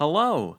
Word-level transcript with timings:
Hello, 0.00 0.56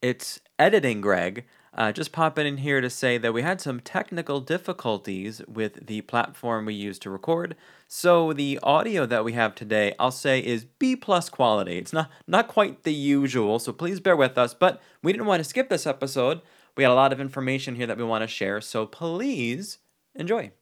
it's 0.00 0.40
Editing 0.58 1.02
Greg. 1.02 1.44
Uh, 1.74 1.92
just 1.92 2.10
popping 2.10 2.46
in 2.46 2.56
here 2.56 2.80
to 2.80 2.88
say 2.88 3.18
that 3.18 3.34
we 3.34 3.42
had 3.42 3.60
some 3.60 3.80
technical 3.80 4.40
difficulties 4.40 5.42
with 5.46 5.86
the 5.88 6.00
platform 6.00 6.64
we 6.64 6.72
use 6.72 6.98
to 7.00 7.10
record. 7.10 7.54
So 7.86 8.32
the 8.32 8.58
audio 8.62 9.04
that 9.04 9.26
we 9.26 9.34
have 9.34 9.54
today, 9.54 9.94
I'll 9.98 10.10
say, 10.10 10.40
is 10.40 10.64
B 10.64 10.96
plus 10.96 11.28
quality. 11.28 11.76
It's 11.76 11.92
not 11.92 12.10
not 12.26 12.48
quite 12.48 12.84
the 12.84 12.94
usual, 12.94 13.58
so 13.58 13.74
please 13.74 14.00
bear 14.00 14.16
with 14.16 14.38
us. 14.38 14.54
But 14.54 14.80
we 15.02 15.12
didn't 15.12 15.26
want 15.26 15.40
to 15.40 15.48
skip 15.50 15.68
this 15.68 15.86
episode. 15.86 16.40
We 16.74 16.82
had 16.82 16.90
a 16.90 16.94
lot 16.94 17.12
of 17.12 17.20
information 17.20 17.74
here 17.74 17.86
that 17.88 17.98
we 17.98 18.04
want 18.04 18.22
to 18.22 18.26
share, 18.26 18.62
so 18.62 18.86
please 18.86 19.80
enjoy. 20.14 20.52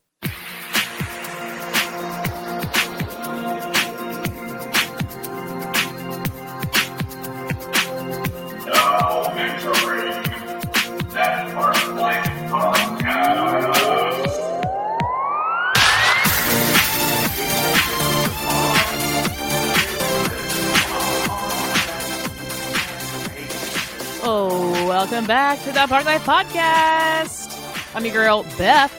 Welcome 25.08 25.26
back 25.28 25.62
to 25.62 25.70
the 25.70 25.86
Park 25.86 26.04
Life 26.04 26.24
Podcast. 26.24 27.94
I'm 27.94 28.04
your 28.04 28.12
girl, 28.12 28.42
Beth, 28.58 28.90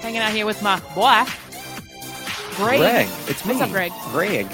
hanging 0.00 0.20
out 0.20 0.30
here 0.30 0.46
with 0.46 0.62
my 0.62 0.78
boy, 0.94 1.24
Greg. 2.54 2.78
Greg, 2.78 3.08
it's 3.26 3.44
me. 3.44 3.54
What's 3.54 3.62
up, 3.62 3.70
Greg? 3.70 3.90
Greg. 4.12 4.46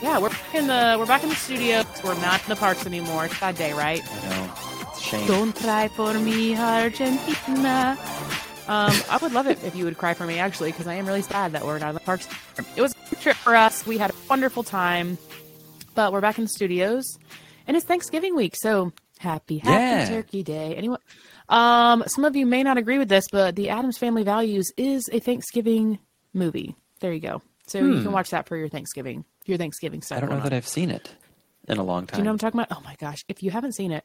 Yeah, 0.00 0.20
we're 0.20 0.28
back 0.28 0.54
in 0.54 0.68
the 0.68 0.94
we're 1.00 1.06
back 1.06 1.24
in 1.24 1.30
the 1.30 1.34
studio. 1.34 1.82
We're 2.04 2.14
not 2.20 2.44
in 2.44 2.48
the 2.48 2.54
parks 2.54 2.86
anymore. 2.86 3.24
It's 3.24 3.40
that 3.40 3.56
day, 3.56 3.72
right? 3.72 4.02
I 4.08 4.28
know. 4.28 4.54
It's 4.82 5.00
a 5.00 5.02
shame. 5.02 5.26
Don't 5.26 5.52
cry 5.52 5.88
for 5.88 6.14
me, 6.14 6.56
Argentina. 6.56 7.98
Um, 8.68 8.92
I 9.10 9.18
would 9.20 9.32
love 9.32 9.48
it 9.48 9.64
if 9.64 9.74
you 9.74 9.84
would 9.84 9.98
cry 9.98 10.14
for 10.14 10.26
me, 10.26 10.38
actually, 10.38 10.70
because 10.70 10.86
I 10.86 10.94
am 10.94 11.06
really 11.06 11.22
sad 11.22 11.50
that 11.52 11.64
we're 11.64 11.80
not 11.80 11.88
in 11.88 11.94
the 11.94 12.00
parks. 12.00 12.28
It 12.76 12.82
was 12.82 12.94
a 13.10 13.16
trip 13.16 13.34
for 13.34 13.56
us. 13.56 13.84
We 13.84 13.98
had 13.98 14.12
a 14.12 14.14
wonderful 14.30 14.62
time, 14.62 15.18
but 15.96 16.12
we're 16.12 16.20
back 16.20 16.38
in 16.38 16.44
the 16.44 16.50
studios, 16.50 17.18
and 17.66 17.76
it's 17.76 17.84
Thanksgiving 17.84 18.36
week, 18.36 18.54
so 18.54 18.92
happy, 19.22 19.58
happy 19.58 19.70
Yeah. 19.72 20.08
Turkey 20.08 20.42
Day. 20.42 20.74
Anyone? 20.76 20.98
Um, 21.48 22.04
some 22.06 22.24
of 22.24 22.36
you 22.36 22.44
may 22.46 22.62
not 22.62 22.76
agree 22.78 22.98
with 22.98 23.08
this, 23.08 23.24
but 23.30 23.56
The 23.56 23.70
Addams 23.70 23.98
Family 23.98 24.22
Values 24.22 24.70
is 24.76 25.08
a 25.12 25.18
Thanksgiving 25.20 25.98
movie. 26.34 26.74
There 27.00 27.12
you 27.12 27.20
go. 27.20 27.42
So 27.66 27.78
you 27.78 28.02
can 28.02 28.12
watch 28.12 28.30
that 28.30 28.48
for 28.48 28.56
your 28.56 28.68
Thanksgiving, 28.68 29.24
your 29.46 29.56
Thanksgiving 29.58 30.02
stuff. 30.02 30.18
Hmm. 30.18 30.24
I 30.24 30.26
don't 30.26 30.30
know 30.30 30.34
going 30.40 30.44
that 30.50 30.52
on. 30.52 30.56
I've 30.58 30.68
seen 30.68 30.90
it 30.90 31.14
in 31.68 31.78
a 31.78 31.82
long 31.82 32.06
time. 32.06 32.16
Do 32.16 32.20
you 32.20 32.24
know 32.24 32.30
what 32.30 32.42
I'm 32.44 32.52
talking 32.52 32.60
about? 32.60 32.76
Oh 32.76 32.82
my 32.84 32.96
gosh! 32.96 33.24
If 33.28 33.42
you 33.42 33.50
haven't 33.50 33.72
seen 33.72 33.92
it, 33.92 34.04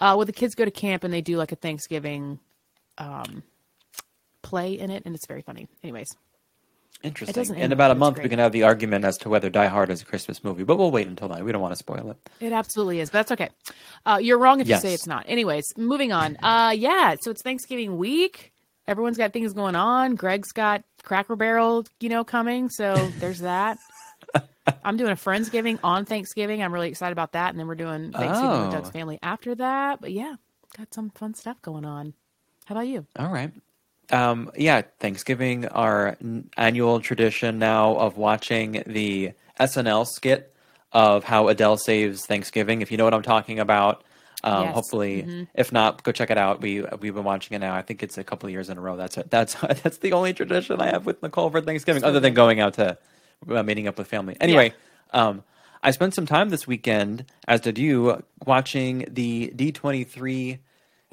uh, 0.00 0.14
well, 0.16 0.26
the 0.26 0.32
kids 0.32 0.54
go 0.54 0.64
to 0.64 0.70
camp 0.70 1.04
and 1.04 1.12
they 1.12 1.20
do 1.22 1.36
like 1.36 1.50
a 1.50 1.56
Thanksgiving 1.56 2.38
um, 2.98 3.42
play 4.42 4.78
in 4.78 4.90
it, 4.90 5.02
and 5.06 5.14
it's 5.14 5.26
very 5.26 5.42
funny. 5.42 5.68
Anyways, 5.82 6.08
Interesting. 7.02 7.54
In 7.56 7.70
about 7.72 7.90
a 7.92 7.94
month, 7.94 8.18
we 8.20 8.28
can 8.28 8.38
have 8.40 8.50
the 8.52 8.64
argument 8.64 9.04
as 9.04 9.16
to 9.18 9.28
whether 9.28 9.48
Die 9.50 9.66
Hard 9.66 9.88
is 9.90 10.02
a 10.02 10.04
Christmas 10.04 10.42
movie, 10.42 10.64
but 10.64 10.76
we'll 10.78 10.90
wait 10.90 11.06
until 11.06 11.28
then. 11.28 11.44
We 11.44 11.52
don't 11.52 11.62
want 11.62 11.72
to 11.72 11.76
spoil 11.76 12.10
it. 12.10 12.30
it 12.44 12.52
absolutely 12.52 12.98
is. 13.00 13.10
But 13.10 13.18
that's 13.28 13.32
okay. 13.32 13.48
Uh, 14.04 14.18
you're 14.20 14.38
wrong 14.38 14.60
if 14.60 14.66
Yes. 14.66 14.82
you 14.82 14.88
say 14.90 14.94
it's 14.94 15.06
not. 15.06 15.24
Anyways, 15.28 15.74
moving 15.76 16.10
on. 16.12 16.36
Uh, 16.42 16.70
yeah, 16.76 17.14
so 17.20 17.30
it's 17.30 17.42
Thanksgiving 17.42 17.98
week. 17.98 18.52
Everyone's 18.88 19.16
got 19.18 19.32
things 19.32 19.52
going 19.52 19.76
on. 19.76 20.16
Greg's 20.16 20.50
got 20.52 20.82
Cracker 21.04 21.36
Barrel, 21.36 21.84
you 22.00 22.08
know, 22.08 22.24
coming. 22.24 22.68
So 22.68 22.94
there's 23.20 23.40
that. 23.40 23.78
I'm 24.84 24.96
doing 24.96 25.12
a 25.12 25.16
Friendsgiving 25.16 25.78
on 25.84 26.04
Thanksgiving. 26.04 26.62
I'm 26.62 26.72
really 26.72 26.88
excited 26.88 27.12
about 27.12 27.32
that. 27.32 27.50
And 27.50 27.58
then 27.60 27.66
we're 27.68 27.74
doing 27.74 28.12
Thanksgiving 28.12 28.50
Oh. 28.56 28.62
with 28.64 28.72
Doug's 28.72 28.90
family 28.90 29.18
after 29.22 29.54
that. 29.54 30.00
But 30.00 30.12
yeah, 30.12 30.34
got 30.76 30.92
some 30.92 31.10
fun 31.10 31.34
stuff 31.34 31.60
going 31.62 31.84
on. 31.84 32.14
How 32.66 32.74
about 32.74 32.86
you? 32.88 33.06
All 33.18 33.28
right. 33.32 33.52
Um, 34.10 34.50
yeah, 34.56 34.82
Thanksgiving, 35.00 35.66
our 35.66 36.16
n- 36.22 36.48
annual 36.56 37.00
tradition 37.00 37.58
now 37.58 37.94
of 37.96 38.16
watching 38.16 38.82
the 38.86 39.32
SNL 39.60 40.06
skit 40.06 40.54
of 40.92 41.24
how 41.24 41.48
Adele 41.48 41.76
saves 41.76 42.24
Thanksgiving. 42.24 42.80
If 42.80 42.90
you 42.90 42.96
know 42.96 43.04
what 43.04 43.12
I'm 43.14 43.22
talking 43.22 43.58
about, 43.58 44.02
um, 44.44 44.66
Yes. 44.66 44.74
hopefully, 44.74 45.46
if 45.54 45.72
not, 45.72 46.02
go 46.04 46.12
check 46.12 46.30
it 46.30 46.38
out. 46.38 46.60
We 46.62 46.82
we've 47.00 47.14
been 47.14 47.24
watching 47.24 47.54
it 47.56 47.58
now. 47.58 47.74
I 47.74 47.82
think 47.82 48.02
it's 48.02 48.16
a 48.16 48.24
couple 48.24 48.46
of 48.46 48.52
years 48.52 48.70
in 48.70 48.78
a 48.78 48.80
row. 48.80 48.96
That's 48.96 49.18
it. 49.18 49.30
That's 49.30 49.54
that's 49.82 49.98
the 49.98 50.12
only 50.12 50.32
tradition 50.32 50.80
I 50.80 50.86
have 50.86 51.04
with 51.06 51.22
Nicole 51.22 51.50
for 51.50 51.60
Thanksgiving, 51.60 52.04
other 52.04 52.20
than 52.20 52.34
going 52.34 52.60
out 52.60 52.74
to 52.74 52.96
uh, 53.50 53.62
meeting 53.62 53.88
up 53.88 53.98
with 53.98 54.06
family. 54.06 54.36
Anyway, 54.40 54.72
um, 55.12 55.42
I 55.82 55.90
spent 55.90 56.14
some 56.14 56.24
time 56.26 56.48
this 56.48 56.66
weekend, 56.66 57.24
as 57.46 57.60
did 57.60 57.78
you, 57.78 58.22
watching 58.46 59.06
the 59.10 59.52
D23 59.54 60.58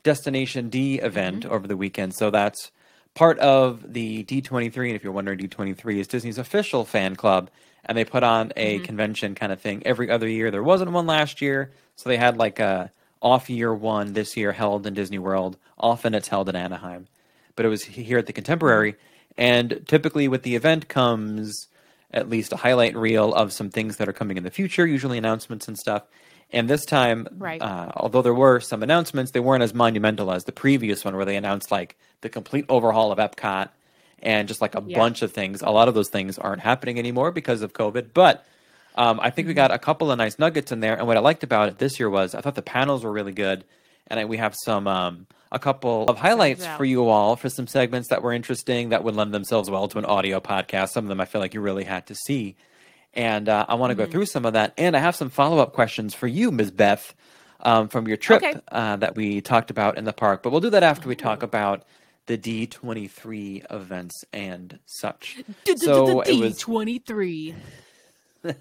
Destination 0.04 0.70
D 0.70 1.00
event 1.00 1.46
over 1.46 1.68
the 1.68 1.76
weekend. 1.78 2.14
So 2.16 2.30
that's 2.30 2.72
part 3.16 3.40
of 3.40 3.94
the 3.94 4.24
D23. 4.26 4.88
And 4.88 4.96
if 4.96 5.04
you're 5.04 5.14
wondering, 5.14 5.40
D23 5.40 5.98
is 5.98 6.08
Disney's 6.08 6.38
official 6.38 6.86
fan 6.86 7.16
club. 7.16 7.50
And 7.86 7.98
they 7.98 8.06
put 8.06 8.24
on 8.24 8.52
a 8.56 8.76
mm-hmm. 8.76 8.86
convention 8.86 9.36
kind 9.36 9.52
of 9.52 9.62
thing 9.62 9.84
every 9.86 10.10
other 10.10 10.28
year. 10.28 10.52
There 10.52 10.64
wasn't 10.64 10.92
one 10.92 11.08
last 11.08 11.42
year. 11.42 11.72
So 11.96 12.10
they 12.10 12.18
had 12.18 12.38
like 12.38 12.60
a 12.60 12.92
off 13.22 13.50
year 13.50 13.74
one 13.74 14.14
this 14.14 14.38
year 14.38 14.52
held 14.52 14.86
in 14.86 14.94
Disney 14.94 15.18
World. 15.18 15.58
Often 15.78 16.14
it's 16.14 16.28
held 16.28 16.50
in 16.50 16.56
Anaheim. 16.56 17.08
But 17.56 17.66
it 17.66 17.70
was 17.70 17.84
here 17.84 18.18
at 18.18 18.26
the 18.26 18.34
Contemporary. 18.34 18.96
And 19.38 19.82
typically 19.88 20.28
with 20.28 20.44
the 20.44 20.56
event 20.56 20.88
comes 20.88 21.68
at 22.12 22.30
least 22.30 22.54
a 22.54 22.58
highlight 22.58 22.96
reel 22.96 23.34
of 23.34 23.52
some 23.52 23.70
things 23.70 23.98
that 23.98 24.08
are 24.08 24.14
coming 24.14 24.38
in 24.38 24.44
the 24.44 24.52
future, 24.52 24.86
usually 24.86 25.18
announcements 25.18 25.68
and 25.68 25.78
stuff. 25.78 26.04
And 26.52 26.70
this 26.70 26.86
time, 26.86 27.28
Right. 27.38 27.62
uh, 27.62 27.92
although 27.96 28.22
there 28.22 28.34
were 28.34 28.60
some 28.60 28.84
announcements, 28.84 29.32
they 29.32 29.40
weren't 29.40 29.64
as 29.64 29.74
monumental 29.74 30.32
as 30.32 30.44
the 30.46 30.52
previous 30.52 31.04
one, 31.04 31.16
where 31.16 31.26
they 31.26 31.36
announced 31.36 31.72
like 31.72 31.98
the 32.22 32.30
complete 32.30 32.66
overhaul 32.70 33.12
of 33.12 33.18
Epcot 33.20 33.70
and 34.22 34.48
just 34.48 34.62
like 34.62 34.76
a 34.76 34.84
Yeah. 34.86 34.98
bunch 34.98 35.22
of 35.22 35.32
things. 35.34 35.62
A 35.62 35.70
lot 35.72 35.88
of 35.88 35.94
those 35.94 36.10
things 36.10 36.38
aren't 36.38 36.62
happening 36.62 36.98
anymore 36.98 37.32
because 37.32 37.62
of 37.62 37.74
COVID. 37.74 38.14
But 38.14 38.46
um, 38.96 39.20
I 39.22 39.30
think 39.30 39.48
we 39.48 39.54
got 39.54 39.72
a 39.72 39.78
couple 39.78 40.10
of 40.12 40.18
nice 40.18 40.40
nuggets 40.40 40.72
in 40.72 40.80
there. 40.80 40.96
And 40.96 41.06
what 41.08 41.18
I 41.18 41.20
liked 41.20 41.44
about 41.44 41.68
it 41.68 41.78
this 41.80 42.00
year 42.00 42.10
was 42.10 42.34
I 42.34 42.42
thought 42.42 42.56
the 42.56 42.62
panels 42.62 43.04
were 43.04 43.12
really 43.12 43.34
good, 43.34 43.66
and 44.08 44.20
I, 44.20 44.26
we 44.26 44.38
have 44.38 44.56
some 44.64 44.88
um, 44.88 45.28
a 45.52 45.60
couple 45.60 46.06
of 46.08 46.18
highlights 46.18 46.66
for 46.78 46.86
you 46.86 47.10
all 47.10 47.36
for 47.36 47.50
some 47.50 47.68
segments 47.68 48.08
that 48.10 48.22
were 48.22 48.32
interesting 48.32 48.90
that 48.90 49.04
would 49.04 49.16
lend 49.16 49.34
themselves 49.34 49.70
well 49.70 49.88
to 49.90 49.98
an 49.98 50.06
audio 50.06 50.40
podcast. 50.40 50.90
Some 50.90 51.06
of 51.06 51.10
them 51.10 51.20
I 51.20 51.26
feel 51.26 51.42
like 51.42 51.54
you 51.54 51.60
really 51.62 51.84
had 51.84 52.08
to 52.08 52.16
see. 52.16 52.56
And 53.16 53.50
uh, 53.50 53.66
I 53.70 53.76
want 53.76 53.92
to 53.92 53.96
Mm-hmm. 53.96 54.04
go 54.04 54.06
through 54.06 54.26
some 54.28 54.46
of 54.46 54.54
that. 54.54 54.74
And 54.78 54.96
I 54.96 55.00
have 55.00 55.16
some 55.16 55.30
follow 55.30 55.60
up 55.60 55.74
questions 55.74 56.14
for 56.14 56.28
you, 56.28 56.52
Ms. 56.52 56.72
Beth, 56.72 57.14
um, 57.62 57.88
from 57.90 58.08
your 58.08 58.18
trip 58.18 58.42
Okay. 58.44 58.60
uh, 58.70 58.98
that 58.98 59.16
we 59.16 59.42
talked 59.42 59.72
about 59.72 59.98
in 59.98 60.06
the 60.06 60.14
park. 60.14 60.44
But 60.44 60.52
we'll 60.52 60.62
do 60.62 60.72
that 60.72 60.84
after 60.84 61.10
we 61.10 61.16
talk 61.16 61.44
about 61.44 61.84
the 62.28 62.38
D23 62.38 63.66
events 63.72 64.24
and 64.34 64.80
such. 64.86 65.38
So 65.76 66.22
it 66.22 66.34
was 66.34 66.58
twenty 66.58 67.00
three. 67.00 67.56
it 68.44 68.58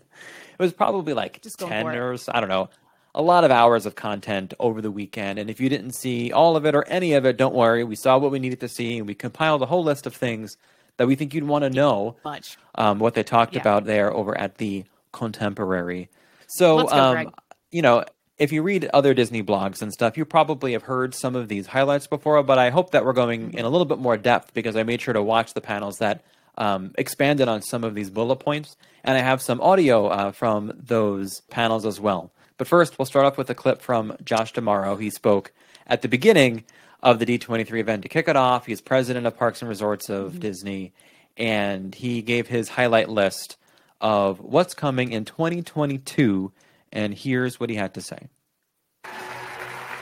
was 0.59 0.73
probably 0.73 1.15
like 1.15 1.43
Just 1.43 1.59
10 1.59 1.87
for 1.87 1.93
or 1.95 2.17
I 2.29 2.41
don't 2.41 2.49
know, 2.49 2.71
a 3.15 3.23
lot 3.23 3.45
of 3.45 3.51
hours 3.51 3.87
of 3.87 3.95
content 3.95 4.55
over 4.61 4.81
the 4.83 4.91
weekend. 4.91 5.39
And 5.39 5.51
if 5.51 5.61
you 5.61 5.69
didn't 5.69 5.93
see 5.95 6.33
all 6.33 6.57
of 6.57 6.67
it 6.67 6.75
or 6.75 6.85
any 6.89 7.15
of 7.15 7.25
it, 7.27 7.37
don't 7.37 7.55
worry. 7.55 7.85
We 7.85 7.97
saw 7.97 8.19
what 8.19 8.31
we 8.33 8.39
needed 8.41 8.61
to 8.61 8.69
see 8.69 8.99
and 8.99 9.07
we 9.07 9.15
compiled 9.15 9.63
a 9.63 9.67
whole 9.67 9.85
list 9.85 10.07
of 10.07 10.15
things 10.17 10.57
that 10.97 11.07
we 11.07 11.15
think 11.15 11.35
you'd 11.35 11.45
want 11.45 11.65
to 11.65 11.71
know 11.71 12.17
Much. 12.25 12.57
um, 12.77 12.99
what 12.99 13.15
they 13.15 13.23
talked 13.23 13.55
Yeah. 13.55 13.61
about 13.61 13.85
there 13.85 14.13
over 14.13 14.37
at 14.37 14.59
the 14.59 14.85
Contemporary. 15.13 16.09
So, 16.49 16.87
go, 16.87 16.89
um, 16.89 17.33
you 17.71 17.83
know, 17.83 18.05
if 18.37 18.51
you 18.53 18.63
read 18.63 18.91
other 18.93 19.15
Disney 19.15 19.43
blogs 19.43 19.81
and 19.81 19.93
stuff, 19.93 20.17
you 20.17 20.25
probably 20.25 20.73
have 20.73 20.83
heard 20.83 21.15
some 21.15 21.37
of 21.37 21.49
these 21.49 21.69
highlights 21.69 22.07
before, 22.09 22.43
but 22.43 22.59
I 22.59 22.71
hope 22.71 22.91
that 22.91 23.05
we're 23.05 23.13
going 23.13 23.55
in 23.55 23.65
a 23.65 23.69
little 23.69 23.85
bit 23.85 23.99
more 23.99 24.17
depth 24.17 24.53
because 24.55 24.75
I 24.77 24.83
made 24.83 25.01
sure 25.01 25.15
to 25.15 25.23
watch 25.23 25.55
the 25.55 25.61
panels 25.61 25.99
that 25.99 26.25
um, 26.59 26.93
expanded 26.99 27.49
on 27.49 27.63
some 27.63 27.85
of 27.85 27.95
these 27.95 28.11
bullet 28.11 28.37
points, 28.37 28.77
and 29.05 29.17
I 29.17 29.21
have 29.21 29.41
some 29.41 29.61
audio 29.61 30.07
uh, 30.07 30.33
from 30.33 30.73
those 30.77 31.41
panels 31.51 31.85
as 31.85 32.01
well. 32.01 32.33
But 32.59 32.69
first, 32.69 32.99
we'll 32.99 33.07
start 33.07 33.27
off 33.27 33.37
with 33.39 33.51
a 33.51 33.55
clip 33.55 33.81
from 33.81 34.17
Josh 34.25 34.53
D'Amaro. 34.53 35.01
He 35.01 35.11
spoke 35.11 35.53
at 35.87 36.03
the 36.03 36.09
beginning 36.09 36.65
of 37.05 37.19
the 37.19 37.27
D23 37.27 37.79
event 37.79 38.03
to 38.03 38.09
kick 38.09 38.27
it 38.27 38.35
off. 38.35 38.65
He's 38.65 38.81
president 38.81 39.27
of 39.27 39.37
Parks 39.37 39.61
and 39.61 39.69
Resorts 39.69 40.09
of 40.09 40.31
mm-hmm. 40.31 40.41
Disney, 40.41 40.93
and 41.37 41.95
he 41.95 42.23
gave 42.23 42.49
his 42.49 42.71
highlight 42.71 43.11
list 43.11 43.59
of 44.01 44.41
what's 44.41 44.75
coming 44.75 45.13
in 45.13 45.27
2022. 45.27 46.51
And 46.91 47.15
here's 47.15 47.61
what 47.61 47.69
he 47.71 47.77
had 47.77 47.95
to 47.95 48.01
say. 48.01 48.29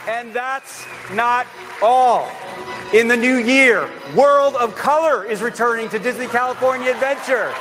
And 0.07 0.33
that's 0.33 0.85
not 1.13 1.47
all. 1.83 2.31
In 2.95 3.09
the 3.09 3.17
new 3.17 3.37
year, 3.37 3.89
World 4.15 4.55
of 4.57 4.77
Color 4.77 5.25
is 5.25 5.43
returning 5.43 5.89
to 5.91 5.99
Disney 5.99 6.27
California 6.27 6.91
Adventure. 6.91 7.53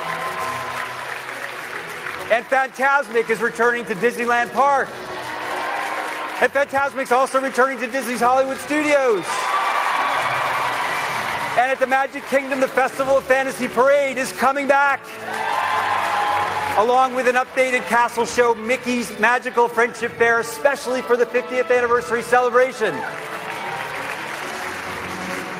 And 2.30 2.44
Fantasmic 2.46 3.30
is 3.30 3.40
returning 3.40 3.84
to 3.86 3.94
Disneyland 3.94 4.52
Park. 4.52 4.88
And 6.42 6.50
Fantasmic's 6.50 7.12
also 7.12 7.40
returning 7.40 7.78
to 7.78 7.86
Disney's 7.86 8.18
Hollywood 8.18 8.58
Studios. 8.58 9.24
And 11.56 11.70
at 11.70 11.76
the 11.78 11.86
Magic 11.86 12.24
Kingdom, 12.24 12.58
the 12.58 12.66
Festival 12.66 13.16
of 13.16 13.22
Fantasy 13.22 13.68
Parade 13.68 14.18
is 14.18 14.32
coming 14.32 14.66
back. 14.66 15.00
along 16.78 17.14
with 17.14 17.28
an 17.28 17.36
updated 17.36 17.86
castle 17.86 18.26
show, 18.26 18.56
Mickey's 18.56 19.16
Magical 19.20 19.68
Friendship 19.68 20.10
Fair, 20.12 20.40
especially 20.40 21.00
for 21.00 21.16
the 21.16 21.26
50th 21.26 21.70
anniversary 21.70 22.22
celebration. 22.22 22.92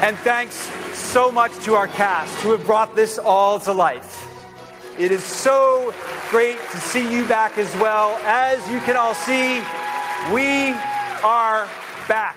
And 0.01 0.19
thanks 0.19 0.57
so 0.99 1.31
much 1.31 1.53
to 1.65 1.75
our 1.75 1.87
cast 1.87 2.35
who 2.41 2.51
have 2.51 2.67
brought 2.67 2.97
this 2.97 3.19
all 3.19 3.61
to 3.61 3.73
life. 3.73 4.27
It 4.99 5.13
is 5.13 5.23
so 5.23 5.95
great 6.31 6.59
to 6.73 6.79
see 6.79 7.09
you 7.09 7.25
back 7.29 7.57
as 7.57 7.73
well. 7.77 8.19
As 8.25 8.69
you 8.69 8.81
can 8.81 8.97
all 8.97 9.15
see, 9.15 9.63
we 10.31 10.71
are 11.25 11.69
back. 12.09 12.37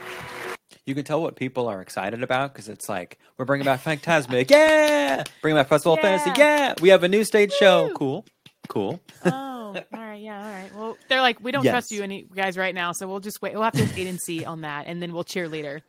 You 0.86 0.96
can 0.96 1.04
tell 1.04 1.22
what 1.22 1.36
people 1.36 1.68
are 1.68 1.82
excited 1.82 2.24
about 2.24 2.54
because 2.54 2.70
it's 2.70 2.88
like 2.90 3.18
we're 3.38 3.46
bringing 3.46 3.66
back 3.66 3.84
Fantasmic, 3.84 4.50
yeah, 4.50 5.24
bringing 5.42 5.60
back 5.60 5.68
Festival 5.68 5.94
of 5.94 6.00
Fantasy, 6.00 6.32
yeah. 6.38 6.74
We 6.82 6.90
have 6.90 7.04
a 7.04 7.08
new 7.08 7.24
stage 7.24 7.52
show, 7.54 7.92
cool, 7.96 8.26
cool. 8.70 9.00
Oh, 9.24 9.32
all 9.32 9.84
right, 9.92 10.22
yeah, 10.22 10.44
all 10.44 10.52
right. 10.52 10.76
Well, 10.76 10.98
they're 11.10 11.22
like, 11.22 11.40
we 11.42 11.52
don't 11.52 11.64
Yes. 11.64 11.72
trust 11.74 11.92
you 11.92 12.04
any 12.04 12.24
guys 12.36 12.58
right 12.58 12.74
now, 12.76 12.92
so 12.92 13.08
we'll 13.08 13.20
just 13.20 13.42
wait. 13.42 13.54
We'll 13.54 13.64
have 13.64 13.74
to 13.74 13.84
wait 13.96 14.08
and 14.08 14.20
see 14.22 14.46
on 14.46 14.62
that, 14.62 14.86
and 14.88 15.02
then 15.02 15.14
we'll 15.14 15.24
cheer 15.24 15.48
later. 15.50 15.82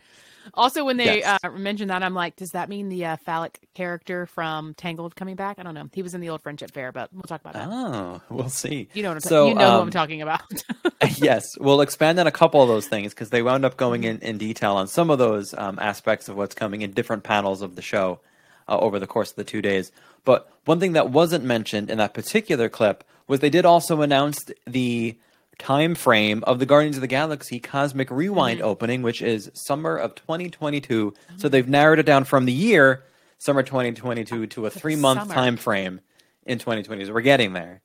Also, 0.55 0.85
when 0.85 0.97
they 0.97 1.21
Yes. 1.21 1.39
uh, 1.45 1.51
mentioned 1.51 1.91
that, 1.91 2.03
I'm 2.03 2.15
like, 2.15 2.37
does 2.37 2.51
that 2.51 2.69
mean 2.69 2.89
the 2.89 3.05
uh, 3.05 3.17
phallic 3.17 3.69
character 3.75 4.27
from 4.27 4.75
Tangled 4.75 5.17
coming 5.17 5.37
back? 5.37 5.59
I 5.59 5.63
don't 5.63 5.75
know. 5.75 5.89
He 5.93 6.03
was 6.03 6.15
in 6.15 6.21
the 6.21 6.29
old 6.31 6.43
Friendship 6.43 6.73
Fair, 6.73 6.93
but 6.93 7.13
we'll 7.13 7.23
talk 7.23 7.41
about 7.41 7.55
that. 7.55 7.69
Oh, 7.71 8.21
we'll 8.31 8.49
see. 8.49 8.89
You 8.95 9.03
know 9.03 9.11
what 9.11 9.17
I'm 9.17 9.21
So, 9.21 9.49
you 9.49 9.55
know 9.55 9.73
who 9.73 9.77
I'm 9.79 9.83
um, 9.83 9.91
talking 9.91 10.23
about. 10.23 10.43
yes, 11.17 11.45
we'll 11.59 11.81
expand 11.81 12.19
on 12.19 12.27
a 12.27 12.33
couple 12.33 12.63
of 12.63 12.69
those 12.69 12.87
things 12.87 13.13
because 13.13 13.31
they 13.31 13.43
wound 13.43 13.65
up 13.65 13.77
going 13.77 14.05
in, 14.05 14.19
in 14.21 14.39
detail 14.39 14.75
on 14.77 14.89
some 14.89 15.11
of 15.11 15.19
those 15.19 15.55
um, 15.55 15.79
aspects 15.81 16.29
of 16.29 16.37
what's 16.37 16.55
coming 16.55 16.83
in 16.83 16.93
different 16.93 17.23
panels 17.23 17.63
of 17.63 17.77
the 17.77 17.83
show 17.83 18.21
uh, 18.69 18.79
over 18.79 18.99
the 18.99 19.07
course 19.07 19.31
of 19.31 19.37
the 19.37 19.45
two 19.45 19.63
days. 19.63 19.93
But 20.25 20.51
one 20.65 20.81
thing 20.81 20.93
that 20.93 21.11
wasn't 21.11 21.45
mentioned 21.45 21.91
in 21.91 21.99
that 21.99 22.15
particular 22.15 22.69
clip 22.69 23.05
was 23.29 23.41
they 23.41 23.51
did 23.51 23.65
also 23.65 24.03
announce 24.03 24.45
the 24.67 25.17
time 25.59 25.95
frame 25.95 26.45
of 26.47 26.59
the 26.59 26.67
Guardians 26.67 26.97
of 26.97 27.01
the 27.01 27.07
Galaxy 27.07 27.59
Cosmic 27.61 28.11
Rewind 28.11 28.59
Mm-hmm. 28.61 28.69
opening, 28.69 29.03
which 29.03 29.23
is 29.23 29.51
summer 29.55 29.97
of 29.97 30.15
2022. 30.15 31.15
So 31.37 31.49
they've 31.49 31.69
narrowed 31.69 31.99
it 31.99 32.07
down 32.07 32.25
from 32.25 32.45
the 32.45 32.53
year 32.53 33.05
summer 33.39 33.63
2022 33.63 34.47
to 34.49 34.67
a 34.67 34.71
three 34.71 34.97
month 34.97 35.21
summer. 35.21 35.35
time 35.35 35.57
frame 35.57 36.01
in 36.45 36.59
2020. 36.59 37.07
So 37.07 37.13
we're 37.13 37.21
getting 37.23 37.53
there. 37.53 37.81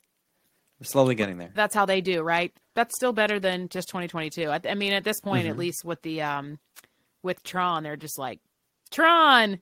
We're 0.80 0.86
slowly 0.86 1.16
getting 1.16 1.38
there. 1.38 1.52
That's 1.54 1.76
how 1.76 1.86
they 1.86 2.02
do, 2.02 2.22
right? 2.24 2.52
That's 2.76 2.96
still 2.96 3.14
better 3.14 3.40
than 3.40 3.70
just 3.70 3.88
2022. 3.90 4.50
I, 4.50 4.60
I 4.70 4.76
mean, 4.76 4.94
at 4.94 5.04
this 5.04 5.20
point, 5.22 5.44
Mm-hmm. 5.44 5.52
at 5.52 5.58
least 5.58 5.86
with 5.86 6.02
the 6.02 6.22
um, 6.24 6.60
with 7.24 7.44
Tron, 7.44 7.84
they're 7.84 7.96
just 7.98 8.18
like, 8.18 8.40
Tron, 8.90 9.60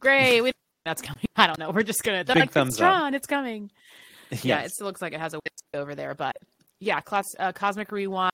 great. 0.00 0.40
We, 0.42 0.52
that's 0.84 1.02
coming. 1.02 1.24
I 1.36 1.46
don't 1.46 1.58
know. 1.58 1.70
We're 1.70 1.82
just 1.84 2.02
gonna 2.02 2.24
Big 2.24 2.36
like, 2.36 2.52
thumbs 2.52 2.74
it's 2.74 2.80
up. 2.82 2.92
Tron. 2.98 3.14
It's 3.14 3.26
coming. 3.26 3.70
Yeah, 4.42 4.62
it 4.62 4.72
still 4.72 4.88
looks 4.88 5.00
like 5.00 5.12
it 5.12 5.20
has 5.20 5.34
a 5.34 5.40
over 5.72 5.94
there, 5.94 6.12
but 6.16 6.36
yeah, 6.80 7.00
class 7.00 7.26
uh, 7.38 7.52
cosmic 7.52 7.90
rewind, 7.92 8.30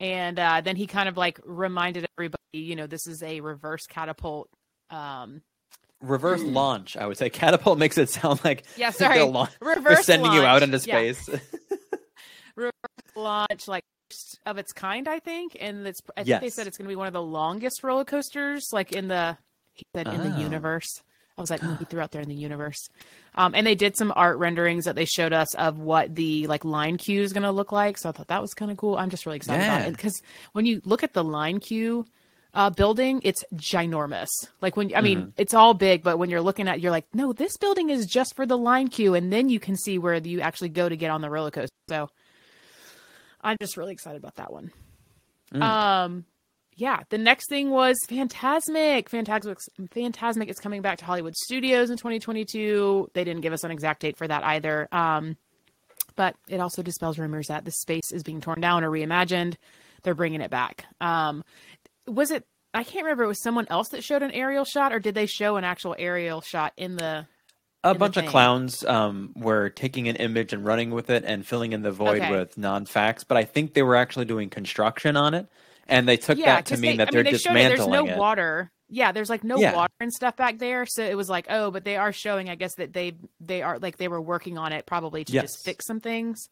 and 0.00 0.38
uh, 0.38 0.60
then 0.60 0.76
he 0.76 0.86
kind 0.86 1.08
of 1.08 1.16
like 1.16 1.40
reminded 1.44 2.06
everybody, 2.18 2.38
you 2.52 2.76
know, 2.76 2.86
this 2.86 3.06
is 3.06 3.22
a 3.22 3.40
reverse 3.40 3.86
catapult. 3.86 4.48
Um, 4.90 5.42
reverse 6.00 6.42
launch. 6.42 6.96
I 6.96 7.06
would 7.06 7.16
say 7.18 7.28
catapult 7.30 7.78
makes 7.78 7.98
it 7.98 8.08
sound 8.08 8.40
like 8.44 8.64
Yeah, 8.76 8.90
they're, 8.98 9.08
sorry. 9.14 9.48
they're 9.60 9.74
Reverse 9.76 10.06
sending 10.06 10.32
you 10.32 10.40
out 10.42 10.62
launch. 10.62 10.74
into 10.74 10.88
Yeah. 10.88 11.12
space. 11.12 11.28
reverse 12.56 12.72
launch, 13.16 13.68
like 13.68 13.84
of 14.46 14.56
its 14.58 14.72
kind, 14.72 15.06
I 15.08 15.18
think, 15.18 15.56
and 15.60 15.86
it's 15.86 16.00
I 16.16 16.24
think 16.24 16.40
they 16.40 16.50
said 16.50 16.66
it's 16.66 16.78
going 16.78 16.86
to 16.86 16.92
be 16.92 16.96
one 16.96 17.06
of 17.08 17.12
the 17.12 17.22
longest 17.22 17.82
roller 17.84 18.04
coasters, 18.04 18.68
like 18.72 18.92
in 18.92 19.08
the 19.08 19.36
he 19.74 19.84
said 19.94 20.08
in 20.08 20.22
the 20.22 20.34
Oh. 20.36 20.40
universe. 20.40 21.02
I 21.38 21.40
was 21.40 21.50
like, 21.50 21.60
mm, 21.60 21.78
he 21.78 21.84
threw 21.84 22.00
out 22.00 22.10
there 22.10 22.20
in 22.20 22.28
the 22.28 22.34
universe. 22.34 22.88
Um, 23.36 23.54
and 23.54 23.66
they 23.66 23.76
did 23.76 23.96
some 23.96 24.12
art 24.16 24.38
renderings 24.38 24.84
that 24.84 24.96
they 24.96 25.04
showed 25.04 25.32
us 25.32 25.54
of 25.54 25.78
what 25.78 26.14
the 26.14 26.46
like 26.48 26.64
line 26.64 26.96
queue 26.98 27.22
is 27.22 27.32
going 27.32 27.44
to 27.44 27.52
look 27.52 27.70
like. 27.70 27.96
So 27.96 28.08
I 28.08 28.12
thought 28.12 28.26
that 28.26 28.42
was 28.42 28.52
kind 28.54 28.70
of 28.70 28.76
cool. 28.76 28.96
I'm 28.96 29.08
just 29.08 29.24
really 29.24 29.36
excited 29.36 29.64
about 29.64 29.88
it 29.88 29.92
because 29.96 30.20
when 30.52 30.66
you 30.66 30.82
look 30.84 31.04
at 31.04 31.14
the 31.14 31.22
line 31.22 31.60
queue 31.60 32.04
uh, 32.54 32.70
building, 32.70 33.20
it's 33.22 33.44
ginormous. 33.54 34.28
Like 34.60 34.76
when 34.76 34.94
I 34.96 35.00
mean, 35.00 35.32
it's 35.36 35.54
all 35.54 35.74
big, 35.74 36.02
but 36.02 36.18
when 36.18 36.28
you're 36.28 36.40
looking 36.40 36.66
at, 36.66 36.80
you're 36.80 36.90
like, 36.90 37.06
no, 37.14 37.32
this 37.32 37.56
building 37.56 37.90
is 37.90 38.06
just 38.06 38.34
for 38.34 38.46
the 38.46 38.58
line 38.58 38.88
queue, 38.88 39.14
and 39.14 39.32
then 39.32 39.48
you 39.48 39.60
can 39.60 39.76
see 39.76 39.98
where 39.98 40.16
you 40.16 40.40
actually 40.40 40.70
go 40.70 40.88
to 40.88 40.96
get 40.96 41.10
on 41.10 41.20
the 41.20 41.30
roller 41.30 41.52
coaster. 41.52 41.74
So 41.88 42.08
I'm 43.42 43.56
just 43.60 43.76
really 43.76 43.92
excited 43.92 44.18
about 44.18 44.36
that 44.36 44.52
one. 44.52 44.72
Um, 45.62 46.24
yeah, 46.78 47.00
the 47.10 47.18
next 47.18 47.48
thing 47.48 47.70
was 47.70 47.98
Fantasmic. 48.08 49.08
Fantasmic, 49.08 49.58
Fantasmic 49.90 50.48
is 50.48 50.58
coming 50.60 50.80
back 50.80 50.98
to 50.98 51.04
Hollywood 51.04 51.34
Studios 51.34 51.90
in 51.90 51.96
2022. 51.96 53.10
They 53.14 53.24
didn't 53.24 53.42
give 53.42 53.52
us 53.52 53.64
an 53.64 53.72
exact 53.72 54.00
date 54.00 54.16
for 54.16 54.28
that 54.28 54.44
either. 54.44 54.88
Um, 54.92 55.36
but 56.14 56.36
it 56.48 56.60
also 56.60 56.82
dispels 56.82 57.18
rumors 57.18 57.48
that 57.48 57.64
the 57.64 57.72
space 57.72 58.12
is 58.12 58.22
being 58.22 58.40
torn 58.40 58.60
down 58.60 58.84
or 58.84 58.90
reimagined. 58.90 59.56
They're 60.04 60.14
bringing 60.14 60.40
it 60.40 60.50
back. 60.50 60.84
Um, 61.00 61.42
was 62.06 62.30
it? 62.30 62.46
I 62.72 62.84
can't 62.84 63.04
remember. 63.04 63.24
It 63.24 63.28
was 63.28 63.42
someone 63.42 63.66
else 63.70 63.88
that 63.88 64.04
showed 64.04 64.22
an 64.22 64.30
aerial 64.30 64.64
shot, 64.64 64.92
or 64.92 65.00
did 65.00 65.16
they 65.16 65.26
show 65.26 65.56
an 65.56 65.64
actual 65.64 65.96
aerial 65.98 66.40
shot 66.42 66.72
in 66.76 66.94
the? 66.96 67.26
A 67.82 67.94
bunch 67.94 68.16
of 68.16 68.26
clowns 68.26 68.84
um, 68.84 69.32
were 69.36 69.70
taking 69.70 70.08
an 70.08 70.16
image 70.16 70.52
and 70.52 70.64
running 70.64 70.90
with 70.90 71.10
it 71.10 71.24
and 71.24 71.46
filling 71.46 71.72
in 71.72 71.82
the 71.82 71.92
void 71.92 72.20
Okay. 72.20 72.30
with 72.30 72.58
non-facts, 72.58 73.24
but 73.24 73.36
I 73.36 73.44
think 73.44 73.74
they 73.74 73.82
were 73.82 73.94
actually 73.96 74.24
doing 74.24 74.50
construction 74.50 75.16
on 75.16 75.32
it, 75.34 75.46
and 75.88 76.08
they 76.08 76.16
took 76.16 76.38
Yeah, 76.38 76.56
that 76.56 76.66
to 76.66 76.76
mean 76.76 76.92
they, 76.92 76.96
that 76.98 77.08
I 77.08 77.10
they're 77.10 77.22
mean, 77.24 77.32
they 77.32 77.38
showed 77.38 77.50
it. 77.56 77.68
dismantling 77.68 77.90
There's 77.90 78.06
no 78.06 78.12
it. 78.12 78.18
water. 78.18 78.70
Yeah, 78.90 79.12
there's 79.12 79.28
like 79.28 79.44
no 79.44 79.58
Yeah. 79.58 79.74
water 79.74 79.92
and 80.00 80.12
stuff 80.12 80.36
back 80.36 80.58
there, 80.58 80.86
so 80.86 81.02
it 81.04 81.16
was 81.16 81.28
like, 81.28 81.46
oh, 81.50 81.70
but 81.70 81.84
they 81.84 81.96
are 81.96 82.12
showing, 82.12 82.48
I 82.48 82.54
guess, 82.54 82.74
that 82.76 82.92
they 82.92 83.14
they 83.40 83.62
are 83.62 83.78
like 83.78 83.98
they 83.98 84.08
were 84.08 84.20
working 84.20 84.56
on 84.58 84.72
it 84.72 84.86
probably 84.86 85.24
to 85.24 85.32
Yes. 85.32 85.44
just 85.52 85.64
fix 85.64 85.86
some 85.86 86.00
things. 86.00 86.48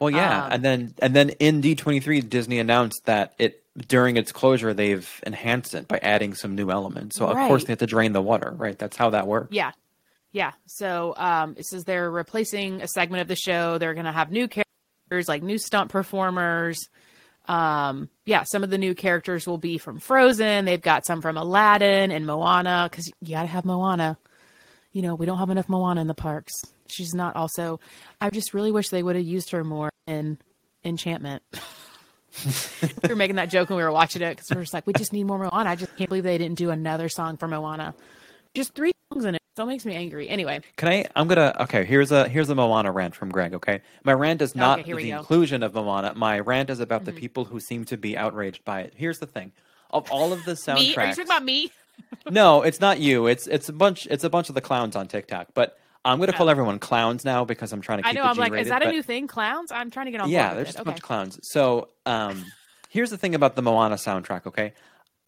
Well, 0.00 0.10
yeah, 0.10 0.44
Um, 0.46 0.52
and 0.52 0.64
then 0.64 0.94
and 1.00 1.14
then 1.14 1.30
in 1.30 1.60
D 1.60 1.74
twenty 1.74 2.00
three, 2.00 2.20
Disney 2.20 2.58
announced 2.58 3.04
that 3.06 3.34
it 3.38 3.62
during 3.86 4.16
its 4.16 4.32
closure 4.32 4.74
they've 4.74 5.08
enhanced 5.24 5.74
it 5.74 5.86
by 5.86 5.98
adding 6.02 6.34
some 6.34 6.54
new 6.56 6.70
elements. 6.70 7.16
So 7.16 7.26
of 7.26 7.36
course 7.48 7.64
they 7.64 7.72
have 7.72 7.78
to 7.78 7.86
drain 7.86 8.12
the 8.12 8.22
water, 8.22 8.52
right? 8.56 8.76
That's 8.78 8.96
how 8.96 9.10
that 9.10 9.26
works. 9.28 9.48
Yeah. 9.52 9.70
Yeah. 10.32 10.52
So 10.66 11.14
um 11.16 11.54
it 11.56 11.64
says 11.66 11.84
they're 11.84 12.10
replacing 12.10 12.82
a 12.82 12.88
segment 12.88 13.22
of 13.22 13.28
the 13.28 13.36
show. 13.36 13.78
They're 13.78 13.94
gonna 13.94 14.12
have 14.12 14.32
new 14.32 14.48
characters, 14.48 15.28
like 15.28 15.42
new 15.44 15.58
stunt 15.58 15.90
performers. 15.90 16.88
Um 17.48 18.08
yeah, 18.26 18.44
some 18.44 18.62
of 18.62 18.70
the 18.70 18.78
new 18.78 18.94
characters 18.94 19.46
will 19.46 19.58
be 19.58 19.78
from 19.78 19.98
Frozen. 19.98 20.64
They've 20.66 20.80
got 20.80 21.06
some 21.06 21.22
from 21.22 21.36
Aladdin 21.36 22.10
and 22.10 22.26
Moana, 22.26 22.88
because 22.90 23.10
you 23.20 23.34
gotta 23.34 23.48
have 23.48 23.64
Moana. 23.64 24.18
You 24.92 25.02
know, 25.02 25.14
we 25.14 25.26
don't 25.26 25.38
have 25.38 25.50
enough 25.50 25.68
Moana 25.68 26.00
in 26.00 26.06
the 26.06 26.14
parks. 26.14 26.52
She's 26.88 27.14
not 27.14 27.36
also 27.36 27.80
I 28.20 28.30
just 28.30 28.54
really 28.54 28.72
wish 28.72 28.90
they 28.90 29.02
would 29.02 29.16
have 29.16 29.24
used 29.24 29.50
her 29.50 29.64
more 29.64 29.90
in 30.06 30.38
Enchantment. 30.84 31.42
we 33.02 33.08
were 33.08 33.16
making 33.16 33.36
that 33.36 33.50
joke 33.50 33.70
when 33.70 33.78
we 33.78 33.82
were 33.82 33.92
watching 33.92 34.22
it 34.22 34.36
because 34.36 34.50
we 34.50 34.56
are 34.56 34.62
just 34.62 34.74
like, 34.74 34.86
we 34.86 34.92
just 34.92 35.12
need 35.12 35.24
more 35.24 35.38
Moana. 35.38 35.70
I 35.70 35.76
just 35.76 35.96
can't 35.96 36.08
believe 36.08 36.24
they 36.24 36.38
didn't 36.38 36.58
do 36.58 36.70
another 36.70 37.08
song 37.08 37.36
for 37.36 37.48
Moana. 37.48 37.94
Just 38.54 38.74
three 38.74 38.92
songs 39.12 39.24
in 39.24 39.37
Still 39.58 39.66
makes 39.66 39.84
me 39.84 39.96
angry. 39.96 40.28
Anyway, 40.28 40.60
Can 40.76 40.88
I? 40.88 41.04
I'm 41.16 41.26
gonna. 41.26 41.52
Okay, 41.62 41.84
here's 41.84 42.12
a 42.12 42.28
here's 42.28 42.48
a 42.48 42.54
Moana 42.54 42.92
rant 42.92 43.16
from 43.16 43.28
Greg. 43.30 43.54
Okay, 43.54 43.80
my 44.04 44.12
rant 44.12 44.40
is 44.40 44.54
not 44.54 44.78
Okay, 44.78 44.92
the 44.92 45.10
go. 45.10 45.18
inclusion 45.18 45.64
of 45.64 45.74
Moana. 45.74 46.14
My 46.14 46.38
rant 46.38 46.70
is 46.70 46.78
about 46.78 47.04
the 47.04 47.10
Mm-hmm. 47.10 47.18
people 47.18 47.44
who 47.46 47.58
seem 47.58 47.84
to 47.86 47.96
be 47.96 48.16
outraged 48.16 48.64
by 48.64 48.82
it. 48.82 48.92
Here's 48.94 49.18
the 49.18 49.26
thing: 49.26 49.50
of 49.90 50.08
all 50.12 50.32
of 50.32 50.44
the 50.44 50.52
soundtracks, 50.52 50.76
me? 50.78 50.94
Are 50.94 51.06
you 51.06 51.10
talking 51.10 51.24
about 51.24 51.42
me? 51.42 51.72
no, 52.30 52.62
it's 52.62 52.80
not 52.80 53.00
you. 53.00 53.26
It's 53.26 53.48
it's 53.48 53.68
a 53.68 53.72
bunch. 53.72 54.06
It's 54.08 54.22
a 54.22 54.30
bunch 54.30 54.48
of 54.48 54.54
the 54.54 54.60
clowns 54.60 54.94
on 54.94 55.08
TikTok. 55.08 55.48
But 55.54 55.76
I'm 56.04 56.20
gonna 56.20 56.32
call 56.34 56.46
Oh. 56.46 56.50
everyone 56.52 56.78
clowns 56.78 57.24
now 57.24 57.44
because 57.44 57.72
I'm 57.72 57.80
trying 57.80 58.00
to 58.02 58.06
I 58.08 58.12
know. 58.12 58.22
I'm 58.22 58.36
like, 58.36 58.50
G-rated, 58.52 58.66
is 58.66 58.70
that 58.70 58.86
a 58.86 58.92
new 58.92 59.02
thing? 59.02 59.26
Clowns? 59.26 59.72
I'm 59.72 59.90
trying 59.90 60.06
to 60.06 60.12
get 60.12 60.20
on 60.20 60.30
yeah, 60.30 60.54
there's 60.54 60.68
just 60.68 60.78
it. 60.78 60.82
a 60.82 60.84
bunch 60.84 60.98
of 60.98 61.02
clowns. 61.02 61.36
So, 61.42 61.88
um, 62.06 62.44
here's 62.90 63.10
the 63.10 63.18
thing 63.18 63.34
about 63.34 63.56
the 63.56 63.62
Moana 63.62 63.96
soundtrack. 63.96 64.46
Okay, 64.46 64.74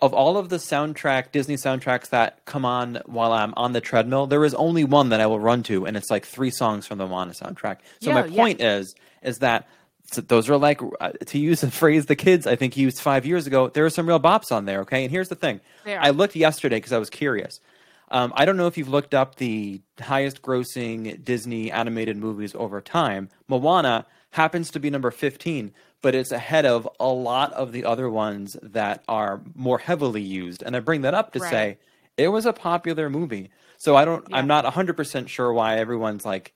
of 0.03 0.13
all 0.15 0.37
of 0.37 0.49
the 0.49 0.57
soundtrack 0.57 1.33
Disney 1.33 1.57
soundtracks 1.57 2.09
that 2.11 2.45
come 2.45 2.65
on 2.65 3.01
while 3.07 3.33
I'm 3.33 3.53
on 3.57 3.73
the 3.73 3.81
treadmill, 3.81 4.27
there 4.27 4.45
is 4.45 4.55
only 4.55 4.85
one 4.85 5.11
that 5.11 5.21
I 5.21 5.27
will 5.27 5.41
run 5.41 5.63
to, 5.65 5.87
and 5.87 5.97
it's 5.97 6.11
like 6.11 6.25
three 6.25 6.51
songs 6.51 6.87
from 6.87 6.99
the 6.99 7.07
Moana 7.07 7.33
soundtrack. 7.33 7.79
So 8.01 8.13
my 8.13 8.21
Yeah, 8.21 8.27
yeah. 8.27 8.37
point 8.43 8.61
is, 8.61 8.95
is 9.23 9.39
that. 9.41 9.69
So 10.13 10.21
those 10.23 10.49
are 10.51 10.57
like 10.57 10.81
uh, 11.01 11.11
to 11.27 11.39
use 11.39 11.63
a 11.63 11.71
phrase 11.71 12.07
the 12.07 12.17
kids 12.17 12.45
I 12.47 12.57
think 12.57 12.77
used 12.77 12.99
five 13.01 13.25
years 13.25 13.47
ago. 13.47 13.69
There 13.69 13.85
are 13.87 13.91
some 13.91 14.09
real 14.09 14.19
bops 14.19 14.51
on 14.51 14.65
there. 14.65 14.81
Okay, 14.81 15.05
and 15.05 15.11
here's 15.11 15.29
the 15.29 15.37
thing. 15.37 15.61
I 15.87 16.11
looked 16.11 16.35
yesterday 16.35 16.77
because 16.79 16.93
I 16.93 16.99
was 16.99 17.11
curious. 17.11 17.61
Um, 18.11 18.33
I 18.35 18.45
don't 18.45 18.57
know 18.57 18.67
if 18.67 18.77
you've 18.77 18.89
looked 18.89 19.15
up 19.15 19.37
the 19.37 19.83
highest 20.01 20.43
grossing 20.43 21.25
Disney 21.25 21.71
animated 21.71 22.17
movies 22.17 22.57
over 22.57 22.81
time. 22.81 23.29
Moana 23.47 24.05
happens 24.33 24.73
to 24.73 24.81
be 24.81 24.91
number 24.91 25.13
15, 25.13 25.73
but 26.03 26.15
it's 26.15 26.33
ahead 26.33 26.65
of 26.67 26.89
a 26.99 27.09
lot 27.09 27.53
of 27.53 27.73
the 27.73 27.85
other 27.85 28.09
ones 28.09 28.57
that 28.63 29.03
are 29.09 29.41
more 29.55 29.79
heavily 29.79 30.23
used. 30.23 30.63
And 30.63 30.75
I 30.77 30.81
bring 30.81 31.03
that 31.03 31.15
up 31.15 31.33
to 31.33 31.39
Right. 31.41 31.51
say 31.51 31.79
it 32.17 32.29
was 32.29 32.47
a 32.47 32.53
popular 32.53 33.11
movie. 33.11 33.51
So 33.77 33.97
I 33.97 34.05
don't, 34.05 34.25
I'm 34.33 34.45
Yeah. 34.47 34.55
not 34.55 34.65
100% 34.67 35.29
sure 35.29 35.53
why 35.53 35.77
everyone's 35.79 36.25
like 36.25 36.53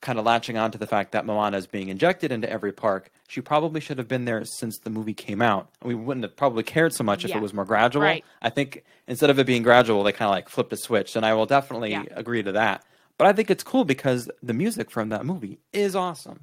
kind 0.00 0.18
of 0.18 0.24
latching 0.24 0.58
on 0.58 0.70
to 0.72 0.78
the 0.78 0.86
fact 0.86 1.12
that 1.12 1.24
Moana 1.24 1.56
is 1.56 1.66
being 1.68 1.88
injected 1.88 2.32
into 2.32 2.50
every 2.50 2.72
park. 2.72 3.10
She 3.28 3.40
probably 3.40 3.80
should 3.80 3.98
have 3.98 4.08
been 4.08 4.24
there 4.24 4.44
since 4.44 4.78
the 4.78 4.90
movie 4.90 5.14
came 5.14 5.40
out. 5.40 5.68
We 5.84 5.94
wouldn't 5.94 6.24
have 6.24 6.34
probably 6.34 6.64
cared 6.64 6.92
so 6.92 7.04
much 7.04 7.24
if 7.24 7.30
Yeah. 7.30 7.36
it 7.36 7.42
was 7.42 7.54
more 7.54 7.64
gradual. 7.64 8.02
Right. 8.02 8.24
I 8.42 8.50
think 8.50 8.82
instead 9.06 9.30
of 9.30 9.38
it 9.38 9.46
being 9.46 9.62
gradual, 9.62 10.02
they 10.02 10.10
kind 10.12 10.26
of 10.28 10.32
like 10.32 10.48
flipped 10.48 10.72
a 10.72 10.76
switch, 10.76 11.14
and 11.14 11.24
I 11.24 11.34
will 11.34 11.46
definitely 11.46 11.92
Yeah. 11.92 12.02
agree 12.12 12.42
to 12.42 12.50
that. 12.52 12.84
But 13.16 13.28
I 13.28 13.32
think 13.32 13.48
it's 13.50 13.62
cool 13.62 13.84
because 13.84 14.28
the 14.42 14.52
music 14.54 14.90
from 14.90 15.10
that 15.10 15.24
movie 15.24 15.60
is 15.72 15.94
awesome. 15.94 16.40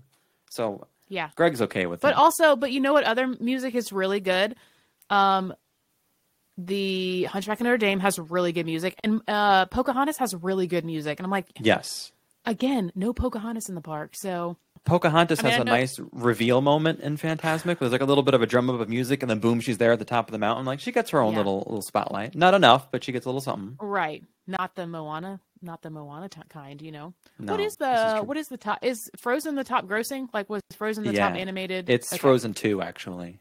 So 0.50 0.88
Yeah. 1.10 1.30
Greg's 1.36 1.62
okay 1.64 1.86
with 1.88 2.00
it. 2.00 2.02
But 2.02 2.14
also, 2.14 2.56
but 2.56 2.72
you 2.72 2.80
know 2.80 2.94
what 2.94 3.04
other 3.04 3.28
music 3.40 3.76
is 3.76 3.92
really 3.92 4.20
good? 4.20 4.56
Um, 5.10 5.54
the 6.58 7.24
Hunchback 7.26 7.60
of 7.60 7.64
Notre 7.64 7.78
Dame 7.78 8.00
has 8.02 8.20
really 8.20 8.52
good 8.52 8.66
music, 8.66 8.96
and 9.04 9.22
uh, 9.28 9.66
Pocahontas 9.68 10.18
has 10.18 10.36
really 10.36 10.68
good 10.68 10.86
music. 10.86 11.20
And 11.20 11.26
I'm 11.26 11.32
like, 11.32 11.46
yes. 11.60 12.12
again, 12.46 12.92
no 12.96 13.14
Pocahontas 13.14 13.70
in 13.70 13.76
the 13.76 13.82
park, 13.82 14.16
so 14.16 14.58
Pocahontas 14.86 15.40
I 15.40 15.44
mean, 15.44 15.52
has 15.52 15.60
I 15.60 15.62
a 15.62 15.66
know- 15.66 15.72
nice 15.72 16.00
reveal 16.12 16.62
moment 16.62 17.00
in 17.00 17.18
Fantasmic. 17.18 17.80
There's 17.80 17.92
like 17.92 18.02
a 18.02 18.06
little 18.06 18.24
bit 18.24 18.34
of 18.34 18.42
a 18.42 18.46
drum 18.46 18.70
up 18.70 18.80
of 18.80 18.90
music, 18.90 19.24
and 19.24 19.30
then 19.30 19.40
boom, 19.40 19.62
she's 19.62 19.78
there 19.78 19.94
at 19.94 20.00
the 20.00 20.06
top 20.06 20.28
of 20.28 20.32
the 20.34 20.38
mountain. 20.38 20.66
Like 20.66 20.80
she 20.82 20.92
gets 20.92 21.10
her 21.12 21.20
own 21.22 21.32
Yeah. 21.34 21.40
little 21.40 21.60
little 21.60 21.82
spotlight. 21.82 22.36
Not 22.36 22.54
enough, 22.54 22.92
but 22.92 23.04
she 23.04 23.12
gets 23.14 23.26
a 23.26 23.30
little 23.30 23.42
something. 23.42 23.78
right, 23.80 24.24
not 24.46 24.76
the 24.76 24.86
Moana, 24.86 25.40
not 25.62 25.82
the 25.82 25.90
Moana 25.90 26.30
t- 26.30 26.42
kind, 26.50 26.82
you 26.82 26.92
know. 26.92 27.14
No, 27.38 27.54
what 27.54 27.60
is 27.62 27.76
this 27.78 27.88
is 28.08 28.14
the 28.16 28.24
what 28.24 28.38
is 28.38 28.48
the 28.48 28.58
top? 28.58 28.80
Is 28.84 29.10
Frozen 29.18 29.56
the 29.56 29.64
top 29.64 29.86
grossing? 29.88 30.28
Like 30.34 30.50
was 30.50 30.62
Frozen 30.76 31.04
the 31.04 31.14
top 31.14 31.34
animated? 31.34 31.90
It's 31.90 32.12
Okay. 32.14 32.20
Frozen 32.20 32.54
two 32.54 32.82
actually. 32.82 33.40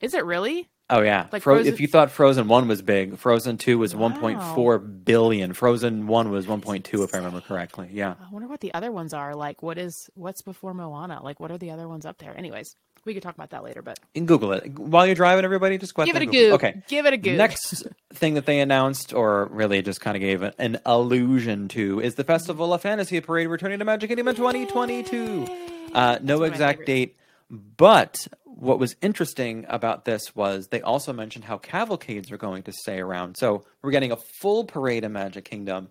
Is 0.00 0.14
it 0.14 0.24
really? 0.24 0.68
Oh 0.88 1.02
yeah. 1.02 1.28
Like 1.30 1.42
Fro- 1.42 1.56
Frozen- 1.56 1.72
If 1.72 1.80
you 1.80 1.86
thought 1.86 2.10
Frozen 2.10 2.48
one 2.48 2.66
was 2.66 2.82
big, 2.82 3.16
Frozen 3.16 3.58
two 3.58 3.78
was 3.78 3.94
Wow. 3.94 4.08
1.4 4.10 5.04
billion. 5.04 5.52
Frozen 5.52 6.06
one 6.08 6.30
was 6.30 6.46
1.2 6.46 7.04
if 7.04 7.14
I 7.14 7.18
remember 7.18 7.40
correctly. 7.40 7.88
Yeah. 7.92 8.14
I 8.20 8.32
wonder 8.32 8.48
what 8.48 8.60
the 8.60 8.74
other 8.74 8.90
ones 8.90 9.14
are. 9.14 9.34
Like, 9.36 9.62
what 9.62 9.78
is 9.78 10.10
what's 10.14 10.42
before 10.42 10.74
Moana? 10.74 11.22
Like, 11.22 11.38
what 11.38 11.52
are 11.52 11.58
the 11.58 11.70
other 11.70 11.86
ones 11.86 12.04
up 12.06 12.18
there? 12.18 12.36
Anyways, 12.36 12.74
we 13.04 13.14
could 13.14 13.22
talk 13.22 13.34
about 13.34 13.50
that 13.50 13.64
later. 13.64 13.82
But 13.82 13.98
can 14.14 14.26
Google 14.26 14.52
it 14.52 14.78
while 14.78 15.06
you're 15.06 15.14
driving. 15.14 15.44
Everybody, 15.44 15.78
just 15.78 15.94
go 15.94 16.04
give 16.04 16.16
it 16.16 16.20
a 16.20 16.22
and 16.22 16.32
Google 16.32 16.58
goog. 16.58 16.64
Okay. 16.64 16.82
give 16.88 17.06
it 17.06 17.12
a 17.12 17.16
goog. 17.16 17.36
Next 17.36 17.86
thing 18.12 18.34
that 18.34 18.46
they 18.46 18.60
announced, 18.60 19.12
or 19.12 19.46
really 19.46 19.82
just 19.82 20.00
kind 20.00 20.16
of 20.16 20.20
gave 20.20 20.42
an 20.42 20.78
allusion 20.84 21.68
to, 21.68 22.00
is 22.00 22.14
the 22.14 22.24
Festival 22.24 22.72
of 22.74 22.82
Fantasy 22.82 23.20
Parade 23.20 23.48
returning 23.48 23.78
to 23.78 23.84
Magic 23.84 24.08
Kingdom 24.08 24.28
in 24.28 24.36
2022. 24.36 25.46
Uh, 25.92 26.18
no 26.22 26.38
one 26.38 26.46
of 26.46 26.50
my 26.50 26.54
exact 26.54 26.86
date, 26.86 27.16
but 27.50 28.28
what 28.44 28.78
was 28.78 28.94
interesting 29.00 29.64
about 29.68 30.04
this 30.04 30.36
was 30.36 30.68
they 30.68 30.82
also 30.82 31.12
mentioned 31.12 31.46
how 31.46 31.56
cavalcades 31.56 32.30
are 32.30 32.36
going 32.36 32.62
to 32.64 32.72
stay 32.72 33.00
around. 33.00 33.36
So 33.36 33.64
we're 33.82 33.90
getting 33.90 34.12
a 34.12 34.16
full 34.16 34.64
parade 34.64 35.02
in 35.02 35.12
Magic 35.12 35.46
Kingdom. 35.46 35.88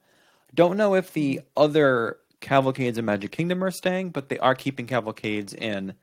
Don't 0.54 0.78
know 0.78 0.94
if 0.94 1.12
the 1.14 1.42
other 1.58 2.18
cavalcades 2.42 2.98
in 2.98 3.06
Magic 3.06 3.32
Kingdom 3.32 3.64
are 3.64 3.72
staying, 3.72 4.12
but 4.12 4.30
they 4.30 4.38
are 4.40 4.56
keeping 4.56 4.88
cavalcades 4.88 5.54
in. 5.54 5.96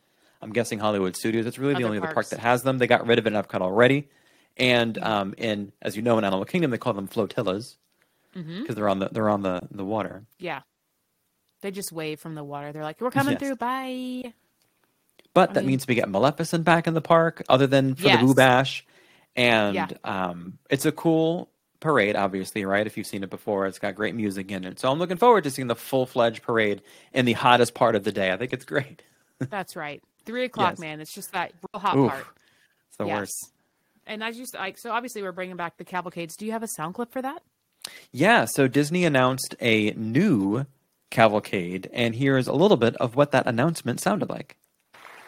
I'm 0.46 0.52
guessing 0.52 0.78
Hollywood 0.78 1.16
Studios. 1.16 1.44
It's 1.44 1.58
really 1.58 1.74
the 1.74 1.78
Other 1.78 1.86
only 1.86 1.98
other 1.98 2.06
park 2.06 2.14
parks. 2.14 2.30
that 2.30 2.38
has 2.38 2.62
them. 2.62 2.78
They 2.78 2.86
got 2.86 3.04
rid 3.06 3.18
of 3.18 3.26
it 3.26 3.32
in 3.32 3.42
Epcot 3.42 3.60
already, 3.60 4.08
and 4.56 4.96
um, 4.98 5.34
in 5.36 5.72
as 5.82 5.96
you 5.96 6.02
know 6.02 6.16
in 6.18 6.24
Animal 6.24 6.44
Kingdom 6.44 6.70
they 6.70 6.78
call 6.78 6.92
them 6.94 7.08
flotillas 7.08 7.76
because 8.32 8.46
Mm-hmm. 8.46 8.72
they're 8.74 8.88
on 8.88 8.98
the 9.00 9.08
they're 9.10 9.28
on 9.28 9.42
the 9.42 9.60
the 9.70 9.84
water. 9.84 10.24
yeah, 10.38 10.60
they 11.62 11.70
just 11.72 11.90
wave 11.90 12.20
from 12.20 12.34
the 12.36 12.44
water. 12.44 12.70
They're 12.72 12.84
like, 12.84 13.00
"We're 13.00 13.10
coming 13.10 13.32
Yes. 13.32 13.40
through." 13.40 13.56
Bye. 13.56 14.32
But 15.34 15.54
that 15.54 15.60
mean- 15.64 15.72
means 15.72 15.86
we 15.88 15.94
get 15.96 16.08
Maleficent 16.08 16.64
back 16.64 16.86
in 16.86 16.94
the 16.94 17.00
park, 17.02 17.42
other 17.48 17.66
than 17.66 17.94
for 17.94 18.04
Yes. 18.04 18.20
the 18.20 18.26
Boo 18.26 18.34
Bash, 18.34 18.86
and 19.34 19.74
Yeah. 19.74 19.88
um, 20.04 20.58
it's 20.70 20.86
a 20.86 20.92
cool 20.92 21.50
parade. 21.80 22.14
Obviously, 22.16 22.64
right? 22.64 22.86
If 22.86 22.96
you've 22.96 23.06
seen 23.06 23.22
it 23.24 23.30
before, 23.30 23.66
it's 23.66 23.78
got 23.78 23.94
great 23.96 24.14
music 24.14 24.50
in 24.50 24.64
it. 24.64 24.78
So 24.78 24.90
I'm 24.90 24.98
looking 24.98 25.16
forward 25.18 25.44
to 25.44 25.50
seeing 25.50 25.68
the 25.68 25.74
full 25.74 26.06
fledged 26.06 26.42
parade 26.42 26.82
in 27.12 27.24
the 27.26 27.34
hottest 27.34 27.74
part 27.74 27.94
of 27.96 28.04
the 28.04 28.12
day. 28.12 28.32
I 28.32 28.36
think 28.38 28.52
it's 28.54 28.64
great. 28.64 29.02
That's 29.38 29.76
right. 29.76 30.02
Three 30.26 30.44
o'clock, 30.44 30.72
Yes. 30.72 30.78
man. 30.80 31.00
It's 31.00 31.14
just 31.14 31.32
that 31.32 31.52
real 31.72 31.80
hot 31.80 31.96
Oof. 31.96 32.10
part. 32.10 32.26
It's 32.88 32.96
the 32.98 33.06
yes. 33.06 33.18
worst. 33.18 33.52
And 34.06 34.22
I 34.22 34.32
just 34.32 34.54
like 34.54 34.76
so. 34.78 34.90
Obviously, 34.90 35.22
we're 35.22 35.32
bringing 35.32 35.56
back 35.56 35.78
the 35.78 35.84
cavalcades. 35.84 36.36
Do 36.36 36.44
you 36.46 36.52
have 36.52 36.62
a 36.62 36.68
sound 36.68 36.94
clip 36.94 37.10
for 37.12 37.22
that? 37.22 37.42
Yeah, 38.12 38.44
so 38.44 38.66
Disney 38.68 39.04
announced 39.04 39.54
a 39.60 39.92
new 39.92 40.66
cavalcade, 41.10 41.88
and 41.92 42.14
here's 42.14 42.48
a 42.48 42.52
little 42.52 42.76
bit 42.76 42.96
of 42.96 43.14
what 43.14 43.30
that 43.30 43.46
announcement 43.46 44.00
sounded 44.00 44.28
like. 44.28 44.56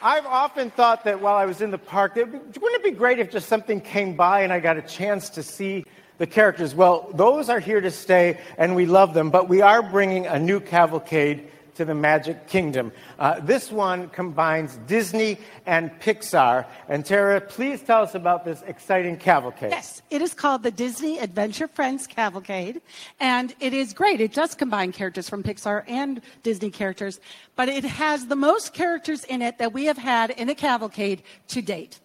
I've 0.02 0.26
often 0.26 0.70
thought 0.70 1.04
that 1.04 1.20
while 1.20 1.36
I 1.36 1.44
was 1.44 1.60
in 1.60 1.70
the 1.70 1.78
park, 1.78 2.14
that 2.14 2.28
wouldn't 2.30 2.54
it 2.60 2.84
be 2.84 2.90
great 2.92 3.18
if 3.18 3.30
just 3.30 3.48
something 3.48 3.80
came 3.80 4.14
by 4.14 4.42
and 4.42 4.52
I 4.52 4.60
got 4.60 4.76
a 4.76 4.82
chance 4.82 5.28
to 5.30 5.42
see 5.42 5.84
the 6.18 6.26
characters? 6.26 6.74
Well, 6.74 7.10
those 7.14 7.48
are 7.48 7.58
here 7.60 7.80
to 7.80 7.90
stay, 7.90 8.38
and 8.58 8.74
we 8.76 8.86
love 8.86 9.14
them, 9.14 9.30
but 9.30 9.48
we 9.48 9.60
are 9.60 9.82
bringing 9.82 10.26
a 10.26 10.38
new 10.38 10.60
cavalcade 10.60 11.50
to 11.78 11.84
the 11.84 11.94
Magic 11.94 12.48
Kingdom. 12.48 12.90
Uh, 13.20 13.38
this 13.38 13.70
one 13.70 14.08
combines 14.08 14.78
Disney 14.88 15.38
and 15.64 15.92
Pixar. 16.00 16.66
And 16.88 17.06
Tara, 17.06 17.40
please 17.40 17.80
tell 17.80 18.02
us 18.02 18.16
about 18.16 18.44
this 18.44 18.62
exciting 18.66 19.16
cavalcade. 19.16 19.70
Yes, 19.70 20.02
it 20.10 20.20
is 20.20 20.34
called 20.34 20.64
the 20.64 20.72
Disney 20.72 21.20
Adventure 21.20 21.68
Friends 21.68 22.08
Cavalcade, 22.08 22.82
and 23.20 23.54
it 23.60 23.72
is 23.72 23.92
great. 23.92 24.20
It 24.20 24.34
does 24.34 24.56
combine 24.56 24.90
characters 24.90 25.28
from 25.28 25.44
Pixar 25.44 25.84
and 25.86 26.20
Disney 26.42 26.70
characters, 26.70 27.20
but 27.54 27.68
it 27.68 27.84
has 27.84 28.26
the 28.26 28.36
most 28.36 28.74
characters 28.74 29.22
in 29.24 29.40
it 29.40 29.58
that 29.58 29.72
we 29.72 29.84
have 29.84 29.98
had 29.98 30.30
in 30.30 30.48
a 30.48 30.56
cavalcade 30.56 31.22
to 31.48 31.62
date. 31.62 32.00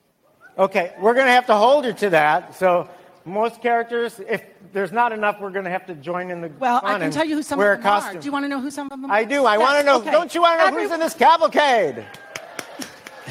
Okay, 0.60 0.94
we're 1.00 1.16
going 1.16 1.26
to 1.26 1.32
have 1.32 1.48
to 1.48 1.56
hold 1.56 1.86
you 1.86 1.94
to 1.94 2.12
that. 2.12 2.56
So, 2.56 2.88
most 3.26 3.60
characters, 3.60 4.22
if 4.30 4.44
there's 4.74 4.92
not 4.92 5.12
enough, 5.14 5.40
we're 5.40 5.52
going 5.52 5.66
to 5.66 5.72
have 5.72 5.86
to 5.86 5.96
join 5.96 6.32
in 6.32 6.42
the 6.42 6.52
Well, 6.60 6.82
I 6.84 7.00
can 7.00 7.12
tell 7.12 7.26
you 7.26 7.36
who 7.36 7.44
some 7.44 7.60
of 7.60 7.66
them 7.82 7.86
are. 7.88 8.14
Do 8.16 8.26
you 8.26 8.32
want 8.32 8.44
to 8.46 8.50
know 8.50 8.60
who 8.60 8.72
some 8.72 8.88
of 8.88 8.92
them 9.02 9.06
are? 9.06 9.14
I 9.14 9.24
do. 9.24 9.46
I 9.46 9.58
Yes, 9.58 9.62
want 9.62 9.80
to 9.80 9.86
know. 9.86 9.98
okay. 10.00 10.12
Don't 10.12 10.34
you 10.36 10.42
want 10.42 10.60
to 10.60 10.72
know 10.72 10.80
who's 10.80 10.92
in 10.92 11.00
this 11.00 11.14
cavalcade? 11.14 12.06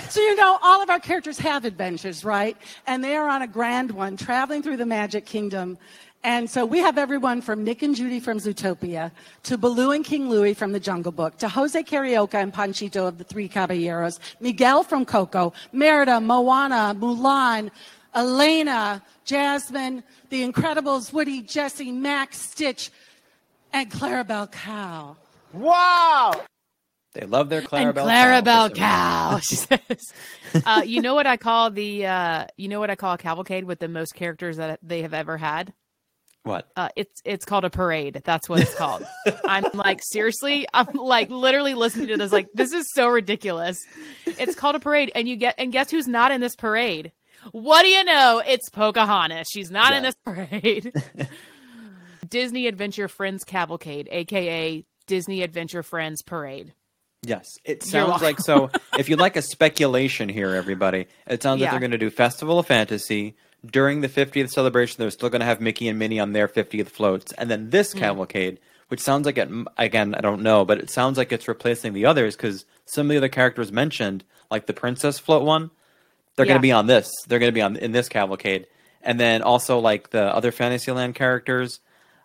So 0.09 0.21
you 0.21 0.37
know, 0.37 0.59
all 0.63 0.83
of 0.83 0.91
our 0.91 1.01
characters 1.01 1.39
have 1.39 1.65
adventures, 1.65 2.23
right? 2.25 2.57
And 2.87 3.03
they 3.03 3.17
are 3.17 3.29
on 3.29 3.41
a 3.43 3.47
grand 3.47 3.91
one, 3.91 4.17
traveling 4.19 4.63
through 4.63 4.77
the 4.79 4.85
Magic 4.87 5.25
Kingdom. 5.25 5.79
And 6.23 6.49
so 6.49 6.65
we 6.67 6.79
have 6.81 6.99
everyone 6.99 7.41
from 7.41 7.65
Nick 7.65 7.83
and 7.83 7.95
Judy 7.97 8.21
from 8.21 8.37
Zootopia 8.39 9.11
to 9.45 9.57
Baloo 9.59 9.91
and 9.93 10.05
King 10.05 10.29
Louie 10.29 10.53
from 10.55 10.73
The 10.73 10.81
Jungle 10.81 11.13
Book 11.13 11.39
to 11.39 11.49
Jose 11.49 11.83
Carioca 11.85 12.35
and 12.35 12.53
Panchito 12.53 13.09
of 13.09 13.17
the 13.19 13.25
Three 13.25 13.49
Caballeros, 13.49 14.21
Miguel 14.41 14.83
from 14.83 15.05
Coco, 15.07 15.53
Merida, 15.73 16.21
Moana, 16.21 16.95
Mulan, 16.99 17.71
Elena, 18.15 19.03
Jasmine, 19.25 20.03
The 20.29 20.47
Incredibles, 20.47 21.13
Woody, 21.13 21.43
Jesse, 21.43 21.91
Max, 21.93 22.41
Stitch, 22.41 22.91
and 23.73 23.91
Clarabelle 23.91 24.51
Cow. 24.53 25.17
Wow! 25.53 26.33
They 27.15 27.27
love 27.27 27.49
their 27.51 27.63
Clarabelle. 27.63 28.09
and 28.09 28.47
Clarabelle 28.47 28.75
Cow. 28.75 29.39
She 29.43 29.57
says, 29.57 30.13
uh, 30.67 30.83
"You 30.85 31.01
know 31.03 31.15
what 31.15 31.27
I 31.27 31.37
call 31.37 31.71
the 31.71 32.07
uh, 32.07 32.47
you 32.57 32.69
know 32.69 32.81
what 32.81 32.91
I 32.91 32.97
call 32.97 33.15
a 33.15 33.19
cavalcade 33.19 33.65
with 33.65 33.81
the 33.81 33.89
most 33.89 34.15
characters 34.15 34.57
that 34.57 34.81
they 34.83 35.03
have 35.03 35.15
ever 35.15 35.37
had. 35.37 35.73
What? 36.45 36.71
Uh, 36.75 36.89
it's 36.97 37.21
it's 37.25 37.45
called 37.45 37.65
a 37.65 37.71
parade. 37.71 38.23
That's 38.25 38.49
what 38.49 38.61
it's 38.61 38.75
called. 38.75 39.07
I'm 39.45 39.65
like 39.75 40.01
seriously. 40.03 40.67
I'm 40.75 40.93
like 40.95 41.31
literally 41.31 41.75
listening 41.75 42.09
to 42.09 42.17
this. 42.17 42.33
Like 42.33 42.49
this 42.55 42.73
is 42.73 42.91
so 42.95 43.09
ridiculous. 43.09 43.79
It's 44.27 44.55
called 44.55 44.75
a 44.75 44.81
parade, 44.81 45.13
and 45.15 45.29
you 45.29 45.37
get 45.37 45.55
and 45.59 45.71
guess 45.71 45.91
who's 45.91 46.09
not 46.09 46.33
in 46.33 46.41
this 46.41 46.57
parade? 46.57 47.13
What 47.51 47.83
do 47.83 47.89
you 47.89 48.05
know? 48.05 48.43
It's 48.47 48.71
Pocahontas. 48.71 49.49
She's 49.53 49.71
not 49.71 49.93
in 49.93 50.03
this 50.03 50.15
parade. 50.25 50.93
Disney 52.29 52.67
Adventure 52.67 53.09
Friends 53.09 53.45
Cavalcade, 53.45 54.09
aka 54.11 54.85
Disney 55.07 55.43
Adventure 55.43 55.83
Friends 55.83 56.23
Parade. 56.23 56.73
Yes, 57.25 57.47
it 57.65 57.83
sounds 57.83 58.23
like 58.23 58.41
so. 58.41 58.71
If 58.99 59.09
you 59.09 59.17
like 59.17 59.37
a 59.37 59.43
speculation 59.43 60.29
here, 60.29 60.51
everybody, 60.55 61.07
it 61.27 61.43
sounds 61.43 61.61
like 61.61 61.71
they're 61.71 61.81
going 61.81 61.93
to 61.93 61.99
do 61.99 62.11
Festival 62.11 62.59
of 62.59 62.67
Fantasy 62.67 63.37
during 63.65 64.01
the 64.01 64.09
50th 64.09 64.51
celebration. 64.51 64.97
They're 64.99 65.11
still 65.11 65.31
going 65.31 65.41
to 65.41 65.47
have 65.47 65.61
Mickey 65.61 65.89
and 65.89 65.99
Minnie 65.99 66.21
on 66.21 66.33
their 66.33 66.49
50th 66.49 66.89
floats, 66.89 67.33
and 67.33 67.51
then 67.51 67.71
this 67.71 67.93
hmm. 67.93 68.01
cavalcade, 68.01 68.59
which 68.89 69.01
sounds 69.01 69.25
like 69.27 69.39
it. 69.39 69.49
Again, 69.79 70.15
I 70.15 70.21
don't 70.21 70.43
know, 70.43 70.65
but 70.65 70.79
it 70.79 70.91
sounds 70.91 71.17
like 71.17 71.33
it's 71.33 71.49
replacing 71.49 71.93
the 71.93 72.07
others 72.07 72.37
because 72.37 72.65
some 72.87 73.07
of 73.07 73.11
the 73.11 73.19
other 73.19 73.29
characters 73.29 73.73
mentioned, 73.73 74.25
like 74.51 74.67
the 74.67 74.75
Princess 74.75 75.19
Float 75.19 75.45
one, 75.45 75.71
they're 76.37 76.47
going 76.47 76.59
to 76.59 76.63
be 76.63 76.73
on 76.73 76.87
this. 76.87 77.11
They're 77.27 77.39
going 77.39 77.53
to 77.53 77.55
be 77.55 77.63
on 77.63 77.77
in 77.77 77.93
this 77.93 78.09
cavalcade, 78.09 78.67
and 79.03 79.19
then 79.19 79.43
also 79.43 79.79
like 79.79 80.11
the 80.11 80.35
other 80.35 80.53
Fantasyland 80.53 81.15
characters. 81.15 81.81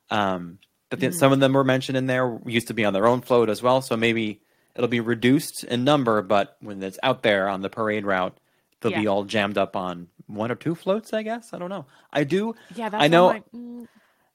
Um, 0.10 0.60
but 0.90 1.00
then 1.00 1.12
some 1.12 1.34
of 1.34 1.40
them 1.40 1.54
were 1.54 1.64
mentioned 1.66 1.98
in 1.98 2.06
there 2.08 2.40
used 2.46 2.68
to 2.68 2.74
be 2.74 2.86
on 2.86 2.94
their 2.94 3.08
own 3.08 3.22
float 3.22 3.50
as 3.50 3.62
well. 3.62 3.82
So 3.82 3.98
maybe 3.98 4.42
it'll 4.76 4.88
be 4.88 5.02
reduced 5.02 5.66
in 5.66 5.84
number, 5.84 6.22
but 6.22 6.56
when 6.62 6.82
it's 6.82 7.00
out 7.04 7.24
there 7.24 7.50
on 7.50 7.62
the 7.62 7.70
parade 7.70 8.06
route, 8.06 8.38
they'll 8.80 8.94
be 8.94 9.08
all 9.08 9.26
jammed 9.26 9.58
up 9.58 9.76
on 9.76 10.08
one 10.28 10.52
or 10.52 10.56
two 10.56 10.76
floats. 10.76 11.12
I 11.14 11.24
guess 11.24 11.54
I 11.54 11.58
don't 11.58 11.70
know. 11.70 11.86
I 12.14 12.24
do. 12.24 12.56
Yeah, 12.76 12.90
that's 12.90 13.04
I 13.04 13.08
know. 13.08 13.28
Like, 13.28 13.52
mm, 13.52 13.88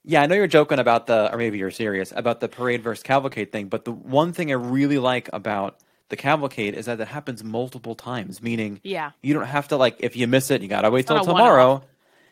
Yeah, 0.04 0.22
I 0.22 0.26
know 0.26 0.34
you're 0.34 0.46
joking 0.46 0.78
about 0.78 1.06
the, 1.06 1.32
or 1.32 1.38
maybe 1.38 1.58
you're 1.58 1.70
serious 1.70 2.12
about 2.14 2.40
the 2.40 2.48
parade 2.48 2.82
versus 2.82 3.02
cavalcade 3.02 3.52
thing. 3.52 3.68
But 3.68 3.84
the 3.84 3.92
one 3.92 4.32
thing 4.32 4.50
I 4.50 4.54
really 4.54 4.98
like 4.98 5.30
about 5.32 5.78
the 6.08 6.16
cavalcade 6.16 6.74
is 6.74 6.86
that 6.86 7.00
it 7.00 7.08
happens 7.08 7.42
multiple 7.44 7.94
times. 7.94 8.42
Meaning, 8.42 8.80
Yeah. 8.82 9.12
you 9.22 9.34
don't 9.34 9.46
have 9.46 9.68
to 9.68 9.76
like 9.76 9.96
if 10.00 10.16
you 10.16 10.26
miss 10.26 10.50
it, 10.50 10.62
you 10.62 10.68
gotta 10.68 10.90
wait 10.90 11.06
till 11.06 11.22
tomorrow. 11.24 11.66
one-off. 11.74 11.84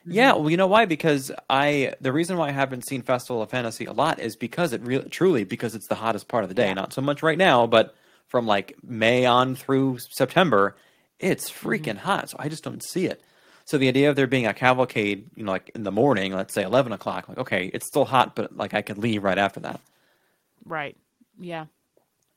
Yeah, 0.07 0.33
well, 0.33 0.49
you 0.51 0.57
know 0.57 0.67
why? 0.67 0.87
Because 0.87 1.31
I 1.51 1.95
the 2.01 2.13
reason 2.13 2.37
why 2.39 2.49
I 2.49 2.53
haven't 2.53 2.87
seen 2.87 3.03
Festival 3.03 3.43
of 3.43 3.51
Fantasy 3.51 3.85
a 3.85 3.93
lot 3.93 4.19
is 4.19 4.35
because 4.37 4.73
it 4.73 4.81
really 4.83 5.09
truly 5.11 5.45
because 5.45 5.75
it's 5.75 5.89
the 5.89 5.95
hottest 5.95 6.27
part 6.29 6.43
of 6.43 6.49
the 6.49 6.55
day. 6.55 6.69
Yeah. 6.69 6.75
Not 6.75 6.93
so 6.93 7.03
much 7.03 7.23
right 7.23 7.37
now, 7.39 7.67
but 7.67 7.95
from 8.27 8.47
like 8.47 8.77
May 8.83 9.27
on 9.27 9.55
through 9.57 9.99
September, 9.99 10.75
it's 11.19 11.51
Mm-hmm. 11.51 11.69
freaking 11.69 11.99
hot. 11.99 12.31
So 12.31 12.37
I 12.39 12.49
just 12.49 12.65
don't 12.65 12.83
see 12.83 13.07
it. 13.07 13.21
So 13.67 13.77
the 13.79 13.89
idea 13.89 14.09
of 14.11 14.17
there 14.17 14.27
being 14.27 14.47
a 14.47 14.55
cavalcade, 14.55 15.31
you 15.37 15.45
know, 15.45 15.53
like 15.53 15.71
in 15.75 15.83
the 15.85 15.93
morning, 15.93 16.33
let's 16.35 16.55
say 16.55 16.63
eleven 16.63 16.93
o'clock, 16.93 17.29
like 17.29 17.39
okay, 17.39 17.71
it's 17.75 17.87
still 17.87 18.07
hot, 18.07 18.35
but 18.35 18.57
like 18.57 18.73
I 18.75 18.81
could 18.83 18.97
leave 18.99 19.23
right 19.23 19.39
after 19.39 19.61
that. 19.61 19.81
Right. 20.65 20.97
Yeah. 21.39 21.67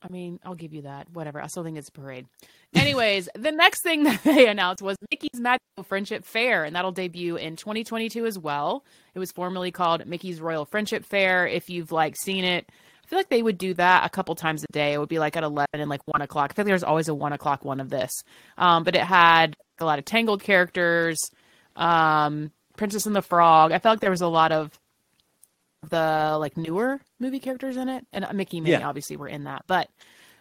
I 0.04 0.12
mean, 0.12 0.38
I'll 0.44 0.54
give 0.54 0.74
you 0.74 0.82
that. 0.82 1.08
Whatever. 1.12 1.40
I 1.40 1.46
still 1.46 1.64
think 1.64 1.78
it's 1.78 1.88
a 1.88 1.92
parade. 1.92 2.26
Anyways, 2.74 3.28
the 3.34 3.52
next 3.52 3.82
thing 3.82 4.02
that 4.04 4.22
they 4.22 4.46
announced 4.46 4.82
was 4.82 4.98
Mickey's 5.10 5.40
Magical 5.40 5.84
Friendship 5.84 6.24
Fair, 6.24 6.64
and 6.64 6.76
that'll 6.76 6.92
debut 6.92 7.36
in 7.36 7.56
2022 7.56 8.26
as 8.26 8.38
well. 8.38 8.84
It 9.14 9.18
was 9.18 9.32
formerly 9.32 9.70
called 9.70 10.06
Mickey's 10.06 10.40
Royal 10.40 10.66
Friendship 10.66 11.04
Fair. 11.04 11.46
If 11.46 11.70
you've 11.70 11.90
like 11.90 12.16
seen 12.16 12.44
it, 12.44 12.70
I 13.02 13.06
feel 13.08 13.18
like 13.18 13.30
they 13.30 13.42
would 13.42 13.58
do 13.58 13.72
that 13.74 14.04
a 14.04 14.10
couple 14.10 14.34
times 14.34 14.62
a 14.62 14.72
day. 14.72 14.92
It 14.92 14.98
would 14.98 15.08
be 15.08 15.18
like 15.18 15.36
at 15.36 15.42
11 15.42 15.68
and 15.74 15.88
like 15.88 16.06
1 16.06 16.20
o'clock. 16.20 16.50
I 16.50 16.54
think 16.54 16.66
there's 16.66 16.84
always 16.84 17.08
a 17.08 17.14
1 17.14 17.32
o'clock 17.32 17.64
one 17.64 17.80
of 17.80 17.88
this. 17.88 18.12
Um, 18.58 18.84
but 18.84 18.94
it 18.94 19.02
had 19.02 19.56
a 19.78 19.84
lot 19.84 19.98
of 19.98 20.04
Tangled 20.04 20.42
characters, 20.42 21.18
um, 21.76 22.50
Princess 22.76 23.06
and 23.06 23.16
the 23.16 23.22
Frog. 23.22 23.72
I 23.72 23.78
felt 23.78 23.94
like 23.94 24.00
there 24.00 24.10
was 24.10 24.20
a 24.20 24.28
lot 24.28 24.52
of 24.52 24.78
the 25.90 26.36
like 26.40 26.56
newer 26.56 27.00
movie 27.24 27.40
characters 27.40 27.76
in 27.76 27.88
it, 27.88 28.06
and 28.12 28.26
Mickey 28.34 28.58
and 28.58 28.64
Minnie 28.64 28.78
Yeah. 28.80 28.88
obviously 28.88 29.16
were 29.16 29.28
in 29.28 29.44
that. 29.44 29.64
But 29.66 29.88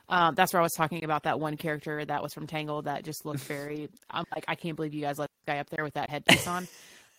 um, 0.09 0.35
that's 0.35 0.51
where 0.53 0.59
I 0.59 0.63
was 0.63 0.73
talking 0.73 1.03
about 1.03 1.23
that 1.23 1.39
one 1.39 1.55
character 1.57 2.03
that 2.05 2.21
was 2.21 2.33
from 2.33 2.45
Tangled 2.45 2.85
that 2.85 3.03
just 3.03 3.25
looked 3.25 3.39
very. 3.47 3.89
I'm 4.11 4.25
like, 4.35 4.45
I 4.47 4.55
can't 4.55 4.75
believe 4.75 4.93
you 4.93 5.01
guys 5.01 5.17
let 5.17 5.29
this 5.29 5.53
guy 5.55 5.59
up 5.59 5.69
there 5.69 5.83
with 5.83 5.93
that 5.95 6.09
headpiece 6.09 6.45
on. 6.47 6.67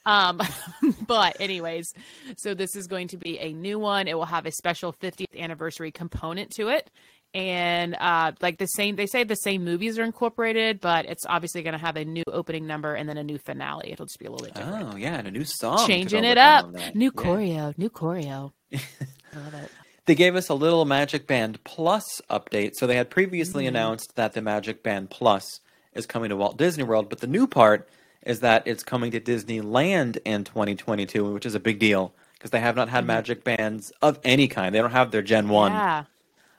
Um, 0.06 0.40
but 1.06 1.40
anyways, 1.40 1.92
so 2.36 2.52
this 2.54 2.76
is 2.76 2.86
going 2.86 3.08
to 3.08 3.16
be 3.16 3.38
a 3.38 3.52
new 3.54 3.78
one. 3.78 4.06
It 4.06 4.16
will 4.18 4.26
have 4.26 4.44
a 4.46 4.52
special 4.52 4.92
50th 4.92 5.36
anniversary 5.38 5.90
component 5.90 6.50
to 6.56 6.68
it. 6.68 6.90
And 7.32 7.96
uh, 7.98 8.30
like 8.42 8.58
the 8.58 8.66
same, 8.66 8.94
they 8.94 9.06
say 9.06 9.24
the 9.24 9.34
same 9.34 9.64
movies 9.64 9.98
are 9.98 10.04
incorporated, 10.04 10.78
but 10.80 11.06
it's 11.06 11.24
obviously 11.26 11.62
going 11.64 11.72
to 11.72 11.78
have 11.80 11.96
a 11.96 12.04
new 12.04 12.22
opening 12.30 12.64
number 12.66 12.94
and 12.94 13.08
then 13.08 13.16
a 13.16 13.24
new 13.24 13.38
finale. 13.38 13.90
It'll 13.90 14.06
just 14.06 14.20
be 14.20 14.26
a 14.26 14.30
little 14.30 14.44
bit 14.46 14.54
different 14.54 14.92
Oh 14.92 14.96
yeah, 14.96 15.16
and 15.16 15.26
a 15.26 15.30
new 15.32 15.42
song. 15.44 15.84
changing 15.88 16.22
it 16.24 16.38
up. 16.38 16.66
New 16.94 17.10
Yeah. 17.12 17.22
choreo, 17.22 17.78
new 17.78 17.90
choreo. 17.90 18.52
I 19.34 19.38
love 19.38 19.54
it. 19.54 19.70
They 20.06 20.14
gave 20.14 20.36
us 20.36 20.48
a 20.50 20.54
little 20.54 20.84
Magic 20.84 21.26
Band 21.26 21.62
Plus 21.64 22.20
update. 22.30 22.72
So 22.74 22.86
they 22.86 22.96
had 22.96 23.10
previously 23.10 23.64
Mm-hmm. 23.64 23.68
announced 23.76 24.16
that 24.16 24.32
the 24.34 24.42
Magic 24.42 24.82
Band 24.82 25.10
Plus 25.10 25.60
is 25.94 26.06
coming 26.06 26.28
to 26.30 26.36
Walt 26.36 26.56
Disney 26.58 26.84
World, 26.84 27.08
but 27.08 27.20
the 27.20 27.26
new 27.26 27.46
part 27.46 27.88
is 28.26 28.40
that 28.40 28.66
it's 28.66 28.82
coming 28.82 29.10
to 29.12 29.20
Disneyland 29.20 30.18
in 30.24 30.44
2022, 30.44 31.32
which 31.32 31.46
is 31.46 31.54
a 31.54 31.60
big 31.60 31.78
deal 31.78 32.12
because 32.34 32.50
they 32.50 32.60
have 32.60 32.76
not 32.76 32.88
had 32.88 33.06
Magic 33.06 33.44
Bands 33.44 33.92
of 34.02 34.18
any 34.24 34.48
kind. 34.48 34.74
They 34.74 34.80
don't 34.80 34.90
have 34.90 35.10
their 35.10 35.22
Gen 35.22 35.48
1 35.48 35.70
Mm-hmm. 35.72 35.78
Yeah. 35.78 36.04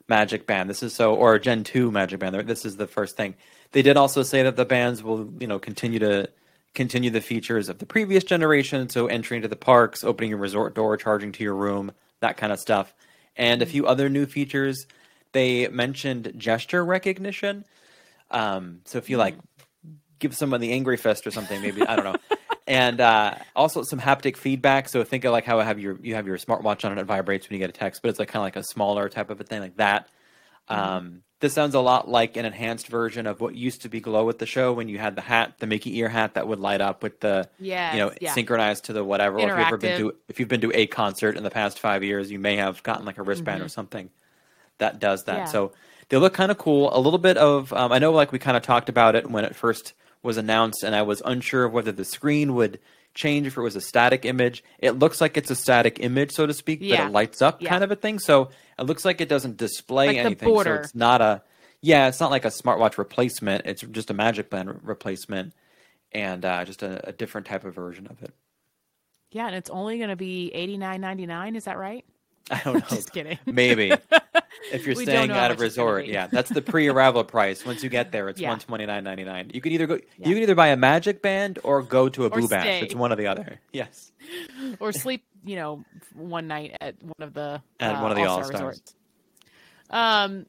Magic 0.07 0.45
Band. 0.45 0.69
This 0.69 0.83
is 0.83 0.93
so, 0.93 1.15
or 1.15 1.37
Gen 1.39 1.63
2 1.63 1.89
Magic 1.91 2.19
Band. 2.19 2.35
This 2.47 2.63
is 2.65 2.77
the 2.77 2.85
first 2.87 3.17
thing. 3.17 3.33
They 3.71 3.81
did 3.81 3.97
also 3.97 4.21
say 4.23 4.43
that 4.43 4.55
the 4.55 4.65
bands 4.65 5.01
will, 5.01 5.31
you 5.39 5.47
know, 5.47 5.57
continue 5.59 5.97
to 5.99 6.29
continue 6.75 7.09
the 7.09 7.21
features 7.21 7.69
of 7.69 7.79
the 7.79 7.85
previous 7.87 8.23
generation. 8.23 8.87
So 8.89 9.07
entry 9.07 9.37
into 9.37 9.47
the 9.49 9.55
parks, 9.55 10.03
opening 10.03 10.29
your 10.29 10.39
resort 10.39 10.75
door, 10.75 10.95
charging 10.97 11.31
to 11.33 11.43
your 11.43 11.55
room, 11.55 11.91
that 12.25 12.37
kind 12.37 12.51
of 12.51 12.59
stuff. 12.59 12.93
And 13.35 13.61
a 13.61 13.65
few 13.65 13.85
other 13.85 14.09
new 14.09 14.25
features. 14.25 14.87
They 15.31 15.67
mentioned 15.67 16.33
gesture 16.37 16.83
recognition. 16.83 17.65
Um, 18.31 18.81
so 18.85 18.97
if 18.97 19.09
you 19.09 19.17
like 19.17 19.35
give 20.19 20.35
someone 20.35 20.61
the 20.61 20.71
angry 20.71 20.97
fist 20.97 21.27
or 21.27 21.31
something, 21.31 21.61
maybe 21.61 21.81
I 21.81 21.95
don't 21.95 22.05
know. 22.05 22.15
And 22.67 22.99
uh, 22.99 23.35
also 23.55 23.83
some 23.83 23.99
haptic 23.99 24.37
feedback. 24.37 24.89
So 24.89 25.03
think 25.03 25.23
of 25.23 25.31
like 25.31 25.45
how 25.45 25.59
I 25.59 25.63
have 25.63 25.79
your 25.79 25.99
you 26.01 26.15
have 26.15 26.25
your 26.25 26.37
smartwatch 26.39 26.83
on 26.83 26.91
and 26.91 26.99
it 26.99 27.03
vibrates 27.03 27.47
when 27.47 27.53
you 27.53 27.59
get 27.59 27.69
a 27.69 27.77
text, 27.77 28.01
but 28.01 28.09
it's 28.09 28.17
like 28.17 28.29
kind 28.29 28.41
of 28.41 28.45
like 28.45 28.55
a 28.55 28.63
smaller 28.63 29.07
type 29.07 29.29
of 29.29 29.39
a 29.39 29.43
thing 29.43 29.61
like 29.61 29.77
that. 29.77 30.09
Um, 30.67 31.21
this 31.45 31.53
sounds 31.53 31.75
a 31.75 31.79
lot 31.79 32.09
like 32.09 32.37
an 32.37 32.45
enhanced 32.45 32.87
version 32.87 33.27
of 33.27 33.39
what 33.39 33.53
used 33.53 33.83
to 33.83 33.89
be 33.89 33.99
Glow 33.99 34.25
with 34.25 34.39
the 34.39 34.47
show 34.47 34.73
when 34.73 34.89
you 34.89 34.97
had 34.97 35.15
the 35.15 35.21
hat, 35.21 35.53
the 35.59 35.67
Mickey 35.67 35.95
ear 35.99 36.09
hat 36.09 36.33
that 36.33 36.47
would 36.47 36.59
light 36.59 36.81
up 36.81 37.03
with 37.03 37.19
the 37.19 37.47
Yes, 37.59 37.93
you 37.93 37.99
know 37.99 38.11
yeah. 38.19 38.33
synchronized 38.33 38.85
to 38.85 38.93
the 38.93 39.03
whatever. 39.03 39.37
Or 39.37 39.41
if 39.41 39.49
you've 39.49 39.67
ever 39.67 39.77
been 39.77 39.99
to 39.99 40.15
if 40.27 40.39
you've 40.39 40.49
been 40.49 40.61
to 40.61 40.71
a 40.73 40.87
concert 40.87 41.37
in 41.37 41.43
the 41.43 41.51
past 41.51 41.79
five 41.79 42.03
years, 42.03 42.31
you 42.31 42.39
may 42.39 42.55
have 42.55 42.81
gotten 42.81 43.05
like 43.05 43.19
a 43.19 43.21
wristband 43.23 43.61
or 43.61 43.67
something 43.67 44.09
that 44.79 44.99
does 44.99 45.25
that. 45.25 45.33
Mm-hmm. 45.33 45.45
Yeah. 45.45 45.51
So 45.51 45.71
they 46.09 46.17
look 46.17 46.33
kind 46.33 46.49
of 46.49 46.57
cool. 46.57 46.89
A 46.91 46.99
little 46.99 47.19
bit 47.19 47.37
of 47.37 47.71
um, 47.73 47.91
I 47.91 47.99
know 47.99 48.11
like 48.11 48.31
we 48.31 48.39
kind 48.39 48.57
of 48.57 48.63
talked 48.63 48.89
about 48.89 49.15
it 49.15 49.29
when 49.29 49.45
it 49.45 49.55
first 49.55 49.93
was 50.23 50.37
announced, 50.37 50.83
and 50.83 50.95
I 50.95 51.03
was 51.03 51.21
unsure 51.23 51.65
of 51.65 51.73
whether 51.73 51.91
the 51.91 52.05
screen 52.05 52.55
would 52.55 52.79
change 53.15 53.47
if 53.47 53.57
it 53.57 53.61
was 53.61 53.75
a 53.75 53.81
static 53.81 54.25
image. 54.25 54.63
It 54.77 54.91
looks 54.91 55.19
like 55.19 55.37
it's 55.37 55.49
a 55.49 55.55
static 55.55 55.99
image, 55.99 56.31
so 56.31 56.45
to 56.45 56.53
speak, 56.53 56.81
but 56.81 56.89
it 56.99 57.11
lights 57.11 57.41
up 57.41 57.61
Yeah. 57.61 57.69
kind 57.69 57.83
of 57.83 57.91
a 57.91 57.95
thing. 57.95 58.19
So 58.19 58.49
it 58.77 58.83
looks 58.83 59.03
like 59.05 59.21
it 59.21 59.29
doesn't 59.29 59.57
display 59.57 60.07
Like 60.07 60.17
anything. 60.17 60.47
So 60.63 60.73
it's 60.73 60.93
not 60.93 61.21
a 61.21 61.41
yeah, 61.81 62.07
it's 62.07 62.19
not 62.19 62.31
like 62.31 62.45
a 62.45 62.49
smartwatch 62.49 62.97
replacement. 62.97 63.65
It's 63.65 63.81
just 63.81 64.09
a 64.09 64.13
Magic 64.13 64.49
Band 64.49 64.69
re- 64.69 64.75
replacement, 64.81 65.53
and 66.11 66.43
uh, 66.43 66.65
just 66.65 66.81
a, 66.83 67.09
a 67.09 67.11
different 67.11 67.45
type 67.47 67.63
of 67.63 67.75
version 67.75 68.07
of 68.07 68.21
it. 68.23 68.33
Yeah, 69.31 69.47
and 69.47 69.55
it's 69.55 69.69
only 69.69 69.97
going 69.97 70.09
to 70.09 70.15
be 70.15 70.51
eighty 70.53 70.77
nine 70.77 71.01
ninety 71.01 71.25
nine. 71.25 71.55
Is 71.55 71.65
that 71.65 71.77
right? 71.77 72.03
I 72.51 72.61
don't 72.63 72.75
know. 72.75 72.81
Just 72.89 73.11
kidding. 73.11 73.39
Maybe 73.45 73.91
if 74.71 74.85
you're 74.85 74.95
staying 74.95 75.31
at 75.31 75.51
a 75.51 75.55
much 75.55 75.67
it's 75.67 75.75
gonna 75.75 75.87
resort, 75.89 76.05
yeah, 76.05 76.27
that's 76.27 76.49
the 76.49 76.61
pre-arrival 76.61 77.23
price. 77.35 77.65
Once 77.65 77.83
you 77.83 77.89
get 77.89 78.11
there, 78.11 78.29
it's 78.29 78.39
Yeah. 78.39 78.49
one 78.49 78.59
twenty 78.59 78.85
nine 78.85 79.03
ninety 79.03 79.23
nine. 79.23 79.49
You 79.53 79.61
can 79.61 79.71
either 79.71 79.87
go, 79.87 79.95
Yeah. 80.17 80.27
you 80.27 80.33
can 80.35 80.43
either 80.43 80.55
buy 80.55 80.67
a 80.67 80.77
Magic 80.77 81.21
Band 81.21 81.59
or 81.63 81.81
go 81.81 82.07
to 82.09 82.25
a 82.25 82.27
Or 82.27 82.41
Boo 82.41 82.47
Bash. 82.47 82.83
It's 82.83 82.93
one 82.95 83.11
or 83.11 83.15
the 83.15 83.27
other. 83.27 83.59
Yes. 83.73 84.11
or 84.79 84.91
sleep, 84.91 85.23
you 85.43 85.55
know, 85.55 85.83
one 86.13 86.47
night 86.47 86.75
at 86.81 86.95
one 87.01 87.13
of 87.19 87.33
the 87.33 87.61
At 87.79 87.95
uh, 87.95 88.01
one 88.01 88.11
of 88.11 88.17
the 88.17 88.23
All-Star 88.25 88.43
All-Stars. 88.43 88.61
resorts. 88.61 88.95
Um, 89.89 90.45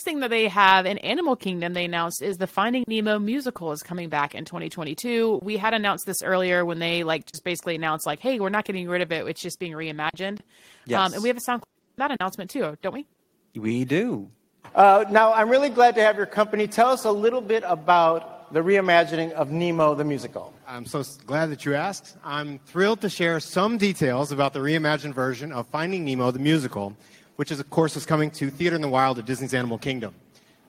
next 0.00 0.04
thing 0.06 0.20
that 0.20 0.30
they 0.30 0.48
have 0.48 0.86
in 0.86 0.96
Animal 0.98 1.36
Kingdom, 1.36 1.74
they 1.74 1.84
announced 1.84 2.22
is 2.22 2.38
the 2.38 2.46
Finding 2.46 2.84
Nemo 2.88 3.18
musical 3.18 3.70
is 3.70 3.82
coming 3.82 4.08
back 4.08 4.34
in 4.34 4.46
2022. 4.46 5.40
We 5.42 5.58
had 5.58 5.74
announced 5.74 6.06
this 6.06 6.22
earlier 6.22 6.64
when 6.64 6.78
they 6.78 7.04
like 7.04 7.30
just 7.30 7.44
basically 7.44 7.74
announced 7.74 8.06
like, 8.06 8.18
hey, 8.18 8.40
we're 8.40 8.48
not 8.48 8.64
getting 8.64 8.88
rid 8.88 9.02
of 9.02 9.12
it; 9.12 9.26
it's 9.26 9.42
just 9.42 9.58
being 9.58 9.72
reimagined. 9.72 10.38
Yes. 10.86 10.98
Um, 10.98 11.12
and 11.12 11.22
we 11.22 11.28
have 11.28 11.36
a 11.36 11.40
sound 11.40 11.62
that 11.96 12.12
announcement 12.18 12.48
too, 12.48 12.78
don't 12.80 12.94
we? 12.94 13.06
We 13.54 13.84
do. 13.84 14.30
Uh, 14.74 15.04
now, 15.10 15.34
I'm 15.34 15.50
really 15.50 15.68
glad 15.68 15.94
to 15.96 16.00
have 16.00 16.16
your 16.16 16.24
company. 16.24 16.66
Tell 16.66 16.88
us 16.88 17.04
a 17.04 17.12
little 17.12 17.42
bit 17.42 17.62
about 17.66 18.54
the 18.54 18.60
reimagining 18.60 19.32
of 19.32 19.50
Nemo 19.50 19.94
the 19.94 20.04
musical. 20.04 20.54
I'm 20.66 20.86
so 20.86 21.04
glad 21.26 21.50
that 21.50 21.66
you 21.66 21.74
asked. 21.74 22.16
I'm 22.24 22.58
thrilled 22.60 23.02
to 23.02 23.10
share 23.10 23.38
some 23.38 23.76
details 23.76 24.32
about 24.32 24.54
the 24.54 24.60
reimagined 24.60 25.12
version 25.12 25.52
of 25.52 25.66
Finding 25.66 26.06
Nemo 26.06 26.30
the 26.30 26.38
musical, 26.38 26.96
which 27.40 27.50
is, 27.50 27.58
of 27.58 27.70
course, 27.70 27.96
is 27.96 28.04
coming 28.04 28.30
to 28.30 28.50
Theater 28.50 28.76
in 28.76 28.82
the 28.82 28.88
Wild 28.88 29.18
at 29.18 29.24
Disney's 29.24 29.54
Animal 29.54 29.78
Kingdom. 29.78 30.14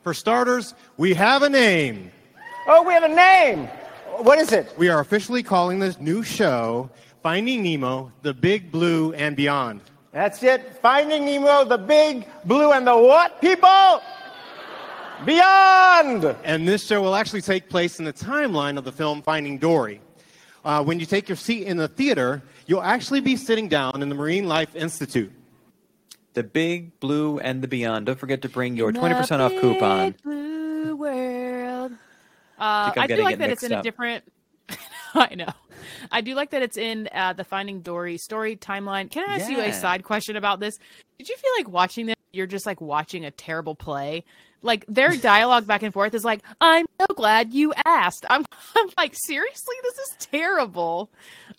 For 0.03 0.13
starters, 0.13 0.73
we 0.95 1.13
have 1.15 1.43
a 1.43 1.49
name. 1.49 2.10
Oh, 2.65 2.81
we 2.84 2.93
have 2.93 3.03
a 3.03 3.10
name. 3.10 3.67
What 4.19 4.39
is 4.39 4.53
it? 4.53 4.73
We 4.77 4.88
are 4.88 5.01
officially 5.01 5.43
calling 5.43 5.79
this 5.79 5.99
new 5.99 6.23
show 6.23 6.89
Finding 7.21 7.62
Nemo, 7.62 8.13
The 8.21 8.34
Big 8.34 8.71
Blue 8.71 9.12
and 9.12 9.36
Beyond. 9.36 9.81
That's 10.13 10.41
it. 10.43 10.79
Finding 10.81 11.25
Nemo, 11.25 11.65
the 11.65 11.77
big 11.77 12.25
blue 12.45 12.71
and 12.71 12.88
the 12.88 12.95
what, 12.95 13.41
people? 13.41 14.01
Beyond. 15.25 16.23
And 16.45 16.65
this 16.65 16.88
show 16.88 17.01
will 17.01 17.15
actually 17.15 17.41
take 17.41 17.67
place 17.67 17.99
in 17.99 18.05
the 18.05 18.13
timeline 18.13 18.77
of 18.77 18.86
the 18.86 18.93
film 18.93 19.21
Finding 19.23 19.57
Dory. 19.57 19.99
Uh, 20.63 20.81
when 20.86 21.01
you 21.01 21.05
take 21.05 21.27
your 21.27 21.36
seat 21.36 21.63
in 21.63 21.75
the 21.75 21.89
theater, 21.89 22.41
you'll 22.65 22.81
actually 22.81 23.19
be 23.19 23.36
sitting 23.36 23.67
down 23.67 24.01
in 24.01 24.07
the 24.07 24.15
Marine 24.15 24.47
Life 24.47 24.73
Institute. 24.73 25.34
The 26.34 26.44
Big 26.44 27.00
Blue 27.00 27.39
and 27.39 27.62
the 27.62 27.67
Beyond. 27.67 28.06
Don't 28.06 28.17
forget 28.20 28.41
to 28.44 28.50
bring 28.50 28.78
your 28.78 28.91
twenty 28.91 29.15
percent 29.15 29.41
off 29.41 29.52
coupon. 29.60 30.12
Big 30.12 30.24
Blue 30.24 30.96
world. 30.96 31.91
Uh, 32.58 32.94
I'm 32.96 33.02
I 33.04 33.08
do 33.08 33.24
like 33.24 33.34
it 33.34 33.39
that 33.39 33.50
it's 33.50 33.63
in 33.63 33.72
a 33.74 33.82
different. 33.82 34.24
I 35.13 35.36
know. 35.36 35.50
I 36.12 36.22
do 36.22 36.36
like 36.36 36.52
that 36.52 36.62
it's 36.62 36.78
in 36.78 37.10
uh, 37.13 37.34
the 37.34 37.44
Finding 37.44 37.82
Dory 37.82 38.17
story 38.17 38.56
timeline. 38.56 39.10
Can 39.10 39.28
I 39.30 39.36
ask 39.36 39.50
you 39.50 39.60
a 39.60 39.74
side 39.74 40.04
question 40.04 40.36
about 40.36 40.60
this? 40.60 40.78
Did 41.17 41.28
you 41.28 41.36
feel 41.36 41.52
like 41.58 41.70
watching 41.70 42.06
this? 42.06 42.15
You're 42.32 42.48
just 42.48 42.65
like 42.65 42.80
watching 42.80 43.26
a 43.26 43.32
terrible 43.32 43.76
play. 43.76 44.24
Like 44.62 44.86
their 44.88 45.17
dialogue 45.17 45.67
back 45.67 45.84
and 45.84 45.91
forth 45.91 46.13
is 46.13 46.24
like, 46.24 46.44
"I'm 46.62 46.86
so 47.00 47.08
glad 47.15 47.54
you 47.54 47.74
asked." 47.86 48.26
I'm, 48.30 48.46
I'm 48.78 48.89
like, 48.98 49.15
seriously, 49.15 49.76
this 49.84 49.98
is 49.98 50.28
terrible. 50.28 51.10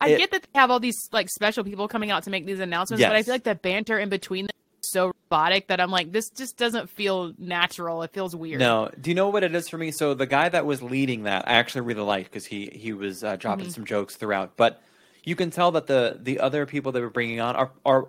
I 0.01 0.11
It- 0.11 0.19
get 0.19 0.31
that 0.31 0.43
they 0.53 0.59
have 0.59 0.71
all 0.71 0.81
these 0.81 1.09
like 1.13 1.29
special 1.29 1.63
people 1.65 1.89
coming 1.89 2.11
out 2.11 2.23
to 2.25 2.31
make 2.31 2.47
these 2.47 2.61
announcements, 2.61 3.05
but 3.05 3.15
I 3.17 3.23
feel 3.23 3.35
like 3.35 3.45
the 3.45 3.55
banter 3.57 3.99
in 3.99 4.09
between 4.09 4.47
them 4.47 4.53
so 4.93 5.07
robotic 5.07 5.69
that 5.69 5.81
I'm 5.81 5.91
like, 5.91 6.13
this 6.13 6.31
just 6.31 6.57
doesn't 6.57 6.91
feel 6.91 7.33
natural. 7.39 8.03
It 8.03 8.13
feels 8.13 8.37
weird. 8.37 8.61
No, 8.61 8.91
do 9.01 9.11
you 9.11 9.15
know 9.15 9.29
what 9.29 9.43
it 9.43 9.55
is 9.55 9.69
for 9.69 9.79
me? 9.79 9.91
So 9.91 10.15
the 10.15 10.27
guy 10.27 10.49
that 10.51 10.67
was 10.67 10.83
leading 10.83 11.25
that, 11.25 11.49
I 11.49 11.55
actually 11.55 11.83
really 11.83 12.03
liked 12.03 12.31
because 12.31 12.47
he 12.47 12.67
he 12.73 12.93
was 12.93 13.25
uh, 13.25 13.37
dropping 13.37 13.67
Mm-hmm. 13.67 13.73
some 13.73 13.85
jokes 13.85 14.17
throughout. 14.17 14.57
But 14.57 14.81
you 15.25 15.35
can 15.35 15.51
tell 15.51 15.73
that 15.73 15.87
the 15.87 16.19
the 16.21 16.41
other 16.41 16.67
people 16.67 16.93
they 16.93 17.01
were 17.01 17.11
bringing 17.11 17.41
on 17.41 17.57
are 17.57 17.71
are 17.85 18.09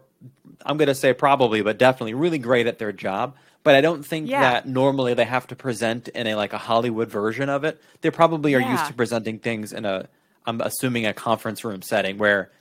I'm 0.66 0.78
going 0.78 0.88
to 0.88 0.96
say 0.96 1.14
probably, 1.14 1.62
but 1.62 1.78
definitely 1.78 2.14
really 2.14 2.38
great 2.40 2.68
at 2.68 2.78
their 2.80 2.92
job. 2.92 3.36
But 3.64 3.76
I 3.76 3.82
don't 3.82 4.04
think 4.06 4.30
Yeah. 4.30 4.42
that 4.42 4.68
normally 4.68 5.14
they 5.14 5.26
have 5.26 5.48
to 5.48 5.56
present 5.56 6.10
in 6.10 6.28
a 6.28 6.36
like 6.36 6.52
a 6.54 6.58
Hollywood 6.58 7.10
version 7.10 7.48
of 7.50 7.64
it. 7.64 7.82
They 8.02 8.12
probably 8.12 8.56
are 8.56 8.60
used 8.60 8.86
to 8.88 8.94
presenting 8.94 9.40
things 9.40 9.72
in 9.74 9.86
a 9.86 10.08
I'm 10.46 10.60
assuming 10.60 11.06
a 11.06 11.14
conference 11.14 11.64
room 11.64 11.82
setting 11.82 12.18
where 12.18 12.52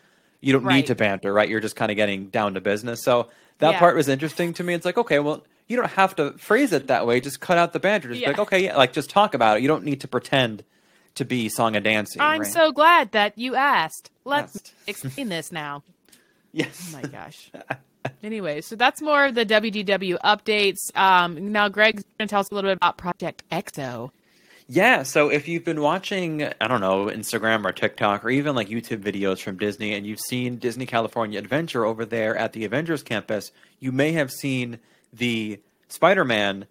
you 0.41 0.53
don't 0.53 0.67
need 0.67 0.87
to 0.87 0.95
banter, 0.95 1.33
right? 1.33 1.49
You're 1.49 1.61
just 1.61 1.75
kind 1.77 1.91
of 1.91 1.97
getting 1.97 2.29
down 2.29 2.55
to 2.55 2.61
business. 2.61 3.03
So 3.03 3.29
that 3.59 3.73
Yeah. 3.73 3.79
part 3.79 3.97
was 3.97 4.09
interesting 4.09 4.53
to 4.55 4.65
me. 4.65 4.75
It's 4.75 4.85
like, 4.85 4.99
okay, 4.99 5.19
well, 5.19 5.45
you 5.69 5.77
don't 5.77 5.91
have 5.93 6.15
to 6.17 6.33
phrase 6.33 6.73
it 6.73 6.89
that 6.89 7.07
way. 7.07 7.21
Just 7.21 7.41
cut 7.41 7.59
out 7.59 7.73
the 7.73 7.81
banter. 7.81 8.09
Just 8.09 8.21
Yeah. 8.21 8.29
like, 8.29 8.39
okay, 8.41 8.65
yeah, 8.65 8.77
like 8.77 8.93
just 8.93 9.09
talk 9.11 9.35
about 9.35 9.57
it. 9.59 9.63
You 9.63 9.69
don't 9.69 9.85
need 9.85 10.01
to 10.03 10.09
pretend 10.09 10.65
to 11.15 11.25
be 11.25 11.49
song 11.49 11.77
and 11.77 11.85
dancing. 11.85 12.21
I'm 12.23 12.41
right? 12.41 12.51
so 12.53 12.73
glad 12.73 13.13
that 13.13 13.37
you 13.39 13.55
asked. 13.55 14.11
Let's 14.25 14.55
Yes. 14.55 14.73
explain 15.05 15.29
this 15.29 15.53
now. 15.53 15.83
yes. 16.53 16.89
Oh 16.95 17.01
my 17.01 17.09
gosh. 17.09 17.51
Anyway, 18.23 18.61
so 18.61 18.75
that's 18.75 19.01
more 19.01 19.27
of 19.27 19.35
the 19.35 19.45
WDW 19.47 20.19
updates. 20.25 20.79
Um, 20.97 21.53
now 21.53 21.69
Greg's 21.69 22.03
going 22.19 22.27
to 22.27 22.31
tell 22.31 22.41
us 22.41 22.51
a 22.51 22.55
little 22.55 22.71
bit 22.71 22.77
about 22.79 22.97
Project 22.99 23.45
EXO. 23.53 24.11
Yeah, 24.75 25.03
so 25.03 25.29
if 25.29 25.49
you've 25.49 25.67
been 25.67 25.83
watching, 25.83 26.51
I 26.59 26.67
don't 26.67 26.81
know, 26.81 27.05
Instagram 27.05 27.67
or 27.67 27.73
TikTok 27.73 28.25
or 28.25 28.31
even 28.31 28.55
like 28.55 28.71
YouTube 28.71 29.03
videos 29.03 29.43
from 29.43 29.59
Disney 29.59 29.93
and 29.93 30.07
you've 30.07 30.19
seen 30.19 30.57
Disney 30.57 30.87
California 30.87 31.39
Adventure 31.39 31.85
over 31.85 32.07
there 32.07 32.35
at 32.35 32.55
the 32.55 32.65
Avengers 32.65 33.03
campus, 33.03 33.53
you 33.81 33.93
may 33.93 34.13
have 34.13 34.31
seen 34.31 34.79
the 35.13 35.61
Spider 35.89 36.25
Man 36.25 36.65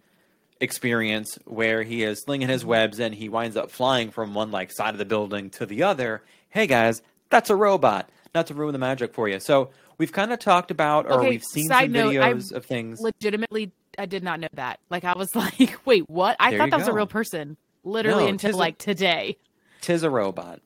experience 0.60 1.38
where 1.46 1.84
he 1.84 2.02
is 2.02 2.24
slinging 2.24 2.48
his 2.48 2.62
mm-hmm. 2.62 2.72
webs 2.72 3.00
and 3.00 3.14
he 3.14 3.30
winds 3.30 3.56
up 3.56 3.70
flying 3.70 4.10
from 4.10 4.34
one 4.34 4.50
like 4.50 4.72
side 4.72 4.96
of 4.96 4.98
the 4.98 5.06
building 5.06 5.52
to 5.52 5.68
the 5.68 5.84
other. 5.84 6.24
Hey 6.50 6.66
guys, 6.66 7.04
that's 7.30 7.52
a 7.52 7.56
robot. 7.56 8.10
Not 8.34 8.48
to 8.48 8.56
ruin 8.56 8.74
the 8.74 8.80
magic 8.80 9.14
for 9.14 9.30
you. 9.30 9.40
So 9.40 9.70
we've 10.00 10.12
kind 10.12 10.34
of 10.34 10.40
talked 10.40 10.72
about 10.72 11.06
or 11.06 11.20
Okay, 11.20 11.30
we've 11.30 11.44
seen 11.44 11.68
some 11.68 11.92
note, 11.92 12.18
I 12.18 12.34
videos 12.34 12.52
of 12.52 12.66
things. 12.66 13.00
Legitimately, 13.00 13.74
I 14.00 14.08
did 14.08 14.24
not 14.24 14.40
know 14.40 14.48
that. 14.54 14.80
Like, 14.90 15.04
I 15.04 15.16
was 15.16 15.30
like, 15.36 15.86
wait, 15.86 16.10
what? 16.10 16.36
I 16.40 16.50
There 16.50 16.58
thought 16.58 16.72
that 16.72 16.80
was 16.80 16.88
a 16.88 16.94
real 16.94 17.06
person. 17.06 17.58
Literally 17.84 18.24
No, 18.24 18.30
until 18.30 18.58
like 18.58 18.78
today. 18.78 19.38
Tis 19.82 20.04
a 20.04 20.10
robot. 20.10 20.62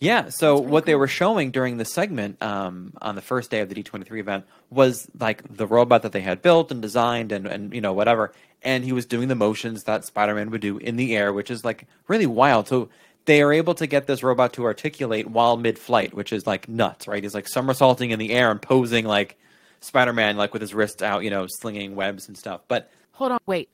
Yeah, 0.00 0.28
so 0.28 0.58
what 0.58 0.86
they 0.86 0.96
were 0.96 1.08
showing 1.08 1.50
during 1.50 1.76
the 1.76 1.84
segment 1.84 2.42
um, 2.42 2.92
on 3.00 3.14
the 3.14 3.22
first 3.22 3.50
day 3.50 3.60
of 3.60 3.68
the 3.68 3.74
D23 3.74 4.18
event 4.18 4.44
was 4.68 5.08
like 5.18 5.42
the 5.48 5.66
robot 5.66 6.02
that 6.02 6.12
they 6.12 6.20
had 6.20 6.42
built 6.42 6.70
and 6.70 6.82
designed 6.82 7.32
and, 7.32 7.46
and 7.46 7.72
you 7.72 7.80
know, 7.80 7.92
whatever. 7.92 8.32
And 8.62 8.84
he 8.84 8.92
was 8.92 9.06
doing 9.06 9.28
the 9.28 9.34
motions 9.34 9.84
that 9.84 10.04
Spider 10.04 10.34
Man 10.34 10.50
would 10.50 10.60
do 10.60 10.78
in 10.78 10.96
the 10.96 11.16
air, 11.16 11.32
which 11.32 11.50
is 11.50 11.64
like 11.64 11.86
really 12.08 12.26
wild. 12.26 12.68
So 12.68 12.90
they 13.24 13.40
are 13.40 13.52
able 13.52 13.74
to 13.76 13.86
get 13.86 14.06
this 14.06 14.22
robot 14.22 14.52
to 14.54 14.64
articulate 14.64 15.28
while 15.28 15.56
mid 15.56 15.78
flight, 15.78 16.12
which 16.12 16.32
is 16.32 16.46
like 16.46 16.68
nuts, 16.68 17.06
right? 17.08 17.22
He's 17.22 17.34
like 17.34 17.48
somersaulting 17.48 18.10
in 18.10 18.18
the 18.18 18.32
air 18.32 18.50
and 18.50 18.60
posing 18.60 19.06
like 19.06 19.38
Spider 19.80 20.12
Man, 20.12 20.36
like 20.36 20.52
with 20.52 20.60
his 20.60 20.74
wrists 20.74 21.02
out, 21.02 21.24
you 21.24 21.30
know, 21.30 21.46
slinging 21.48 21.94
webs 21.94 22.28
and 22.28 22.36
stuff. 22.36 22.62
But 22.68 22.90
Hold 23.12 23.32
on, 23.32 23.38
wait. 23.46 23.70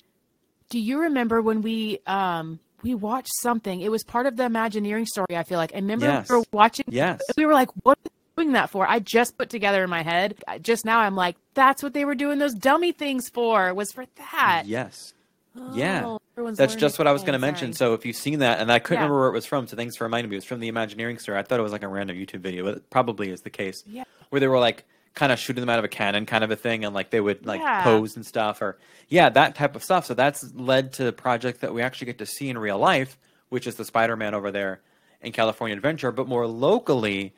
Do 0.69 0.79
you 0.79 1.01
remember 1.01 1.43
when 1.43 1.63
we 1.63 2.01
um 2.07 2.61
we 2.83 2.95
watched 2.95 3.33
something? 3.41 3.81
It 3.81 3.91
was 3.91 4.03
part 4.05 4.27
of 4.27 4.37
the 4.37 4.45
Imagineering 4.45 5.07
story. 5.07 5.37
I 5.37 5.43
feel 5.43 5.59
like. 5.59 5.73
I 5.75 5.77
remember 5.79 6.07
Yes. 6.07 6.29
we 6.31 6.37
were 6.37 6.45
watching. 6.53 6.85
Yes. 6.89 7.21
We 7.37 7.47
were 7.47 7.55
like, 7.55 7.69
"What 7.83 7.99
are 7.99 8.03
they 8.37 8.43
doing 8.43 8.53
that 8.55 8.71
for?" 8.71 8.89
I 8.89 8.99
just 8.99 9.37
put 9.39 9.51
together 9.51 9.83
in 9.85 9.91
my 9.91 10.03
head. 10.03 10.37
Just 10.63 10.85
now, 10.85 11.01
I'm 11.01 11.15
like, 11.17 11.37
"That's 11.55 11.83
what 11.83 11.93
they 11.95 12.05
were 12.05 12.15
doing 12.15 12.39
those 12.39 12.55
dummy 12.55 12.93
things 12.93 13.29
for. 13.29 13.73
Was 13.75 13.93
for 13.93 14.05
that." 14.33 14.65
Yes. 14.67 15.15
Oh, 15.57 15.73
yeah. 15.75 16.03
Oh, 16.07 16.21
everyone's 16.37 16.59
That's 16.59 16.77
just 16.77 16.97
what 16.99 17.09
I 17.09 17.13
was 17.13 17.23
going 17.23 17.33
to 17.33 17.39
mention. 17.41 17.73
So 17.73 17.95
if 17.95 18.07
you've 18.07 18.15
seen 18.17 18.39
that, 18.39 18.61
and 18.61 18.71
I 18.71 18.79
couldn't 18.79 19.01
Yeah. 19.01 19.05
remember 19.07 19.21
where 19.21 19.29
it 19.31 19.33
was 19.33 19.47
from, 19.47 19.67
so 19.67 19.77
thanks 19.77 19.97
for 19.97 20.05
reminding 20.05 20.31
me. 20.31 20.37
It 20.37 20.39
was 20.39 20.45
from 20.45 20.61
the 20.61 20.69
Imagineering 20.69 21.19
story. 21.19 21.39
I 21.39 21.43
thought 21.43 21.59
it 21.59 21.63
was 21.65 21.73
like 21.73 21.83
a 21.83 21.89
random 21.89 22.17
YouTube 22.17 22.39
video, 22.41 22.63
but 22.65 22.77
it 22.77 22.89
probably 22.91 23.31
is 23.31 23.41
the 23.43 23.51
case. 23.51 23.83
Yeah. 23.85 24.05
Where 24.29 24.39
they 24.39 24.47
were 24.47 24.61
like 24.61 24.85
kind 25.15 25.33
of 25.33 25.39
shooting 25.39 25.61
them 25.61 25.69
out 25.69 25.79
of 25.79 25.85
a 25.85 25.89
cannon 25.89 26.25
kind 26.27 26.45
of 26.45 26.51
a 26.51 26.57
thing, 26.57 26.85
and 26.85 26.95
like 26.95 27.11
they 27.11 27.21
would 27.21 27.45
like 27.47 27.61
Yeah. 27.61 27.83
pose 27.83 28.17
and 28.17 28.25
stuff, 28.25 28.63
or 28.63 28.79
yeah, 29.09 29.29
that 29.31 29.55
type 29.57 29.75
of 29.77 29.83
stuff. 29.83 30.07
So 30.07 30.15
that's 30.15 30.53
led 30.55 30.93
to 30.95 31.05
the 31.05 31.13
project 31.13 31.61
that 31.63 31.75
we 31.75 31.83
actually 31.83 32.07
get 32.07 32.19
to 32.19 32.27
see 32.27 32.49
in 32.49 32.57
real 32.59 32.79
life, 32.79 33.19
which 33.49 33.67
is 33.67 33.75
the 33.75 33.85
Spider-Man 33.85 34.35
over 34.35 34.51
there 34.51 34.81
in 35.21 35.33
California 35.33 35.77
Adventure, 35.77 36.13
but 36.13 36.27
more 36.29 36.47
locally. 36.47 37.35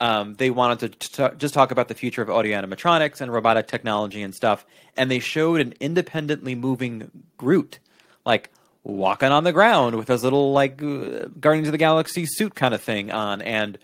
Um, 0.00 0.34
they 0.34 0.50
wanted 0.50 0.98
to 0.98 1.28
t- 1.28 1.36
just 1.38 1.54
talk 1.54 1.70
about 1.70 1.86
the 1.86 1.94
future 1.94 2.20
of 2.20 2.28
audio 2.28 2.60
animatronics 2.60 3.20
and 3.20 3.32
robotic 3.32 3.68
technology 3.68 4.22
and 4.22 4.34
stuff, 4.34 4.66
and 4.96 5.08
they 5.08 5.20
showed 5.20 5.60
an 5.60 5.72
independently 5.78 6.56
moving 6.56 7.10
Groot, 7.36 7.78
like 8.26 8.50
walking 8.82 9.28
on 9.30 9.44
the 9.44 9.52
ground 9.52 9.94
with 9.94 10.08
his 10.08 10.24
little 10.24 10.52
like 10.52 10.82
uh, 10.82 11.26
Guardians 11.40 11.68
of 11.68 11.72
the 11.72 11.78
Galaxy 11.78 12.26
suit 12.26 12.56
kind 12.56 12.74
of 12.74 12.82
thing 12.82 13.12
on, 13.12 13.40
and 13.40 13.78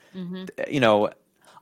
you 0.68 0.80
know, 0.80 1.10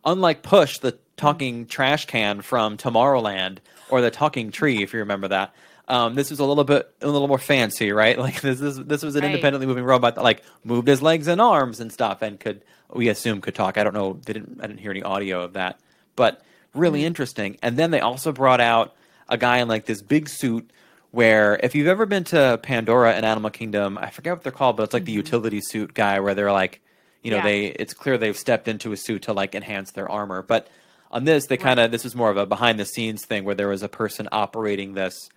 unlike 0.07 0.43
Push, 0.43 0.79
the 0.79 0.99
talking 1.19 1.67
trash 1.67 2.07
can 2.07 2.41
from 2.41 2.79
Tomorrowland, 2.79 3.59
or 3.91 4.01
the 4.01 4.11
talking 4.11 4.51
tree, 4.51 4.83
if 4.83 4.93
you 4.95 5.01
remember 5.01 5.29
that. 5.29 5.55
Um, 5.89 6.15
this 6.15 6.29
was 6.31 6.39
a 6.39 6.45
little 6.45 6.65
bit 6.65 6.91
a 7.01 7.09
little 7.09 7.29
more 7.29 7.39
fancy, 7.39 7.93
right? 7.93 8.19
Like 8.27 8.41
this 8.41 8.61
is 8.61 8.77
this 8.85 9.03
was 9.03 9.17
an 9.17 9.23
Right. 9.23 9.31
independently 9.31 9.67
moving 9.67 9.85
robot 9.85 10.15
that 10.17 10.25
like 10.25 10.43
moved 10.65 10.89
his 10.89 11.01
legs 11.03 11.29
and 11.29 11.41
arms 11.41 11.81
and 11.81 11.93
stuff, 11.93 12.23
and 12.23 12.39
could 12.41 12.63
we 12.93 13.09
assume 13.09 13.41
could 13.43 13.55
talk. 13.55 13.77
I 13.79 13.85
don't 13.85 13.95
know. 13.95 14.19
They 14.25 14.33
didn't. 14.33 14.61
I 14.63 14.67
didn't 14.67 14.81
hear 14.81 14.91
any 14.91 15.03
audio 15.03 15.43
of 15.43 15.53
that, 15.55 15.79
but 16.17 16.43
really 16.75 17.05
interesting. 17.05 17.57
And 17.63 17.77
then 17.79 17.91
they 17.91 18.01
also 18.01 18.33
brought 18.33 18.61
out 18.61 18.95
a 19.29 19.37
guy 19.39 19.59
in 19.59 19.69
like 19.69 19.85
this 19.87 20.01
big 20.03 20.29
suit. 20.29 20.71
Where, 21.11 21.59
if 21.63 21.75
you've 21.75 21.87
ever 21.87 22.05
been 22.05 22.25
to 22.25 22.61
Pandora 22.63 23.15
and 23.15 23.25
Animal 23.25 23.49
Kingdom, 23.49 23.97
I 23.97 24.11
forget 24.11 24.35
what 24.35 24.43
they're 24.43 24.53
called, 24.53 24.77
but 24.77 24.83
it's 24.83 24.93
like 24.93 25.07
the 25.07 25.13
utility 25.13 25.63
suit 25.63 25.95
guy, 25.95 26.21
where 26.21 26.35
they're 26.35 26.53
like, 26.53 26.83
you 27.23 27.31
know, 27.31 27.39
Yeah. 27.39 27.45
they 27.45 27.65
it's 27.67 27.95
clear 27.95 28.19
they've 28.19 28.37
stepped 28.37 28.69
into 28.69 28.93
a 28.93 28.97
suit 28.99 29.23
to 29.23 29.33
like 29.33 29.55
enhance 29.55 29.91
their 29.93 30.07
armor. 30.07 30.43
But 30.43 30.69
on 31.11 31.25
this, 31.25 31.47
they 31.47 31.57
kind 31.57 31.81
of 31.81 31.91
this 31.91 32.05
was 32.05 32.15
more 32.15 32.31
of 32.31 32.37
a 32.37 32.47
behind 32.47 32.79
the 32.79 32.85
scenes 32.85 33.25
thing 33.25 33.45
where 33.45 33.55
there 33.55 33.69
was 33.69 33.83
a 33.83 33.89
person 33.89 34.29
operating 34.33 34.95
this, 34.95 35.31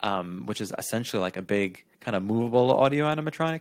um, 0.00 0.44
which 0.46 0.60
is 0.60 0.72
essentially 0.78 1.20
like 1.20 1.36
a 1.36 1.42
big 1.42 1.84
kind 2.00 2.16
of 2.16 2.22
movable 2.22 2.70
audio 2.72 3.04
animatronic. 3.06 3.60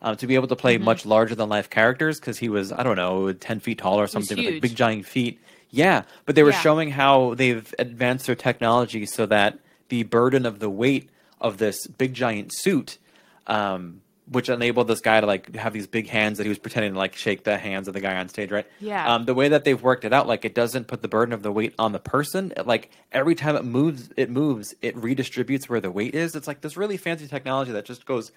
Um, 0.00 0.16
to 0.18 0.28
be 0.28 0.36
able 0.36 0.46
to 0.46 0.54
play 0.54 0.76
Mm-hmm. 0.76 0.84
much 0.84 1.04
larger 1.06 1.34
than 1.34 1.48
life 1.48 1.70
characters 1.70 2.20
because 2.20 2.38
he 2.38 2.48
was 2.48 2.70
I 2.70 2.84
don't 2.84 2.94
know 2.94 3.32
ten 3.32 3.58
feet 3.58 3.78
tall 3.78 3.98
or 3.98 4.06
something 4.06 4.36
with 4.36 4.46
like 4.46 4.62
big 4.62 4.76
giant 4.76 5.06
feet. 5.06 5.40
Yeah, 5.70 6.02
but 6.24 6.36
they 6.36 6.44
were 6.44 6.52
Yeah. 6.52 6.60
showing 6.60 6.90
how 6.92 7.34
they've 7.34 7.74
advanced 7.80 8.26
their 8.26 8.36
technology 8.36 9.04
so 9.06 9.26
that 9.26 9.58
the 9.88 10.04
burden 10.04 10.46
of 10.46 10.60
the 10.60 10.70
weight 10.70 11.10
of 11.40 11.58
this 11.58 11.86
big 11.88 12.14
giant 12.14 12.52
suit, 12.54 12.98
um, 13.48 14.02
which 14.30 14.48
enabled 14.48 14.88
this 14.88 15.00
guy 15.00 15.20
to 15.20 15.26
like 15.26 15.54
have 15.56 15.72
these 15.72 15.86
big 15.86 16.08
hands 16.08 16.38
that 16.38 16.44
he 16.44 16.48
was 16.48 16.58
pretending 16.58 16.92
to 16.92 16.98
like 16.98 17.14
shake 17.16 17.44
the 17.44 17.56
hands 17.56 17.88
of 17.88 17.94
the 17.94 18.00
guy 18.00 18.16
on 18.16 18.28
stage, 18.28 18.50
right? 18.50 18.66
Yeah. 18.80 19.14
Um, 19.14 19.24
the 19.24 19.34
way 19.34 19.48
that 19.48 19.64
they've 19.64 19.80
worked 19.82 20.04
it 20.04 20.12
out, 20.12 20.26
like 20.26 20.44
it 20.44 20.54
doesn't 20.54 20.86
put 20.86 21.02
the 21.02 21.08
burden 21.08 21.32
of 21.32 21.42
the 21.42 21.50
weight 21.52 21.74
on 21.78 21.92
the 21.92 21.98
person. 21.98 22.52
It, 22.56 22.66
like 22.66 22.90
every 23.12 23.34
time 23.34 23.56
it 23.56 23.64
moves, 23.64 24.10
it 24.16 24.30
moves, 24.30 24.74
it 24.82 24.96
redistributes 24.96 25.68
where 25.68 25.80
the 25.80 25.90
weight 25.90 26.14
is. 26.14 26.34
It's 26.36 26.46
like 26.46 26.60
this 26.60 26.76
really 26.76 26.96
fancy 26.96 27.26
technology 27.26 27.72
that 27.72 27.84
just 27.84 28.04
goes 28.06 28.32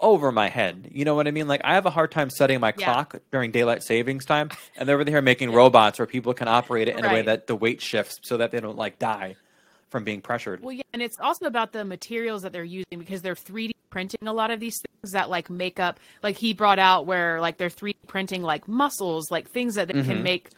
over 0.00 0.32
my 0.32 0.48
head. 0.48 0.88
You 0.92 1.04
know 1.04 1.14
what 1.14 1.28
I 1.28 1.30
mean? 1.30 1.46
Like 1.48 1.60
I 1.64 1.74
have 1.74 1.86
a 1.86 1.90
hard 1.90 2.10
time 2.10 2.28
setting 2.28 2.58
my 2.60 2.74
Yeah. 2.76 2.84
clock 2.92 3.16
during 3.30 3.52
daylight 3.52 3.82
savings 3.82 4.24
time, 4.24 4.50
and 4.76 4.88
they're 4.88 4.96
over 4.96 5.04
there 5.04 5.22
making 5.22 5.52
robots 5.52 5.98
where 5.98 6.06
people 6.06 6.34
can 6.34 6.48
operate 6.48 6.88
it 6.88 6.96
in 6.96 7.04
a 7.04 7.12
way 7.12 7.22
that 7.22 7.46
the 7.46 7.54
weight 7.56 7.80
shifts 7.80 8.18
so 8.22 8.36
that 8.38 8.50
they 8.50 8.60
don't 8.60 8.76
like 8.76 8.98
die 8.98 9.36
from 9.90 10.04
being 10.04 10.20
pressured. 10.20 10.62
Well, 10.62 10.72
yeah, 10.72 10.82
and 10.92 11.02
it's 11.02 11.18
also 11.20 11.44
about 11.46 11.72
the 11.72 11.84
materials 11.84 12.42
that 12.42 12.52
they're 12.52 12.64
using 12.64 12.98
because 12.98 13.22
they're 13.22 13.34
3D 13.34 13.72
printing 13.90 14.26
a 14.26 14.32
lot 14.32 14.50
of 14.50 14.58
these 14.58 14.78
things 14.80 14.91
that 15.10 15.28
like 15.28 15.50
make 15.50 15.80
up. 15.80 15.98
Like 16.22 16.38
he 16.38 16.54
brought 16.54 16.78
out 16.78 17.06
where 17.06 17.40
like 17.40 17.58
they're 17.58 17.68
3D 17.68 17.96
printing 18.06 18.42
like 18.42 18.68
muscles, 18.68 19.30
like 19.32 19.50
things 19.50 19.74
that 19.74 19.88
they 19.88 19.94
Mm-hmm. 19.94 20.08
can 20.10 20.22
make 20.22 20.50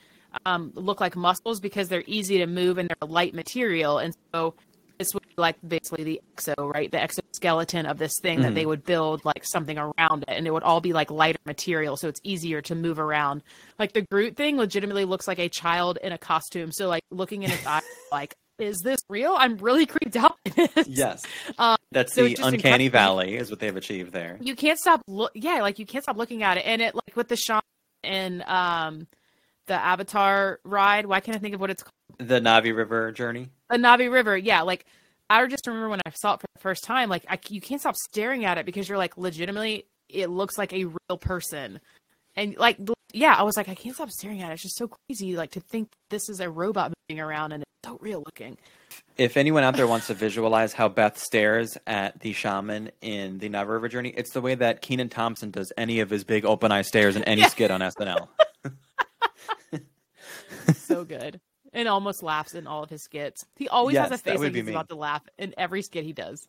um, 0.45 0.71
look 0.75 1.01
like 1.01 1.17
muscles 1.17 1.61
because 1.61 1.89
they're 1.89 2.05
easy 2.07 2.39
to 2.39 2.47
move 2.47 2.77
and 2.77 2.89
they're 2.91 2.97
a 3.01 3.07
light 3.07 3.35
material. 3.35 3.99
And 3.99 4.15
so 4.35 4.55
this 4.99 5.15
would 5.15 5.23
be 5.23 5.35
like 5.39 5.57
basically 5.67 6.05
the 6.05 6.21
exo, 6.37 6.55
right? 6.73 6.91
The 6.91 7.01
exoskeleton 7.03 7.87
of 7.87 7.99
this 7.99 8.13
thing 8.21 8.41
that 8.43 8.49
Mm-hmm. 8.49 8.55
they 8.55 8.67
would 8.67 8.85
build 8.85 9.25
like 9.25 9.45
something 9.45 9.79
around 9.79 10.23
it, 10.29 10.31
and 10.37 10.47
it 10.47 10.53
would 10.53 10.63
all 10.63 10.81
be 10.81 10.93
like 10.93 11.11
lighter 11.11 11.39
material, 11.47 11.97
so 11.97 12.07
it's 12.09 12.21
easier 12.23 12.61
to 12.63 12.75
move 12.75 12.99
around. 12.99 13.43
Like 13.79 13.93
the 13.93 14.03
Groot 14.03 14.37
thing, 14.37 14.57
legitimately 14.59 15.05
looks 15.05 15.27
like 15.27 15.39
a 15.41 15.49
child 15.49 15.99
in 16.03 16.13
a 16.13 16.19
costume. 16.19 16.71
So 16.71 16.87
like 16.89 17.03
looking 17.11 17.43
in 17.45 17.51
his 17.51 17.65
eyes, 17.67 17.83
like. 18.13 18.35
Is 18.59 18.79
this 18.85 19.01
real? 19.09 19.35
I'm 19.39 19.57
really 19.59 19.87
creeped 19.95 20.17
out. 20.17 20.37
by 20.45 20.69
this. 20.75 20.87
Yes, 20.89 21.23
Um, 21.59 21.77
that's 21.93 22.15
so 22.15 22.25
the 22.25 22.35
uncanny 22.43 22.87
incredible. 22.87 22.91
valley 22.91 23.37
is 23.37 23.51
what 23.51 23.59
they've 23.61 23.77
achieved 23.77 24.13
there. 24.13 24.39
You 24.41 24.55
can't 24.55 24.79
stop 24.79 25.03
look. 25.09 25.33
Yeah, 25.35 25.61
like 25.63 25.79
you 25.79 25.87
can't 25.87 26.05
stop 26.05 26.17
looking 26.17 26.43
at 26.43 26.57
it, 26.59 26.63
and 26.67 26.81
it 26.81 26.95
like 26.95 27.17
with 27.17 27.29
the 27.29 27.37
shaman 27.37 27.63
and 28.05 28.43
um, 28.43 29.07
the 29.67 29.75
Avatar 29.75 30.61
ride. 30.65 31.07
Why 31.07 31.21
can't 31.21 31.37
I 31.37 31.41
think 31.41 31.55
of 31.55 31.61
what 31.61 31.71
it's 31.71 31.83
called? 31.83 31.93
The 32.19 32.41
Na'vi 32.41 32.75
River 32.77 33.11
journey. 33.13 33.49
The 33.71 33.77
Na'vi 33.77 34.11
River. 34.13 34.37
Yeah, 34.37 34.63
like 34.63 34.85
I 35.29 35.45
just 35.49 35.67
remember 35.67 35.89
when 35.89 36.01
I 36.07 36.11
saw 36.11 36.35
it 36.35 36.41
for 36.41 36.47
the 36.55 36.61
first 36.61 36.85
time. 36.85 37.09
Like 37.09 37.25
I, 37.29 37.39
you 37.49 37.61
can't 37.61 37.81
stop 37.81 37.97
staring 37.97 38.45
at 38.45 38.57
it 38.59 38.67
because 38.67 38.89
you're 38.89 38.99
like 38.99 39.17
legitimately, 39.17 39.87
it 40.09 40.29
looks 40.31 40.57
like 40.59 40.73
a 40.73 40.85
real 40.85 41.19
person, 41.21 41.81
and 42.37 42.57
like 42.57 42.79
yeah, 43.13 43.35
I 43.37 43.43
was 43.43 43.57
like 43.57 43.69
I 43.69 43.75
can't 43.75 43.95
stop 43.97 44.11
staring 44.11 44.43
at 44.43 44.51
it. 44.51 44.55
It's 44.55 44.63
just 44.63 44.77
so 44.77 44.89
crazy, 45.09 45.37
like 45.37 45.51
to 45.53 45.61
think 45.61 45.89
this 46.11 46.29
is 46.29 46.39
a 46.41 46.49
robot 46.49 46.93
moving 47.09 47.21
around 47.21 47.53
and 47.53 47.65
so 47.85 47.99
real 48.01 48.23
looking. 48.25 48.57
If 49.17 49.37
anyone 49.37 49.63
out 49.63 49.77
there 49.77 49.87
wants 49.87 50.09
to 50.09 50.15
visualize 50.15 50.73
how 50.73 50.89
Beth 50.89 51.19
stares 51.19 51.79
at 51.87 52.21
the 52.21 52.33
shaman 52.33 52.91
in 53.01 53.39
the 53.39 53.49
Na'vi 53.49 53.69
River 53.69 53.89
journey, 53.89 54.13
it's 54.17 54.31
the 54.31 54.41
way 54.41 54.55
that 54.57 54.83
Kenan 54.83 55.09
Thompson 55.09 55.51
does 55.51 55.73
any 55.77 56.01
of 56.01 56.11
his 56.11 56.25
big 56.25 56.45
open 56.45 56.73
eye 56.73 56.83
stares 56.83 57.15
in 57.17 57.23
any 57.25 57.43
skit 57.45 57.71
on 57.71 57.81
SNL. 57.81 58.29
so 60.75 61.05
good. 61.05 61.41
And 61.73 61.89
almost 61.89 62.23
laughs 62.23 62.55
in 62.55 62.67
all 62.67 62.83
of 62.85 62.91
his 62.91 63.03
skits. 63.03 63.45
He 63.57 63.69
always 63.69 63.97
has 63.97 64.11
a 64.13 64.19
face 64.19 64.39
like 64.39 64.55
he's 64.55 64.65
me. 64.65 64.73
about 64.73 64.89
to 64.91 64.95
laugh 64.95 65.23
in 65.39 65.55
every 65.59 65.83
skit 65.83 66.05
he 66.05 66.13
does. 66.13 66.47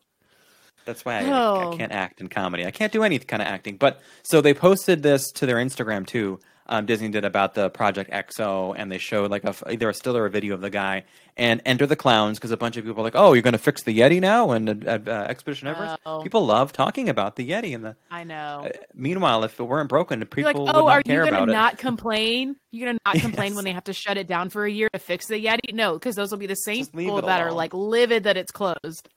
That's 0.84 1.04
why 1.04 1.18
I, 1.18 1.24
Oh. 1.32 1.72
I 1.72 1.76
can't 1.76 1.90
act 1.92 2.20
in 2.20 2.28
comedy. 2.28 2.64
I 2.64 2.70
can't 2.70 2.92
do 2.92 3.02
any 3.02 3.18
kind 3.18 3.42
of 3.42 3.48
acting. 3.48 3.76
But 3.76 4.00
so 4.22 4.40
they 4.40 4.54
posted 4.54 5.02
this 5.02 5.32
to 5.32 5.46
their 5.46 5.56
Instagram 5.56 6.06
too. 6.06 6.38
Um, 6.68 6.86
Disney 6.86 7.08
did 7.08 7.24
about 7.24 7.54
the 7.54 7.70
Project 7.70 8.10
EXO, 8.10 8.74
and 8.76 8.90
they 8.90 8.98
showed 8.98 9.30
like 9.30 9.44
a 9.44 9.54
either 9.70 9.88
a 9.88 9.94
still 9.94 10.16
or 10.16 10.26
a 10.26 10.30
video 10.30 10.54
of 10.54 10.60
the 10.60 10.70
guy 10.70 11.04
and 11.36 11.60
Enter 11.66 11.86
the 11.86 11.96
Clowns 11.96 12.38
because 12.38 12.50
a 12.50 12.56
bunch 12.56 12.76
of 12.76 12.84
people 12.84 13.00
are 13.00 13.04
like, 13.04 13.14
"Oh, 13.14 13.32
you're 13.34 13.42
going 13.42 13.52
to 13.52 13.58
fix 13.58 13.82
the 13.82 13.96
Yeti 13.96 14.20
now?" 14.20 14.50
And 14.50 14.86
uh, 14.86 14.98
uh, 15.06 15.10
Expedition 15.28 15.68
Everest. 15.68 15.98
Oh. 16.06 16.22
People 16.22 16.46
love 16.46 16.72
talking 16.72 17.08
about 17.08 17.36
the 17.36 17.48
Yeti. 17.48 17.74
And 17.74 17.84
the 17.84 17.96
I 18.10 18.24
know. 18.24 18.66
uh, 18.66 18.78
meanwhile, 18.94 19.44
if 19.44 19.60
it 19.60 19.64
weren't 19.64 19.88
broken, 19.88 20.20
people 20.20 20.38
You're 20.40 20.46
like, 20.46 20.56
would 20.56 20.74
oh, 20.74 20.86
not 20.86 20.88
are 20.88 21.02
you 21.04 21.30
gonna 21.30 21.46
not 21.46 21.78
complain? 21.88 22.56
You're 22.70 22.88
gonna 22.88 22.98
not 23.06 23.16
complain 23.16 23.50
Yes. 23.50 23.56
when 23.56 23.64
they 23.64 23.72
have 23.72 23.84
to 23.84 23.92
shut 23.92 24.16
it 24.16 24.26
down 24.26 24.50
for 24.50 24.64
a 24.64 24.70
year 24.70 24.88
to 24.92 24.98
fix 24.98 25.26
the 25.26 25.42
Yeti? 25.44 25.72
No, 25.72 25.94
because 25.94 26.16
those 26.16 26.30
will 26.30 26.38
be 26.38 26.46
the 26.46 26.54
same 26.54 26.86
people 26.86 27.18
it 27.18 27.26
that 27.26 27.40
are 27.42 27.52
like 27.52 27.74
livid 27.74 28.24
that 28.24 28.36
it's 28.36 28.50
closed. 28.52 29.08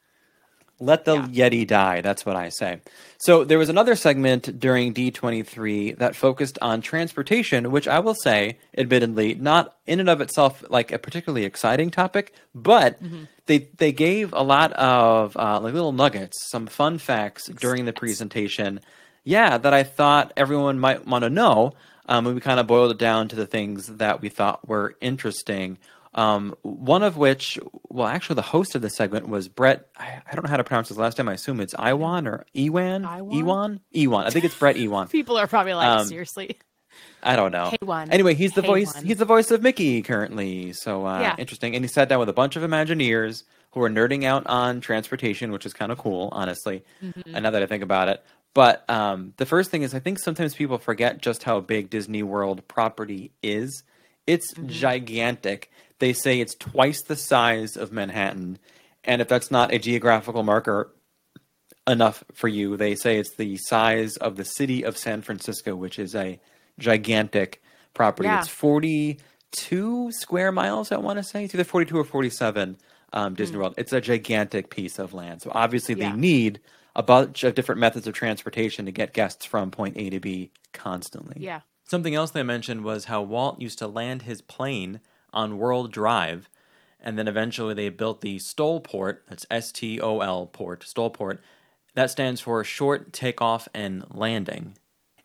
Let 0.79 1.03
the 1.03 1.17
Yeti 1.17 1.67
die. 1.67 1.99
That's 2.01 2.25
what 2.25 2.37
I 2.37 2.49
say. 2.49 2.79
So 3.17 3.43
there 3.43 3.57
was 3.57 3.67
another 3.67 3.95
segment 3.95 4.59
during 4.59 4.93
D23 4.93 5.97
that 5.97 6.15
focused 6.15 6.57
on 6.61 6.81
transportation, 6.81 7.69
which 7.69 7.87
I 7.87 7.99
will 7.99 8.15
say, 8.15 8.59
admittedly, 8.77 9.35
not 9.35 9.75
in 9.85 9.99
and 9.99 10.09
of 10.09 10.21
itself 10.21 10.63
like 10.69 10.93
a 10.93 10.97
particularly 10.97 11.43
exciting 11.43 11.91
topic, 11.91 12.33
but 12.55 12.97
they 13.45 13.69
they 13.77 13.91
gave 13.91 14.31
a 14.31 14.41
lot 14.41 14.71
of 14.73 15.35
uh, 15.35 15.59
like 15.59 15.73
little 15.73 15.91
nuggets, 15.91 16.49
some 16.49 16.67
fun 16.67 16.97
facts 16.97 17.47
during 17.49 17.83
the 17.83 17.93
presentation. 17.93 18.79
Yeah, 19.25 19.57
that 19.57 19.73
I 19.73 19.83
thought 19.83 20.31
everyone 20.37 20.79
might 20.79 21.05
want 21.05 21.23
to 21.23 21.29
know. 21.29 21.73
Um, 22.07 22.25
and 22.25 22.33
we 22.33 22.41
kind 22.41 22.59
of 22.59 22.65
boiled 22.65 22.91
it 22.91 22.97
down 22.97 23.27
to 23.27 23.35
the 23.35 23.45
things 23.45 23.85
that 23.85 24.19
we 24.21 24.29
thought 24.29 24.67
were 24.67 24.95
interesting. 24.99 25.77
Um, 26.15 26.55
one 26.63 27.03
of 27.03 27.17
which, 27.17 27.59
well, 27.89 28.07
actually, 28.07 28.35
the 28.37 28.41
host 28.41 28.73
of 28.75 28.81
the 28.81 28.89
segment 28.89 29.27
was 29.29 29.47
Bret. 29.47 29.87
I, 29.97 30.21
I 30.29 30.35
don't 30.35 30.43
know 30.43 30.49
how 30.49 30.57
to 30.57 30.63
pronounce 30.63 30.87
his 30.89 30.97
last 30.97 31.17
name. 31.17 31.29
I 31.29 31.33
assume 31.33 31.59
it's 31.61 31.75
Iwan 31.77 32.27
or 32.27 32.45
Ewan. 32.53 33.05
Iwan? 33.05 33.31
Ewan. 33.37 33.79
Ewan. 33.91 34.25
I 34.25 34.29
think 34.31 34.45
it's 34.45 34.55
Bret 34.57 34.75
Ewan. 34.77 35.07
People 35.11 35.37
are 35.37 35.47
probably 35.47 35.73
like, 35.75 35.87
Um, 35.87 36.07
seriously. 36.07 36.57
I 37.21 37.35
don't 37.35 37.51
know. 37.51 37.71
K1. 37.81 38.07
Anyway, 38.11 38.33
he's 38.33 38.53
the 38.53 38.61
voice. 38.63 38.91
K1. 38.93 39.03
He's 39.03 39.17
the 39.17 39.25
voice 39.25 39.51
of 39.51 39.61
Mickey 39.61 40.01
currently. 40.01 40.73
So 40.73 41.05
uh, 41.05 41.19
Yeah. 41.19 41.35
interesting. 41.37 41.75
And 41.75 41.83
he 41.85 41.87
sat 41.89 42.09
down 42.09 42.19
with 42.19 42.29
a 42.29 42.33
bunch 42.33 42.55
of 42.55 42.63
Imagineers 42.63 43.43
who 43.71 43.79
were 43.81 43.89
nerding 43.89 44.23
out 44.23 44.47
on 44.47 44.81
transportation, 44.81 45.51
which 45.51 45.65
is 45.65 45.73
kind 45.73 45.91
of 45.91 45.99
cool, 45.99 46.29
honestly. 46.31 46.83
Mm-hmm. 47.03 47.35
And 47.35 47.43
now 47.43 47.51
that 47.51 47.61
I 47.61 47.67
think 47.67 47.83
about 47.83 48.09
it, 48.09 48.23
but 48.55 48.89
um, 48.89 49.33
the 49.37 49.45
first 49.45 49.69
thing 49.69 49.83
is, 49.83 49.93
I 49.93 49.99
think 49.99 50.17
sometimes 50.17 50.55
people 50.55 50.79
forget 50.79 51.19
just 51.21 51.43
how 51.43 51.59
big 51.59 51.91
Disney 51.91 52.23
World 52.23 52.67
property 52.67 53.31
is. 53.43 53.83
It's 54.25 54.53
Mm-hmm. 54.55 54.67
gigantic. 54.69 55.71
They 55.99 56.13
say 56.13 56.39
it's 56.39 56.55
twice 56.55 57.03
the 57.03 57.15
size 57.15 57.75
of 57.75 57.91
Manhattan, 57.91 58.57
and 59.03 59.21
if 59.21 59.27
that's 59.27 59.51
not 59.51 59.73
a 59.73 59.79
geographical 59.79 60.43
marker 60.43 60.91
enough 61.89 62.23
for 62.33 62.47
you. 62.47 62.77
They 62.77 62.95
say 62.95 63.17
it's 63.17 63.35
the 63.35 63.57
size 63.57 64.15
of 64.17 64.35
the 64.35 64.45
city 64.45 64.83
of 64.83 64.97
San 64.97 65.21
Francisco, 65.21 65.75
which 65.75 65.99
is 65.99 66.15
a 66.15 66.39
gigantic 66.77 67.61
property. 67.93 68.27
Yeah. 68.27 68.39
It's 68.39 68.47
42 68.47 70.11
square 70.11 70.51
miles, 70.51 70.91
I 70.91 70.97
want 70.97 71.17
to 71.17 71.23
say. 71.23 71.45
It's 71.45 71.55
either 71.55 71.63
42 71.63 71.97
or 71.97 72.03
47 72.03 72.77
um, 73.13 73.33
Disney 73.33 73.57
World. 73.57 73.73
It's 73.77 73.93
a 73.93 74.01
gigantic 74.01 74.69
piece 74.69 74.99
of 74.99 75.13
land. 75.13 75.41
So 75.41 75.51
obviously. 75.53 75.95
Yeah. 75.95 76.11
they 76.11 76.17
need 76.17 76.59
a 76.95 77.03
bunch 77.03 77.43
of 77.43 77.55
different 77.55 77.79
methods 77.79 78.07
of 78.07 78.13
transportation 78.13 78.85
to 78.85 78.91
get 78.91 79.13
guests 79.13 79.45
from 79.45 79.71
point 79.71 79.95
A 79.97 80.09
to 80.09 80.19
B 80.19 80.51
constantly. 80.73 81.35
Yeah. 81.39 81.61
Something 81.85 82.13
else 82.13 82.31
they 82.31 82.43
mentioned 82.43 82.83
was 82.83 83.05
how 83.05 83.21
Walt 83.21 83.61
used 83.61 83.79
to 83.79 83.87
land 83.87 84.23
his 84.23 84.41
plane 84.41 84.99
on 85.33 85.57
World 85.57 85.91
Drive, 85.91 86.49
and 87.01 87.17
then 87.17 87.27
eventually 87.27 87.73
they 87.73 87.89
built 87.89 88.21
the 88.21 88.37
Stol 88.37 88.83
port. 88.83 89.23
That's 89.29 89.45
S 89.51 89.71
T 89.71 89.99
O 90.01 90.19
L 90.19 90.47
port, 90.47 90.81
Stol 90.85 91.13
port. 91.13 91.39
That 91.95 92.09
stands 92.11 92.39
for 92.41 92.63
short 92.63 93.11
takeoff 93.13 93.67
and 93.73 94.05
landing. 94.13 94.75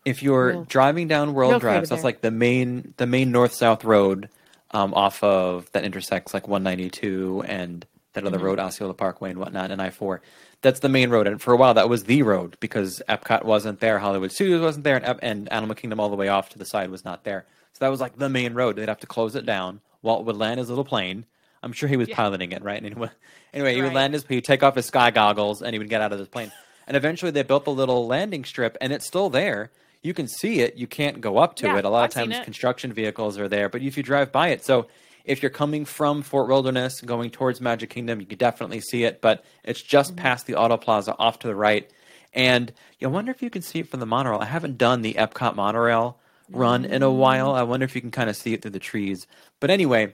If 0.03 0.21
you're 0.21 0.63
driving 0.65 1.07
down 1.07 1.33
World 1.33 1.61
Drive, 1.61 1.87
so 1.87 1.95
that's 1.95 2.01
there. 2.01 2.07
like 2.09 2.21
the 2.21 2.31
main 2.31 2.93
the 2.97 3.07
main 3.07 3.31
north 3.31 3.53
south 3.53 3.83
road 3.83 4.29
um, 4.71 4.93
off 4.93 5.23
of 5.23 5.71
that 5.71 5.83
intersects 5.83 6.33
like 6.33 6.47
192 6.47 7.43
and 7.47 7.85
that 8.13 8.23
other 8.25 8.37
Mm-hmm. 8.37 8.45
road, 8.45 8.59
Osceola 8.59 8.93
Parkway 8.93 9.29
and 9.31 9.39
whatnot, 9.39 9.71
and 9.71 9.81
I 9.81 9.89
four. 9.89 10.21
That's 10.61 10.79
the 10.79 10.89
main 10.89 11.09
road, 11.09 11.27
and 11.27 11.41
for 11.41 11.53
a 11.53 11.57
while 11.57 11.73
that 11.75 11.89
was 11.89 12.05
the 12.05 12.23
road 12.23 12.55
because 12.59 13.01
Epcot 13.09 13.43
wasn't 13.43 13.79
there, 13.81 13.99
Hollywood 13.99 14.31
Studios 14.31 14.61
wasn't 14.61 14.83
there, 14.83 14.95
and, 14.95 15.05
Ep- 15.05 15.19
and 15.21 15.51
Animal 15.51 15.75
Kingdom 15.75 15.99
all 15.99 16.09
the 16.09 16.15
way 16.15 16.27
off 16.29 16.49
to 16.49 16.57
the 16.57 16.65
side 16.65 16.89
was 16.89 17.03
not 17.05 17.23
there. 17.23 17.45
So 17.73 17.79
that 17.85 17.89
was 17.89 17.99
like 17.99 18.17
the 18.17 18.29
main 18.29 18.53
road. 18.53 18.75
They'd 18.77 18.87
have 18.87 18.99
to 19.01 19.07
close 19.07 19.35
it 19.35 19.45
down. 19.45 19.81
Walt 20.05 20.23
would 20.25 20.37
land 20.37 20.59
his 20.59 20.69
little 20.69 20.85
plane. 20.85 21.25
I'm 21.61 21.73
sure 21.73 21.89
he 21.89 21.97
was 21.97 22.07
piloting 22.07 22.53
it, 22.53 22.63
right? 22.63 22.81
Anyway, 22.85 23.09
anyway, 23.53 23.73
he 23.75 23.81
would 23.81 23.93
land 23.93 24.13
his, 24.13 24.23
he'd 24.27 24.45
take 24.45 24.63
off 24.63 24.75
his 24.75 24.85
sky 24.85 25.11
goggles, 25.11 25.61
and 25.61 25.73
he 25.73 25.79
would 25.79 25.89
get 25.89 26.01
out 26.01 26.13
of 26.13 26.19
his 26.19 26.27
plane. 26.29 26.51
And 26.87 26.95
eventually, 26.95 27.31
they 27.31 27.41
built 27.41 27.65
the 27.65 27.71
little 27.73 28.05
landing 28.05 28.45
strip, 28.45 28.77
and 28.79 28.93
it's 28.93 29.07
still 29.07 29.31
there. 29.31 29.71
You 30.03 30.13
can 30.13 30.27
see 30.27 30.59
it. 30.59 30.75
You 30.75 30.85
can't 30.85 31.19
go 31.19 31.37
up 31.39 31.55
to 31.55 31.65
Yeah, 31.65 31.77
it. 31.79 31.85
A 31.85 31.89
lot 31.89 32.03
I've 32.03 32.09
of 32.11 32.13
times, 32.13 32.45
construction 32.45 32.93
vehicles 32.93 33.39
are 33.39 33.47
there, 33.47 33.69
but 33.69 33.81
if 33.81 33.97
you 33.97 34.03
drive 34.03 34.31
by 34.31 34.49
it, 34.49 34.63
so 34.63 34.85
if 35.25 35.41
you're 35.41 35.49
coming 35.49 35.83
from 35.83 36.21
Fort 36.21 36.47
Wilderness 36.47 37.01
going 37.01 37.31
towards 37.31 37.59
Magic 37.59 37.89
Kingdom, 37.89 38.19
you 38.19 38.27
can 38.27 38.37
definitely 38.37 38.81
see 38.81 39.03
it, 39.03 39.19
but 39.19 39.43
it's 39.63 39.81
just 39.81 40.11
Mm-hmm. 40.11 40.21
past 40.21 40.45
the 40.45 40.53
Auto 40.53 40.77
Plaza 40.77 41.15
off 41.17 41.39
to 41.39 41.47
the 41.47 41.55
right. 41.55 41.89
And 42.35 42.71
you 42.99 43.09
wonder 43.09 43.31
if 43.31 43.41
you 43.41 43.49
can 43.49 43.63
see 43.63 43.79
it 43.79 43.87
from 43.89 43.99
the 43.99 44.05
monorail. 44.05 44.39
I 44.39 44.45
haven't 44.45 44.77
done 44.77 45.01
the 45.01 45.15
Epcot 45.15 45.55
monorail 45.55 46.19
run 46.49 46.85
in 46.85 47.03
a 47.03 47.11
while. 47.11 47.51
I 47.53 47.63
wonder 47.63 47.83
if 47.83 47.95
you 47.95 48.01
can 48.01 48.11
kind 48.11 48.29
of 48.29 48.35
see 48.35 48.53
it 48.53 48.61
through 48.61 48.71
the 48.71 48.79
trees. 48.79 49.27
But 49.59 49.69
anyway, 49.69 50.13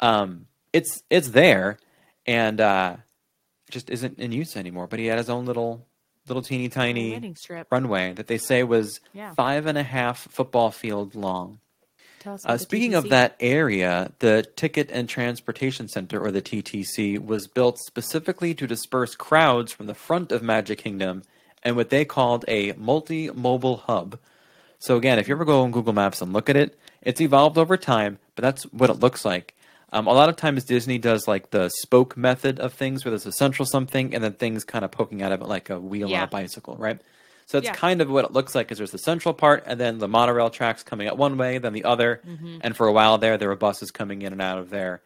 um, 0.00 0.46
it's 0.72 1.02
it's 1.10 1.28
there 1.30 1.78
and 2.26 2.60
uh, 2.60 2.96
just 3.70 3.90
isn't 3.90 4.18
in 4.18 4.32
use 4.32 4.56
anymore. 4.56 4.86
But 4.86 4.98
he 4.98 5.06
had 5.06 5.18
his 5.18 5.30
own 5.30 5.46
little 5.46 5.86
little 6.26 6.42
teeny 6.42 6.68
tiny 6.68 7.34
strip. 7.36 7.68
runway 7.72 8.12
that 8.12 8.26
they 8.26 8.36
say 8.38 8.62
was 8.62 9.00
Yeah. 9.14 9.32
five 9.34 9.64
and 9.66 9.78
a 9.78 9.82
half 9.82 10.18
football 10.30 10.70
field 10.70 11.14
long. 11.14 11.60
Tell 12.20 12.34
us 12.34 12.44
Uh, 12.44 12.58
speaking 12.58 12.94
of 12.94 13.08
that 13.10 13.36
area, 13.40 14.12
the 14.18 14.46
Ticket 14.56 14.90
and 14.90 15.08
Transportation 15.08 15.88
Center, 15.88 16.20
or 16.20 16.30
the 16.30 16.42
TTC, 16.42 17.16
was 17.16 17.46
built 17.46 17.78
specifically 17.78 18.54
to 18.54 18.66
disperse 18.66 19.14
crowds 19.14 19.72
from 19.72 19.86
the 19.86 19.94
front 19.94 20.32
of 20.32 20.42
Magic 20.42 20.78
Kingdom 20.78 21.22
and 21.62 21.76
what 21.76 21.88
they 21.90 22.04
called 22.04 22.44
a 22.48 22.72
multi 22.72 23.30
mobile 23.30 23.78
hub. 23.78 24.18
So, 24.78 24.96
again, 24.96 25.18
if 25.18 25.28
you 25.28 25.34
ever 25.34 25.44
go 25.44 25.62
on 25.62 25.70
Google 25.72 25.92
Maps 25.92 26.20
and 26.22 26.32
look 26.32 26.48
at 26.48 26.56
it, 26.56 26.78
it's 27.02 27.20
evolved 27.20 27.58
over 27.58 27.76
time, 27.76 28.18
but 28.36 28.42
that's 28.42 28.62
what 28.64 28.90
it 28.90 29.00
looks 29.00 29.24
like. 29.24 29.54
Um, 29.92 30.06
a 30.06 30.12
lot 30.12 30.28
of 30.28 30.36
times, 30.36 30.64
Disney 30.64 30.98
does 30.98 31.26
like 31.26 31.50
the 31.50 31.68
spoke 31.70 32.16
method 32.16 32.60
of 32.60 32.74
things, 32.74 33.04
where 33.04 33.10
there's 33.10 33.26
a 33.26 33.32
central 33.32 33.64
something 33.66 34.14
and 34.14 34.22
then 34.22 34.34
things 34.34 34.64
kind 34.64 34.84
of 34.84 34.90
poking 34.90 35.22
out 35.22 35.32
of 35.32 35.40
it 35.40 35.48
like 35.48 35.70
a 35.70 35.80
wheel 35.80 36.08
on 36.08 36.12
a 36.24 36.26
bicycle, 36.30 36.76
right? 36.76 37.00
So 37.46 37.56
it's 37.58 37.64
Yeah. 37.64 37.72
kind 37.72 38.02
of 38.02 38.10
what 38.10 38.26
it 38.26 38.32
looks 38.32 38.54
like. 38.54 38.70
Is 38.70 38.76
there's 38.78 38.90
the 38.90 38.98
central 38.98 39.32
part, 39.32 39.64
and 39.66 39.80
then 39.80 39.98
the 39.98 40.06
monorail 40.08 40.50
tracks 40.50 40.82
coming 40.82 41.08
out 41.08 41.16
one 41.16 41.38
way, 41.38 41.56
then 41.58 41.72
the 41.72 41.84
other, 41.84 42.20
Mm-hmm. 42.28 42.58
and 42.60 42.76
for 42.76 42.86
a 42.86 42.92
while 42.92 43.16
there, 43.18 43.38
there 43.38 43.48
were 43.48 43.56
buses 43.56 43.90
coming 43.90 44.20
in 44.22 44.32
and 44.32 44.42
out 44.42 44.58
of 44.58 44.68
there, 44.70 45.00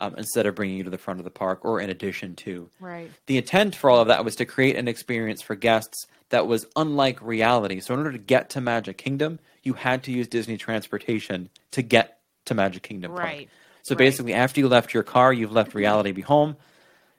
um, 0.00 0.14
instead 0.16 0.46
of 0.46 0.54
bringing 0.54 0.76
you 0.76 0.84
to 0.84 0.90
the 0.90 0.98
front 0.98 1.20
of 1.20 1.24
the 1.24 1.30
park, 1.30 1.64
or 1.64 1.80
in 1.80 1.90
addition 1.90 2.34
to. 2.36 2.68
Right. 2.80 3.10
The 3.26 3.38
intent 3.38 3.74
for 3.74 3.90
all 3.90 4.00
of 4.00 4.08
that 4.08 4.24
was 4.24 4.36
to 4.36 4.44
create 4.44 4.76
an 4.76 4.88
experience 4.88 5.42
for 5.42 5.54
guests 5.54 6.06
that 6.30 6.46
was 6.46 6.66
unlike 6.76 7.22
reality. 7.22 7.80
So 7.80 7.94
in 7.94 8.00
order 8.00 8.12
to 8.12 8.18
get 8.18 8.50
to 8.50 8.60
Magic 8.60 8.98
Kingdom, 8.98 9.38
you 9.62 9.74
had 9.74 10.02
to 10.04 10.12
use 10.12 10.28
Disney 10.28 10.56
transportation 10.56 11.50
to 11.72 11.82
get 11.82 12.18
to 12.46 12.54
Magic 12.54 12.82
Kingdom 12.82 13.12
Park. 13.12 13.24
Right. 13.24 13.48
So 13.82 13.94
Right. 13.94 13.98
basically, 13.98 14.34
after 14.34 14.60
you 14.60 14.68
left 14.68 14.92
your 14.92 15.04
car, 15.04 15.32
you've 15.32 15.52
left 15.52 15.74
reality 15.74 16.12
be 16.12 16.22
home. 16.22 16.56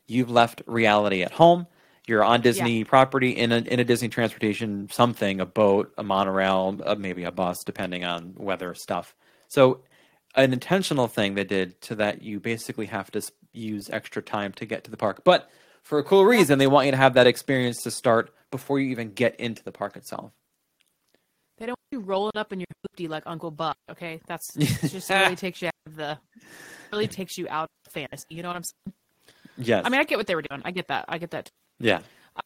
You've 0.06 0.30
left 0.30 0.62
reality 0.66 1.24
at 1.24 1.32
home. 1.32 1.68
You're 2.08 2.24
on 2.24 2.42
Disney 2.42 2.84
property 2.86 3.32
in 3.32 3.52
a 3.52 3.58
in 3.58 3.82
a 3.82 3.84
Disney 3.84 4.08
transportation 4.08 4.88
something, 4.90 5.42
a 5.42 5.46
boat, 5.46 5.94
a 5.98 6.04
monorail, 6.04 6.80
uh, 6.86 6.96
maybe 6.96 7.26
a 7.26 7.32
bus, 7.32 7.58
depending 7.66 8.06
on 8.06 8.34
weather 8.38 8.74
stuff. 8.76 9.13
So, 9.50 9.82
an 10.38 10.54
intentional 10.54 11.08
thing 11.08 11.34
they 11.36 11.43
did 11.43 11.82
to 11.82 11.95
that 11.95 12.21
you 12.21 12.39
basically 12.39 12.86
have 12.86 13.12
to 13.12 13.21
use 13.52 13.89
extra 13.89 14.21
time 14.21 14.54
to 14.54 14.65
get 14.65 14.84
to 14.86 14.91
the 14.91 14.97
park, 14.97 15.23
but 15.23 15.50
for 15.84 16.00
a 16.00 16.04
cool 16.04 16.26
reason, 16.26 16.60
they 16.60 16.67
want 16.67 16.86
you 16.86 16.91
to 16.91 16.97
have 16.97 17.15
that 17.15 17.28
experience 17.28 17.82
to 17.84 17.91
start 17.91 18.34
before 18.52 18.80
you 18.80 18.89
even 18.89 19.13
get 19.13 19.36
into 19.39 19.63
the 19.63 19.71
park 19.71 19.95
itself. 19.95 20.32
They 21.58 21.65
don't 21.65 21.78
want 21.80 21.91
you 21.91 22.00
rolling 22.02 22.34
up 22.36 22.54
in 22.54 22.60
your 22.60 22.67
hoopty 22.86 23.10
like 23.10 23.23
Uncle 23.26 23.52
Buck. 23.52 23.78
Okay, 23.89 24.19
that's 24.28 24.54
just 24.58 25.10
really 25.10 25.36
takes 25.36 25.62
you 25.62 25.69
out 25.69 25.73
of 25.88 25.95
the 25.95 26.17
really 26.91 27.08
takes 27.08 27.38
you 27.38 27.47
out 27.50 27.69
of 27.86 27.93
fantasy. 27.93 28.26
You 28.30 28.43
know 28.43 28.50
what 28.50 28.58
I'm 28.58 28.63
saying? 28.63 28.93
Yes. 29.58 29.84
I 29.86 29.89
mean, 29.89 30.00
I 30.00 30.04
get 30.04 30.17
what 30.17 30.28
they 30.28 30.36
were 30.36 30.43
doing. 30.43 30.62
I 30.63 30.71
get 30.71 30.88
that. 30.89 31.06
I 31.08 31.17
get 31.17 31.32
that. 31.32 31.50
yeah. 31.80 32.02
Uh, 32.36 32.41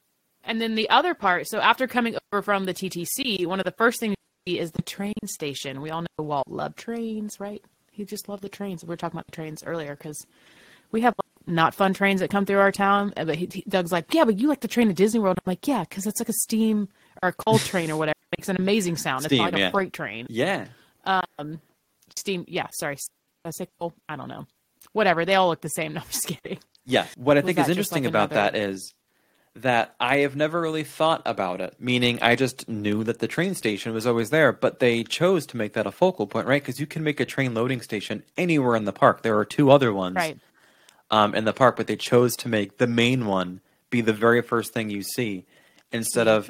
and 0.46 0.62
then 0.62 0.76
the 0.76 0.90
other 0.90 1.14
part. 1.14 1.48
So 1.48 1.60
after 1.60 1.88
coming 1.88 2.16
over 2.32 2.42
from 2.42 2.66
the 2.66 2.74
TTC, 2.74 3.46
one 3.46 3.60
of 3.60 3.66
the 3.66 3.74
first 3.78 4.00
things 4.00 4.16
you 4.46 4.54
see 4.54 4.60
is 4.60 4.72
the 4.72 4.82
train 4.82 5.14
station. 5.26 5.82
We 5.82 5.90
all 5.90 6.02
know 6.04 6.08
Walt 6.24 6.48
loved 6.48 6.78
trains, 6.78 7.40
right? 7.40 7.62
He 7.92 8.06
just 8.06 8.28
loved 8.30 8.42
the 8.42 8.50
trains. 8.50 8.84
We 8.84 8.88
were 8.90 8.98
talking 8.98 9.18
about 9.18 9.28
the 9.28 9.32
trains 9.34 9.64
earlier 9.66 9.96
because 9.96 10.26
we 10.92 11.02
have 11.02 11.14
not 11.48 11.76
fun 11.76 11.94
trains 11.94 12.22
that 12.22 12.30
come 12.30 12.46
through 12.46 12.60
our 12.60 12.72
town. 12.72 13.14
uh, 13.18 13.26
But 13.26 13.36
he, 13.36 13.48
he- 13.52 13.64
Doug's 13.68 13.92
like, 13.92 14.14
yeah, 14.14 14.24
but 14.26 14.40
you 14.40 14.48
like 14.48 14.62
the 14.62 14.68
train 14.68 14.90
at 14.90 14.96
Disney 14.96 15.20
World. 15.20 15.38
I'm 15.40 15.50
like, 15.50 15.68
yeah, 15.68 15.82
because 15.88 16.08
it's 16.08 16.20
like 16.20 16.30
a 16.30 16.34
steam 16.34 16.88
or 17.22 17.30
a 17.30 17.34
coal 17.34 17.60
train 17.60 17.92
or 17.92 17.98
whatever. 17.98 18.16
It 18.32 18.40
makes 18.40 18.50
an 18.50 18.56
amazing 18.58 18.96
sound. 18.98 19.24
Steam, 19.26 19.38
it's 19.38 19.44
not 19.44 19.54
like 19.54 19.60
yeah. 19.60 19.68
a 19.68 19.72
freight 19.72 19.94
train. 19.94 20.26
Yeah. 20.30 20.68
Steam. 22.16 22.46
Yeah, 22.48 22.68
sorry. 22.72 22.98
I 23.46 23.50
say 23.52 23.68
coal? 23.80 23.94
I 24.08 24.16
don't 24.16 24.30
know. 24.30 24.46
Whatever. 24.94 25.26
They 25.26 25.36
all 25.36 25.50
look 25.50 25.62
the 25.62 25.70
same. 25.70 25.94
No, 25.96 26.02
I'm 26.02 26.08
just 26.08 26.28
kidding. 26.28 26.60
Yeah. 26.86 27.06
What 27.18 27.38
I 27.38 27.42
think 27.42 27.58
is 27.60 27.70
interesting 27.70 28.04
like 28.04 28.10
about 28.10 28.32
another- 28.32 28.52
that 28.52 28.56
is 28.70 28.94
that 29.56 29.96
I 30.00 30.18
have 30.20 30.36
never 30.36 30.62
really 30.62 30.84
thought 30.84 31.22
about 31.26 31.60
it. 31.60 31.76
Meaning, 31.80 32.20
I 32.22 32.36
just 32.36 32.70
knew 32.70 33.04
that 33.04 33.20
the 33.20 33.28
train 33.28 33.54
station 33.54 33.94
was 33.94 34.08
always 34.08 34.30
there, 34.30 34.52
but 34.52 34.80
they 34.80 35.04
chose 35.04 35.46
to 35.48 35.58
make 35.58 35.74
that 35.74 35.86
a 35.86 35.92
focal 35.92 36.26
point, 36.28 36.48
right? 36.48 36.62
Because 36.62 36.80
you 36.80 36.88
can 36.88 37.04
make 37.04 37.20
a 37.20 37.26
train 37.26 37.54
loading 37.54 37.82
station 37.82 38.24
anywhere 38.38 38.76
in 38.76 38.86
the 38.86 38.94
park. 38.94 39.24
There 39.24 39.38
are 39.38 39.46
two 39.46 39.70
other 39.70 39.92
ones 39.94 40.16
Right. 40.16 40.38
um, 41.10 41.36
in 41.36 41.44
the 41.44 41.54
park, 41.54 41.76
but 41.76 41.88
they 41.88 41.98
chose 41.98 42.36
to 42.38 42.48
make 42.48 42.78
the 42.78 42.88
main 42.88 43.26
one 43.26 43.60
be 43.90 44.00
the 44.02 44.14
very 44.14 44.42
first 44.42 44.74
thing 44.74 44.90
you 44.90 45.04
see 45.04 45.46
instead 45.92 46.28
of 46.30 46.50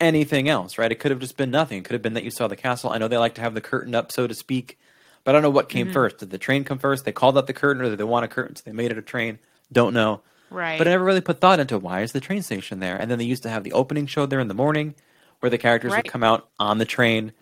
anything 0.00 0.48
else, 0.48 0.76
right? 0.76 0.92
It 0.92 0.96
could 0.96 1.12
have 1.12 1.20
just 1.20 1.38
been 1.38 1.50
nothing. 1.50 1.78
It 1.78 1.84
could 1.84 1.94
have 1.94 2.02
been 2.02 2.14
that 2.14 2.24
you 2.24 2.30
saw 2.30 2.46
the 2.46 2.56
castle. 2.56 2.90
I 2.90 2.98
know 2.98 3.08
they 3.08 3.16
like 3.16 3.36
to 3.36 3.40
have 3.40 3.54
the 3.54 3.60
curtain 3.62 3.94
up, 3.94 4.12
so 4.12 4.26
to 4.26 4.34
speak, 4.34 4.78
but 5.22 5.30
I 5.30 5.32
don't 5.32 5.42
know 5.42 5.50
what 5.50 5.70
came 5.70 5.90
first. 5.92 6.18
Did 6.18 6.28
the 6.30 6.36
train 6.36 6.64
come 6.64 6.78
first? 6.78 7.06
They 7.06 7.12
called 7.12 7.38
out 7.38 7.46
the 7.46 7.54
curtain, 7.54 7.82
or 7.82 7.88
did 7.88 7.98
they 7.98 8.04
want 8.04 8.26
a 8.26 8.28
curtain, 8.28 8.54
so 8.56 8.62
they 8.66 8.72
made 8.72 8.90
it 8.90 8.98
a 8.98 9.02
train? 9.02 9.38
Don't 9.72 9.94
know. 9.94 10.20
Right. 10.50 10.78
But 10.78 10.86
I 10.86 10.92
never 10.92 11.04
really 11.04 11.20
put 11.20 11.40
thought 11.40 11.60
into 11.60 11.78
why 11.78 12.02
is 12.02 12.12
the 12.12 12.20
train 12.20 12.42
station 12.42 12.80
there. 12.80 12.96
And 12.96 13.10
then 13.10 13.18
they 13.18 13.24
used 13.24 13.42
to 13.44 13.48
have 13.50 13.64
the 13.64 13.72
opening 13.72 14.06
show 14.06 14.26
there 14.26 14.40
in 14.40 14.48
the 14.48 14.54
morning, 14.54 14.94
where 15.40 15.50
the 15.50 15.58
characters 15.58 15.92
Right. 15.92 16.04
would 16.04 16.12
come 16.12 16.22
out 16.22 16.48
on 16.58 16.78
the 16.78 16.84
train. 16.84 17.32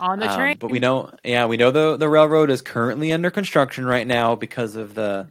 On 0.00 0.18
the 0.18 0.28
Um, 0.30 0.36
train. 0.36 0.56
but 0.58 0.70
we 0.70 0.78
know, 0.80 1.10
yeah, 1.24 1.46
we 1.46 1.56
know 1.56 1.70
the 1.70 1.96
the 1.96 2.08
railroad 2.08 2.50
is 2.50 2.60
currently 2.60 3.12
under 3.12 3.30
construction 3.30 3.84
right 3.86 4.06
now 4.06 4.34
because 4.34 4.74
of 4.76 4.94
the 4.94 5.26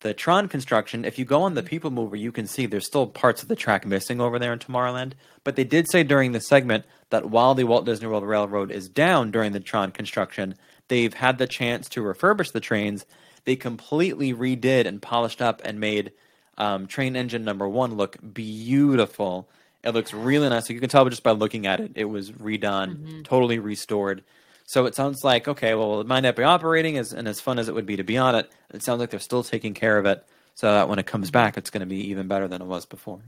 the 0.00 0.12
Tron 0.12 0.46
construction. 0.46 1.04
If 1.04 1.18
you 1.18 1.24
go 1.24 1.42
on 1.42 1.54
the 1.54 1.62
People 1.62 1.90
Mover, 1.90 2.16
you 2.16 2.30
can 2.30 2.46
see 2.46 2.66
there's 2.66 2.86
still 2.86 3.06
parts 3.06 3.42
of 3.42 3.48
the 3.48 3.56
track 3.56 3.86
missing 3.86 4.20
over 4.20 4.38
there 4.38 4.52
in 4.52 4.58
Tomorrowland. 4.58 5.12
But 5.42 5.56
they 5.56 5.64
did 5.64 5.90
say 5.90 6.02
during 6.04 6.32
the 6.32 6.40
segment 6.40 6.84
that 7.10 7.30
while 7.30 7.54
the 7.54 7.64
Walt 7.64 7.86
Disney 7.86 8.06
World 8.06 8.22
Railroad 8.24 8.70
is 8.70 8.88
down 8.88 9.30
during 9.30 9.52
the 9.52 9.58
Tron 9.58 9.90
construction, 9.92 10.54
they've 10.88 11.14
had 11.14 11.38
the 11.38 11.46
chance 11.46 11.88
to 11.88 12.02
refurbish 12.02 12.52
the 12.52 12.60
trains. 12.60 13.06
They 13.46 13.56
completely 13.56 14.34
redid 14.34 14.86
and 14.86 15.00
polished 15.00 15.40
up 15.40 15.62
and 15.64 15.80
made 15.80 16.12
um, 16.58 16.86
train 16.86 17.16
engine 17.16 17.44
number 17.44 17.68
one 17.68 17.94
look 17.96 18.16
beautiful. 18.34 19.48
It 19.84 19.90
looks 19.90 20.12
really 20.12 20.48
nice. 20.48 20.68
You 20.68 20.80
can 20.80 20.88
tell 20.88 21.08
just 21.08 21.22
by 21.22 21.30
looking 21.32 21.66
at 21.66 21.80
it, 21.80 21.92
it 21.94 22.06
was 22.06 22.32
redone, 22.32 23.24
totally 23.24 23.58
restored. 23.58 24.24
So 24.64 24.86
it 24.86 24.94
sounds 24.96 25.22
like 25.22 25.46
okay, 25.46 25.74
well, 25.74 26.00
it 26.00 26.06
might 26.08 26.20
not 26.20 26.34
be 26.34 26.42
operating 26.42 26.98
as 26.98 27.12
and 27.12 27.28
as 27.28 27.40
fun 27.40 27.58
as 27.58 27.68
it 27.68 27.74
would 27.74 27.86
be 27.86 27.96
to 27.96 28.02
be 28.04 28.16
on 28.16 28.34
it. 28.34 28.50
It 28.74 28.82
sounds 28.82 28.98
like 28.98 29.10
they're 29.10 29.20
still 29.20 29.44
taking 29.44 29.74
care 29.74 29.96
of 29.98 30.06
it, 30.06 30.24
so 30.56 30.72
that 30.72 30.88
when 30.88 30.98
it 30.98 31.06
comes 31.06 31.30
back, 31.30 31.56
it's 31.56 31.70
going 31.70 31.80
to 31.80 31.86
be 31.86 32.10
even 32.10 32.26
better 32.26 32.48
than 32.48 32.60
it 32.62 32.66
was 32.66 32.84
before. 32.84 33.20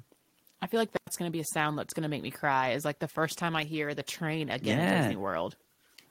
I 0.60 0.66
feel 0.66 0.80
like 0.80 0.90
that's 0.90 1.16
going 1.16 1.30
to 1.30 1.32
be 1.32 1.38
a 1.40 1.44
sound 1.44 1.78
that's 1.78 1.94
going 1.94 2.02
to 2.02 2.08
make 2.08 2.22
me 2.22 2.32
cry. 2.32 2.70
Is 2.72 2.84
like 2.84 2.98
the 2.98 3.06
first 3.06 3.38
time 3.38 3.54
I 3.54 3.62
hear 3.62 3.94
the 3.94 4.02
train 4.02 4.50
again 4.50 4.78
Yeah. 4.78 4.84
at 4.84 4.98
Disney 5.02 5.16
World, 5.16 5.54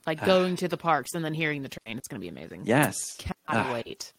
like 0.06 0.24
going 0.26 0.56
to 0.58 0.70
the 0.70 0.78
parks 0.78 1.14
and 1.14 1.26
then 1.26 1.34
hearing 1.34 1.62
the 1.62 1.68
train. 1.70 1.98
It's 1.98 2.08
going 2.08 2.22
to 2.22 2.24
be 2.24 2.30
amazing. 2.30 2.62
Yes. 2.64 2.96
Cannot 3.18 3.36
Ah. 3.68 3.74
wait. 3.74 4.14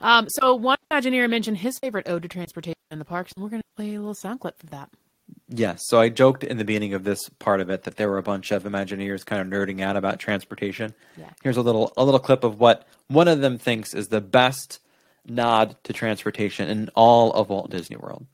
Um, 0.00 0.28
so 0.28 0.54
one 0.54 0.78
Imagineer 0.90 1.28
mentioned 1.28 1.58
his 1.58 1.78
favorite 1.78 2.08
ode 2.08 2.22
to 2.22 2.28
transportation 2.28 2.74
in 2.90 2.98
the 2.98 3.04
parks, 3.04 3.32
and 3.34 3.42
we're 3.42 3.50
going 3.50 3.62
to 3.62 3.76
play 3.76 3.94
a 3.94 3.98
little 3.98 4.14
sound 4.14 4.40
clip 4.40 4.58
for 4.58 4.66
that. 4.66 4.90
Yes. 5.48 5.82
So 5.86 6.00
I 6.00 6.08
joked 6.08 6.44
in 6.44 6.58
the 6.58 6.64
beginning 6.64 6.94
of 6.94 7.04
this 7.04 7.28
part 7.38 7.60
of 7.60 7.70
it 7.70 7.84
that 7.84 7.96
there 7.96 8.08
were 8.08 8.18
a 8.18 8.22
bunch 8.22 8.50
of 8.50 8.64
Imagineers 8.64 9.24
kind 9.24 9.40
of 9.40 9.48
nerding 9.48 9.80
out 9.80 9.96
about 9.96 10.18
transportation. 10.18 10.94
Yeah. 11.16 11.30
Here's 11.42 11.56
a 11.56 11.62
little 11.62 11.92
a 11.96 12.04
little 12.04 12.20
clip 12.20 12.44
of 12.44 12.58
what 12.58 12.86
one 13.08 13.28
of 13.28 13.40
them 13.40 13.58
thinks 13.58 13.94
is 13.94 14.08
the 14.08 14.20
best 14.20 14.80
nod 15.26 15.76
to 15.84 15.92
transportation 15.92 16.68
in 16.68 16.90
all 16.94 17.32
of 17.32 17.48
Walt 17.48 17.70
Disney 17.70 17.96
World. 17.96 18.26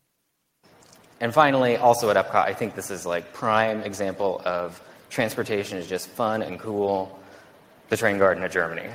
And 1.20 1.34
finally, 1.34 1.76
also 1.76 2.10
at 2.10 2.16
Epcot, 2.16 2.46
I 2.46 2.54
think 2.54 2.74
this 2.74 2.90
is 2.90 3.04
like 3.04 3.32
prime 3.32 3.82
example 3.82 4.40
of 4.44 4.80
transportation 5.10 5.78
is 5.78 5.86
just 5.86 6.08
fun 6.08 6.42
and 6.42 6.58
cool. 6.58 7.18
The 7.90 7.96
train 7.96 8.18
garden 8.18 8.42
of 8.44 8.50
Germany. 8.52 8.88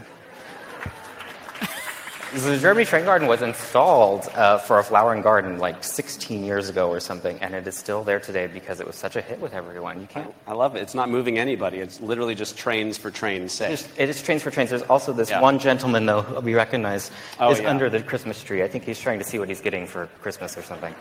So 2.34 2.50
the 2.52 2.58
Germany 2.58 2.86
Train 2.86 3.06
Garden 3.06 3.28
was 3.30 3.42
installed 3.42 4.28
uh, 4.36 4.58
for 4.58 4.80
a 4.80 4.84
flowering 4.84 5.22
garden 5.22 5.58
like 5.58 5.84
16 5.84 6.44
years 6.44 6.68
ago 6.68 6.90
or 6.90 7.00
something, 7.00 7.38
and 7.40 7.54
it 7.56 7.66
is 7.66 7.78
still 7.78 8.04
there 8.04 8.20
today 8.20 8.48
because 8.48 8.82
it 8.82 8.88
was 8.88 8.96
such 8.98 9.16
a 9.16 9.22
hit 9.22 9.40
with 9.40 9.54
everyone. 9.54 10.02
You 10.02 10.08
can't. 10.08 10.34
I 10.46 10.54
love 10.54 10.76
it. 10.76 10.82
It's 10.82 10.94
not 10.96 11.10
moving 11.10 11.38
anybody. 11.40 11.78
It's 11.78 12.02
literally 12.02 12.36
just 12.36 12.58
trains 12.58 12.98
for 12.98 13.10
trains' 13.10 13.54
sake. 13.54 13.70
Just, 13.70 13.90
it 13.98 14.10
is 14.10 14.22
trains 14.22 14.44
for 14.44 14.52
trains. 14.52 14.70
There's 14.72 14.82
also 14.84 15.14
this 15.14 15.30
Yeah. 15.30 15.40
one 15.40 15.60
gentleman, 15.60 16.06
though, 16.08 16.24
who 16.24 16.42
we 16.42 16.56
recognize, 16.56 17.10
Oh, 17.40 17.52
is 17.52 17.62
yeah. 17.62 17.70
under 17.70 17.90
the 17.90 18.02
Christmas 18.04 18.44
tree. 18.44 18.64
I 18.64 18.68
think 18.68 18.84
he's 18.84 19.00
trying 19.00 19.20
to 19.20 19.26
see 19.26 19.40
what 19.40 19.48
he's 19.48 19.62
getting 19.62 19.88
for 19.88 20.08
Christmas 20.22 20.58
or 20.58 20.62
something. 20.64 20.94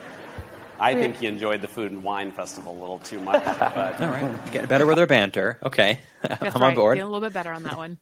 I 0.79 0.95
think 0.95 1.17
he 1.17 1.27
enjoyed 1.27 1.63
the 1.63 1.69
food 1.69 1.91
and 1.91 2.05
wine 2.05 2.31
festival 2.33 2.77
a 2.77 2.81
little 2.81 2.99
too 3.01 3.19
much. 3.21 3.43
But 3.59 4.01
All 4.01 4.09
right. 4.09 4.53
Get 4.53 4.69
better 4.69 4.87
with 4.87 4.97
their 4.97 5.07
banter. 5.09 5.59
Okay. 5.65 5.99
That's 6.23 6.55
I'm 6.55 6.63
right. 6.63 6.69
on 6.69 6.75
board. 6.77 6.97
Feeling 6.99 7.09
a 7.11 7.13
little 7.13 7.27
bit 7.27 7.33
better 7.35 7.53
on 7.53 7.65
that 7.65 7.77
one. 7.77 7.99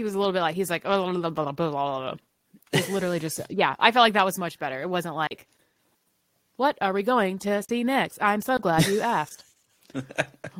He 0.00 0.04
was 0.04 0.14
a 0.14 0.18
little 0.18 0.32
bit 0.32 0.40
like 0.40 0.54
he's 0.54 0.70
like 0.70 0.86
oh, 0.86 1.12
blah, 1.12 1.28
blah, 1.28 1.52
blah, 1.52 1.70
blah. 1.70 2.14
It's 2.72 2.88
literally 2.88 3.20
just 3.20 3.38
yeah. 3.50 3.76
I 3.78 3.92
felt 3.92 4.02
like 4.02 4.14
that 4.14 4.24
was 4.24 4.38
much 4.38 4.58
better. 4.58 4.80
It 4.80 4.88
wasn't 4.88 5.14
like, 5.14 5.46
what 6.56 6.78
are 6.80 6.94
we 6.94 7.02
going 7.02 7.38
to 7.40 7.62
see 7.68 7.84
next? 7.84 8.18
I'm 8.22 8.40
so 8.40 8.56
glad 8.56 8.86
you 8.86 9.02
asked. 9.02 9.44
oh 9.94 10.02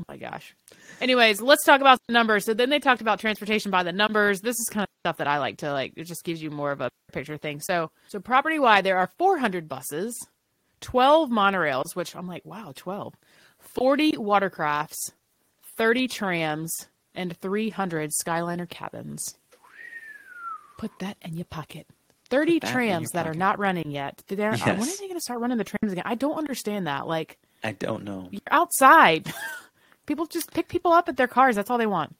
my 0.09 0.18
gosh. 0.18 0.55
Anyways, 1.00 1.40
let's 1.40 1.64
talk 1.64 1.81
about 1.81 2.00
the 2.07 2.12
numbers. 2.12 2.44
So 2.44 2.53
then 2.53 2.68
they 2.68 2.81
talked 2.81 3.00
about 3.00 3.18
transportation 3.18 3.70
by 3.70 3.83
the 3.83 3.92
numbers. 3.92 4.42
This 4.42 4.57
is 4.61 4.68
kind 4.70 4.85
of 4.85 4.90
stuff 5.00 5.16
that 5.16 5.26
I 5.26 5.38
like 5.38 5.57
to 5.59 5.72
like. 5.72 5.94
It 5.96 6.05
just 6.05 6.22
gives 6.22 6.42
you 6.42 6.50
more 6.50 6.70
of 6.70 6.83
a 6.83 6.90
picture 7.14 7.38
thing. 7.38 7.61
So 7.62 7.90
so 8.09 8.20
property 8.20 8.59
wide, 8.59 8.85
there 8.85 8.98
are 8.98 9.09
400 9.16 9.70
buses, 9.70 10.14
12 10.83 11.31
monorails, 11.31 11.96
which 11.96 12.14
I'm 12.14 12.29
like 12.29 12.44
wow, 12.44 12.74
12, 12.76 13.14
40 13.59 14.12
watercrafts, 14.18 15.12
30 15.79 16.09
trams, 16.09 16.89
and 17.14 17.36
300 17.36 18.10
Skyliner 18.10 18.68
cabins. 18.68 19.36
Put 20.78 20.90
that 21.00 21.16
in 21.22 21.34
your 21.36 21.44
pocket. 21.44 21.86
30 22.30 22.60
that 22.60 22.72
trams 22.72 23.10
that 23.10 23.26
are 23.26 23.34
not 23.34 23.58
running 23.58 23.90
yet. 23.90 24.22
They're, 24.28 24.52
When 24.52 24.60
are 24.62 24.66
Yes. 24.76 24.98
they 24.98 25.06
going 25.06 25.16
to 25.16 25.20
start 25.20 25.40
running 25.40 25.58
the 25.58 25.64
trams 25.64 25.92
again? 25.92 26.04
I 26.06 26.14
don't 26.14 26.38
understand 26.38 26.86
that. 26.86 27.06
Like, 27.06 27.38
I 27.64 27.72
don't 27.72 28.04
know. 28.04 28.28
you're 28.30 28.40
outside. 28.50 29.32
people 30.06 30.26
just 30.26 30.52
pick 30.52 30.68
people 30.68 30.92
up 30.92 31.08
at 31.08 31.16
their 31.16 31.28
cars. 31.28 31.56
That's 31.56 31.70
all 31.70 31.78
they 31.78 31.86
want. 31.86 32.14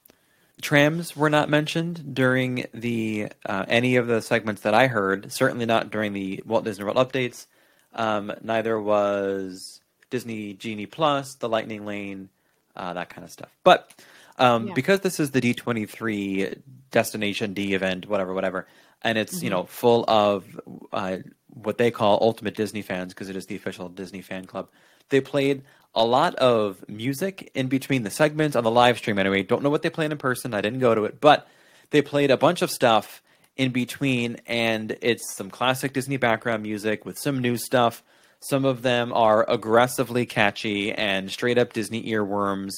Trams 0.61 1.15
were 1.15 1.29
not 1.29 1.49
mentioned 1.49 2.13
during 2.13 2.65
the 2.73 3.29
uh, 3.45 3.65
any 3.67 3.95
of 3.95 4.05
the 4.05 4.21
segments 4.21 4.61
that 4.61 4.75
I 4.75 4.87
heard. 4.87 5.31
Certainly 5.31 5.65
not 5.65 5.89
during 5.89 6.13
the 6.13 6.43
Walt 6.45 6.65
Disney 6.65 6.83
World 6.83 6.97
updates. 6.97 7.47
Um, 7.95 8.31
neither 8.43 8.79
was 8.79 9.81
Disney 10.11 10.53
Genie 10.53 10.85
Plus, 10.85 11.33
the 11.35 11.49
Lightning 11.49 11.85
Lane, 11.85 12.29
uh, 12.75 12.93
that 12.93 13.09
kind 13.09 13.23
of 13.25 13.31
stuff. 13.31 13.49
But 13.63 13.89
um, 14.37 14.67
Yeah. 14.67 14.73
because 14.73 15.01
this 15.01 15.19
is 15.19 15.31
the 15.31 15.41
D23 15.41 16.61
Destination 16.91 17.53
D 17.53 17.73
event, 17.73 18.07
whatever, 18.07 18.33
whatever, 18.33 18.67
and 19.01 19.17
it's 19.17 19.41
you 19.41 19.49
know 19.49 19.63
full 19.63 20.03
of 20.07 20.59
uh, 20.91 21.17
what 21.47 21.77
they 21.77 21.91
call 21.91 22.17
ultimate 22.21 22.55
Disney 22.55 22.81
fans 22.81 23.13
because 23.13 23.29
it 23.29 23.35
is 23.35 23.45
the 23.45 23.55
official 23.55 23.89
Disney 23.89 24.21
fan 24.21 24.45
club. 24.45 24.69
They 25.09 25.21
played 25.21 25.63
a 25.93 26.05
lot 26.05 26.35
of 26.35 26.83
music 26.87 27.51
in 27.53 27.67
between 27.67 28.03
the 28.03 28.09
segments 28.09 28.55
on 28.55 28.63
the 28.63 28.71
live 28.71 28.97
stream. 28.97 29.19
Anyway, 29.19 29.43
don't 29.43 29.61
know 29.63 29.69
what 29.69 29.81
they 29.81 29.89
played 29.89 30.11
in 30.11 30.17
person. 30.17 30.53
I 30.53 30.61
didn't 30.61 30.79
go 30.79 30.95
to 30.95 31.03
it, 31.05 31.19
but 31.19 31.47
they 31.89 32.01
played 32.01 32.31
a 32.31 32.37
bunch 32.37 32.61
of 32.61 32.71
stuff 32.71 33.21
in 33.57 33.71
between, 33.71 34.37
and 34.47 34.97
it's 35.01 35.33
some 35.33 35.49
classic 35.49 35.91
Disney 35.93 36.15
background 36.17 36.63
music 36.63 37.05
with 37.05 37.17
some 37.19 37.39
new 37.39 37.57
stuff. 37.57 38.01
Some 38.39 38.63
of 38.65 38.81
them 38.81 39.11
are 39.13 39.47
aggressively 39.49 40.25
catchy 40.25 40.91
and 40.93 41.29
straight 41.29 41.57
up 41.57 41.73
Disney 41.73 42.03
earworms. 42.03 42.71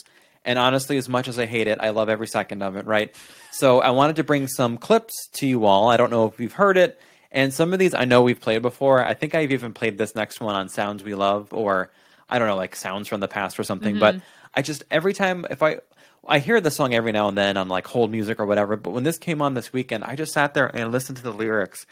And 0.45 0.59
honestly, 0.59 0.97
as 0.97 1.07
much 1.07 1.27
as 1.27 1.39
I 1.39 1.45
hate 1.45 1.67
it, 1.67 1.79
I 1.81 1.89
love 1.89 2.09
every 2.09 2.27
second 2.27 2.61
of 2.61 2.75
it, 2.75 2.85
right? 2.85 3.15
So 3.51 3.79
I 3.79 3.91
wanted 3.91 4.17
to 4.17 4.23
bring 4.23 4.47
some 4.47 4.77
clips 4.77 5.27
to 5.33 5.47
you 5.47 5.65
all. 5.65 5.89
I 5.89 5.97
don't 5.97 6.11
know 6.11 6.25
if 6.25 6.39
you've 6.39 6.53
heard 6.53 6.77
it. 6.77 6.99
And 7.31 7.53
some 7.53 7.73
of 7.73 7.79
these 7.79 7.93
I 7.93 8.05
know 8.05 8.21
we've 8.21 8.39
played 8.39 8.61
before. 8.61 9.03
I 9.03 9.13
think 9.13 9.35
I've 9.35 9.51
even 9.51 9.73
played 9.73 9.97
this 9.97 10.15
next 10.15 10.41
one 10.41 10.55
on 10.55 10.69
Sounds 10.69 11.03
We 11.03 11.15
Love 11.15 11.53
or 11.53 11.91
I 12.29 12.39
don't 12.39 12.47
know, 12.47 12.55
like 12.55 12.75
sounds 12.75 13.07
from 13.07 13.21
the 13.21 13.27
past 13.27 13.59
or 13.59 13.63
something. 13.63 13.99
But 13.99 14.15
mm-hmm. 14.15 14.25
I 14.53 14.61
just 14.61 14.83
every 14.91 15.13
time 15.13 15.45
if 15.49 15.63
I 15.63 15.79
I 16.27 16.39
hear 16.39 16.61
the 16.61 16.71
song 16.71 16.93
every 16.93 17.11
now 17.11 17.27
and 17.27 17.37
then 17.37 17.57
on 17.57 17.67
like 17.69 17.87
hold 17.87 18.11
music 18.11 18.39
or 18.39 18.45
whatever, 18.45 18.75
but 18.75 18.91
when 18.91 19.03
this 19.03 19.17
came 19.17 19.41
on 19.41 19.55
this 19.55 19.73
weekend, 19.73 20.03
I 20.03 20.15
just 20.15 20.33
sat 20.33 20.53
there 20.53 20.67
and 20.67 20.91
listened 20.91 21.17
to 21.17 21.23
the 21.23 21.33
lyrics 21.33 21.85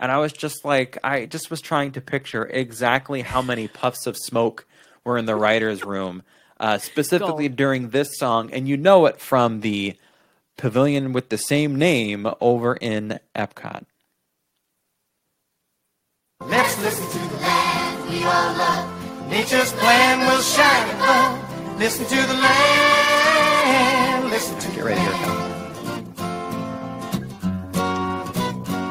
and 0.00 0.12
I 0.12 0.18
was 0.18 0.32
just 0.32 0.64
like 0.64 0.98
I 1.02 1.26
just 1.26 1.50
was 1.50 1.60
trying 1.60 1.92
to 1.92 2.00
picture 2.00 2.44
exactly 2.46 3.22
how 3.22 3.42
many 3.42 3.68
puffs 3.68 4.06
of 4.06 4.16
smoke 4.16 4.66
were 5.04 5.18
in 5.18 5.26
the 5.26 5.34
writer's 5.34 5.84
room, 5.84 6.22
uh, 6.60 6.78
specifically 6.78 7.48
Gold. 7.48 7.56
during 7.56 7.88
this 7.90 8.16
song, 8.18 8.50
and 8.52 8.66
you 8.68 8.76
know 8.76 9.06
it 9.06 9.20
from 9.20 9.60
the 9.60 9.96
pavilion 10.56 11.12
with 11.12 11.28
the 11.28 11.38
same 11.38 11.76
name 11.76 12.26
over 12.40 12.74
in 12.74 13.20
Epcot. 13.34 13.84
Let's 16.40 16.80
listen 16.82 17.06
to 17.10 17.18
the 17.28 17.36
land 17.42 18.08
we 18.10 18.22
all 18.24 18.54
love. 18.56 18.88
Nature's 19.30 19.72
plan 19.74 20.20
will 20.20 20.40
shine 20.40 20.88
above. 20.96 21.38
Listen 21.78 22.06
to 22.06 22.26
the 22.26 22.34
land. 22.34 24.30
Listen 24.30 24.58
to 24.58 24.66
Get 24.68 24.76
the 24.76 24.82
ready, 24.84 25.00
here 25.00 25.10
it 25.10 25.14
land. 25.14 25.24
comes. 25.24 25.54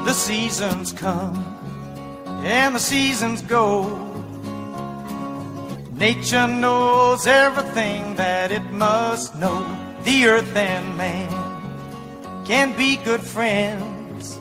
The 0.05 0.13
seasons 0.13 0.93
come 0.93 1.43
and 2.43 2.75
the 2.75 2.79
seasons 2.79 3.41
go. 3.41 4.06
Nature 5.97 6.47
knows 6.47 7.25
everything 7.25 8.15
that 8.17 8.51
it 8.51 8.63
must 8.71 9.35
know. 9.35 9.65
The 10.03 10.27
earth 10.27 10.55
and 10.55 10.95
man 10.95 11.27
can 12.45 12.77
be 12.77 12.97
good 12.97 13.21
friends. 13.21 14.37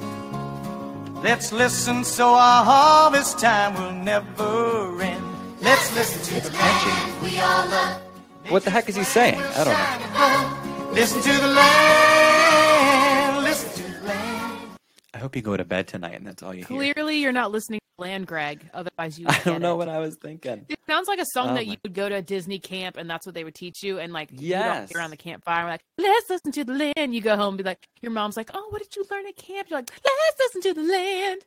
Let's 1.22 1.52
listen 1.52 2.04
so 2.04 2.34
our 2.34 2.62
harvest 2.62 3.38
time 3.38 3.72
will 3.74 3.92
never 4.04 5.00
end. 5.00 5.24
Let's 5.62 5.94
listen 5.94 6.20
to 6.22 6.46
the 6.46 6.54
land 6.58 7.22
we 7.22 7.40
all 7.40 7.66
love. 7.68 8.02
What 8.48 8.64
the 8.64 8.70
heck 8.70 8.90
is 8.90 8.96
he 8.96 9.04
saying? 9.04 9.40
I 9.40 9.64
don't 9.64 9.72
know. 9.72 10.92
Listen 10.92 11.22
to 11.22 11.40
the 11.40 11.48
land. 11.48 13.44
Listen 13.44 13.70
to 13.82 13.92
the 13.98 14.06
land. 14.06 14.58
I 15.14 15.18
hope 15.18 15.34
you 15.34 15.40
go 15.40 15.56
to 15.56 15.64
bed 15.64 15.88
tonight 15.88 16.16
and 16.16 16.26
that's 16.26 16.42
all 16.42 16.52
you 16.52 16.66
hear. 16.66 16.92
Clearly, 16.92 17.16
you're 17.16 17.32
not 17.32 17.50
listening 17.50 17.80
to 17.80 17.85
Land, 17.98 18.26
Greg. 18.26 18.68
Otherwise, 18.74 19.18
you. 19.18 19.26
I 19.28 19.40
don't 19.44 19.62
know 19.62 19.74
it. 19.74 19.78
what 19.78 19.88
I 19.88 19.98
was 19.98 20.16
thinking. 20.16 20.66
It 20.68 20.78
sounds 20.86 21.08
like 21.08 21.18
a 21.18 21.24
song 21.32 21.50
Oh 21.50 21.54
that 21.54 21.66
my- 21.66 21.72
you 21.72 21.76
would 21.82 21.94
go 21.94 22.08
to 22.08 22.16
a 22.16 22.22
Disney 22.22 22.58
camp 22.58 22.96
and 22.98 23.08
that's 23.08 23.24
what 23.24 23.34
they 23.34 23.42
would 23.44 23.54
teach 23.54 23.82
you. 23.82 23.98
And 23.98 24.12
like, 24.12 24.28
Yes. 24.32 24.94
around 24.94 25.10
the 25.10 25.16
campfire, 25.16 25.64
like, 25.66 25.80
let's 25.96 26.28
listen 26.28 26.52
to 26.52 26.64
the 26.64 26.92
land. 26.96 27.14
You 27.14 27.20
go 27.22 27.36
home 27.36 27.48
and 27.54 27.58
be 27.58 27.64
like, 27.64 27.88
your 28.02 28.12
mom's 28.12 28.36
like, 28.36 28.50
oh, 28.52 28.66
what 28.70 28.82
did 28.82 28.94
you 28.96 29.04
learn 29.10 29.26
at 29.26 29.36
camp? 29.36 29.68
You're 29.70 29.78
like, 29.78 29.90
let's 30.04 30.38
listen 30.54 30.60
to 30.74 30.74
the 30.74 30.86
land. 30.86 31.40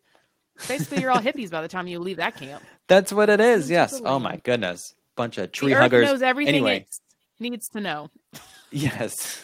Basically, 0.68 1.02
you're 1.02 1.12
all 1.12 1.22
hippies 1.22 1.52
by 1.52 1.62
the 1.62 1.68
time 1.68 1.88
you 1.88 2.00
leave 2.00 2.18
that 2.18 2.36
camp. 2.36 2.64
That's 2.88 3.14
what 3.14 3.30
it 3.30 3.40
is. 3.40 3.70
Yes. 3.70 4.02
Oh 4.04 4.18
my 4.20 4.38
goodness. 4.38 4.96
Bunch 5.16 5.38
of 5.38 5.52
tree 5.52 5.74
huggers. 5.74 6.06
knows 6.08 6.22
everything 6.22 6.56
anyway, 6.56 6.78
it 6.78 7.42
needs 7.42 7.68
to 7.70 7.80
know. 7.82 8.10
yes. 8.72 9.44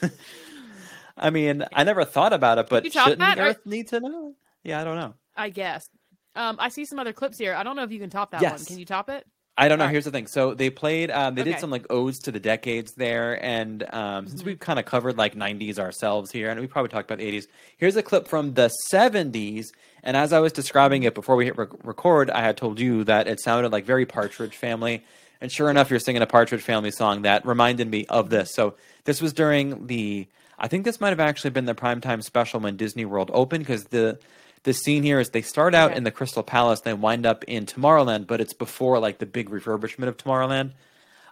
I 1.17 1.29
mean, 1.29 1.63
I 1.71 1.83
never 1.83 2.03
thought 2.03 2.33
about 2.33 2.57
it, 2.57 2.67
but 2.69 2.91
shouldn't 2.91 3.19
that, 3.19 3.35
the 3.37 3.43
or- 3.43 3.47
Earth 3.49 3.65
need 3.65 3.89
to 3.89 3.99
know? 3.99 4.33
Yeah, 4.63 4.81
I 4.81 4.83
don't 4.83 4.95
know. 4.97 5.13
I 5.37 5.49
guess. 5.49 5.87
Um, 6.35 6.57
I 6.59 6.69
see 6.69 6.85
some 6.85 6.99
other 6.99 7.13
clips 7.13 7.37
here. 7.37 7.53
I 7.55 7.63
don't 7.63 7.75
know 7.75 7.83
if 7.83 7.91
you 7.91 7.99
can 7.99 8.09
top 8.09 8.31
that 8.31 8.41
one. 8.41 8.51
Yes. 8.51 8.65
Can 8.65 8.77
you 8.77 8.85
top 8.85 9.09
it? 9.09 9.25
I 9.57 9.69
don't 9.69 9.79
know. 9.79 9.85
Right. 9.85 9.91
Here's 9.91 10.03
the 10.03 10.11
thing. 10.11 10.27
So 10.27 10.53
they 10.53 10.69
played. 10.69 11.09
Um, 11.11 11.35
they 11.35 11.43
did 11.43 11.59
some 11.59 11.69
like 11.69 11.85
odes 11.89 12.19
to 12.19 12.31
the 12.33 12.41
decades 12.41 12.91
there, 12.95 13.41
and 13.41 13.83
um, 13.93 14.27
since 14.27 14.41
Mm-hmm. 14.41 14.47
we've 14.49 14.59
kind 14.59 14.79
of 14.79 14.85
covered 14.85 15.17
like 15.17 15.33
'90s 15.33 15.79
ourselves 15.79 16.29
here, 16.29 16.49
and 16.49 16.59
we 16.59 16.67
probably 16.67 16.89
talked 16.89 17.09
about 17.09 17.19
the 17.19 17.31
'80s. 17.31 17.47
Here's 17.77 17.95
a 17.95 18.03
clip 18.03 18.27
from 18.27 18.55
the 18.55 18.69
'70s, 18.91 19.67
and 20.03 20.17
as 20.17 20.33
I 20.33 20.39
was 20.39 20.51
describing 20.51 21.03
it 21.03 21.15
before 21.15 21.37
we 21.37 21.45
hit 21.45 21.57
rec- 21.57 21.85
record, 21.85 22.29
I 22.31 22.41
had 22.41 22.57
told 22.57 22.81
you 22.81 23.05
that 23.05 23.27
it 23.29 23.39
sounded 23.39 23.71
like 23.71 23.85
very 23.85 24.05
Partridge 24.05 24.57
Family, 24.57 25.05
and 25.39 25.49
sure 25.49 25.69
enough, 25.69 25.89
you're 25.89 25.99
singing 26.01 26.21
a 26.21 26.27
Partridge 26.27 26.61
Family 26.61 26.91
song 26.91 27.21
that 27.21 27.45
reminded 27.45 27.89
me 27.89 28.05
of 28.09 28.29
this. 28.29 28.53
So 28.53 28.75
this 29.05 29.21
was 29.21 29.31
during 29.31 29.87
the. 29.87 30.27
I 30.59 30.67
think 30.67 30.83
this 30.83 30.99
might 30.99 31.09
have 31.09 31.19
actually 31.21 31.51
been 31.51 31.65
the 31.65 31.75
primetime 31.75 32.21
special 32.21 32.59
when 32.59 32.75
Disney 32.75 33.05
World 33.05 33.31
opened 33.33 33.63
because 33.65 33.85
the 33.85 34.19
the 34.65 34.73
scene 34.73 35.01
here 35.03 35.19
is 35.19 35.29
they 35.29 35.41
start 35.41 35.73
out 35.73 35.91
Okay. 35.91 35.97
in 35.97 36.03
the 36.03 36.11
Crystal 36.11 36.43
Palace, 36.43 36.81
they 36.81 36.93
wind 36.93 37.25
up 37.25 37.43
in 37.45 37.65
Tomorrowland, 37.65 38.27
but 38.27 38.41
it's 38.41 38.53
before 38.53 38.99
like 38.99 39.19
the 39.19 39.25
big 39.25 39.49
refurbishment 39.49 40.07
of 40.09 40.17
Tomorrowland. 40.17 40.73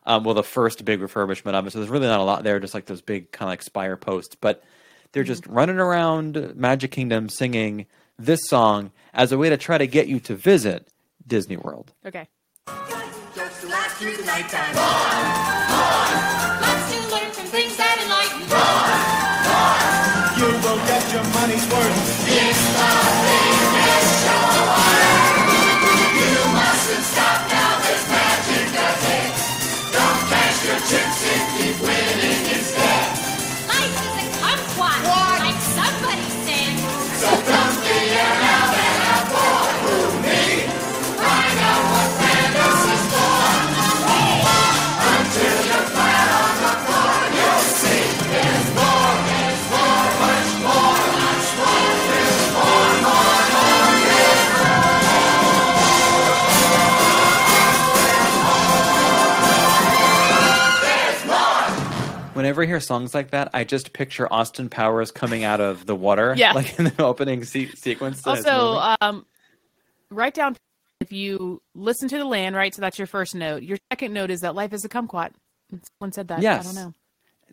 Um, 0.05 0.23
well, 0.23 0.34
the 0.34 0.43
first 0.43 0.84
big 0.86 0.99
refurbishment 1.01 1.53
of 1.53 1.65
it, 1.67 1.71
so 1.71 1.79
there's 1.79 1.89
really 1.89 2.07
not 2.07 2.19
a 2.19 2.23
lot 2.23 2.43
there, 2.43 2.59
just 2.59 2.73
like 2.73 2.86
those 2.86 3.01
big 3.01 3.31
kind 3.31 3.47
of 3.47 3.51
like 3.51 3.61
spire 3.61 3.95
posts. 3.97 4.36
But 4.36 4.63
they're 5.11 5.23
just 5.23 5.45
running 5.47 5.77
around 5.79 6.55
Magic 6.55 6.91
Kingdom 6.91 7.29
singing 7.29 7.86
this 8.19 8.41
song 8.47 8.91
as 9.13 9.31
a 9.31 9.38
way 9.38 9.49
to 9.49 9.57
try 9.57 9.77
to 9.77 9.88
get 9.88 10.07
you 10.07 10.19
to 10.21 10.36
visit 10.36 10.88
Disney 11.25 11.57
World. 11.57 11.93
Okay. 12.05 12.27
Jokes 12.67 13.61
to 13.61 13.67
last 13.67 13.95
through 13.97 14.15
the 14.17 14.25
nighttime. 14.25 14.75
Lots 16.61 16.91
to 16.93 16.99
learn 17.13 17.31
from 17.31 17.45
things 17.47 17.75
that 17.77 17.97
enlighten. 18.03 18.43
You 20.38 20.49
will 20.67 20.77
get 20.86 21.03
your 21.13 21.23
money's 21.34 21.63
worth. 21.71 22.27
It's 22.27 22.63
the 22.75 23.03
Whenever 62.44 62.64
I 62.64 62.66
hear 62.66 62.82
songs 62.82 63.14
like 63.16 63.32
that, 63.32 63.52
I 63.54 63.64
just 63.64 63.94
picture 63.94 64.28
Austin 64.32 64.68
Powers 64.68 65.12
coming 65.12 65.46
out 65.46 65.62
of 65.62 65.86
the 65.86 65.96
water, 65.96 66.34
Yeah. 66.38 66.52
like 66.56 66.78
in 66.78 66.84
the 66.84 67.02
opening 67.06 67.46
se- 67.46 67.72
sequence. 67.76 68.28
Also, 68.28 68.82
um, 69.00 69.26
write 70.10 70.34
down 70.34 70.58
if 71.00 71.14
you 71.14 71.62
listen 71.74 72.10
to 72.10 72.18
the 72.18 72.26
land, 72.26 72.54
right? 72.54 72.76
So 72.76 72.82
that's 72.82 73.00
your 73.00 73.08
first 73.08 73.34
note. 73.34 73.64
Your 73.64 73.78
second 73.94 74.12
note 74.12 74.30
is 74.30 74.41
that 74.41 74.56
life 74.56 74.74
is 74.74 74.84
a 74.84 74.89
kumquat. 74.89 75.32
Someone 76.00 76.12
said 76.12 76.28
that. 76.28 76.39
I 76.39 76.62
don't 76.62 76.76
know. 76.76 76.94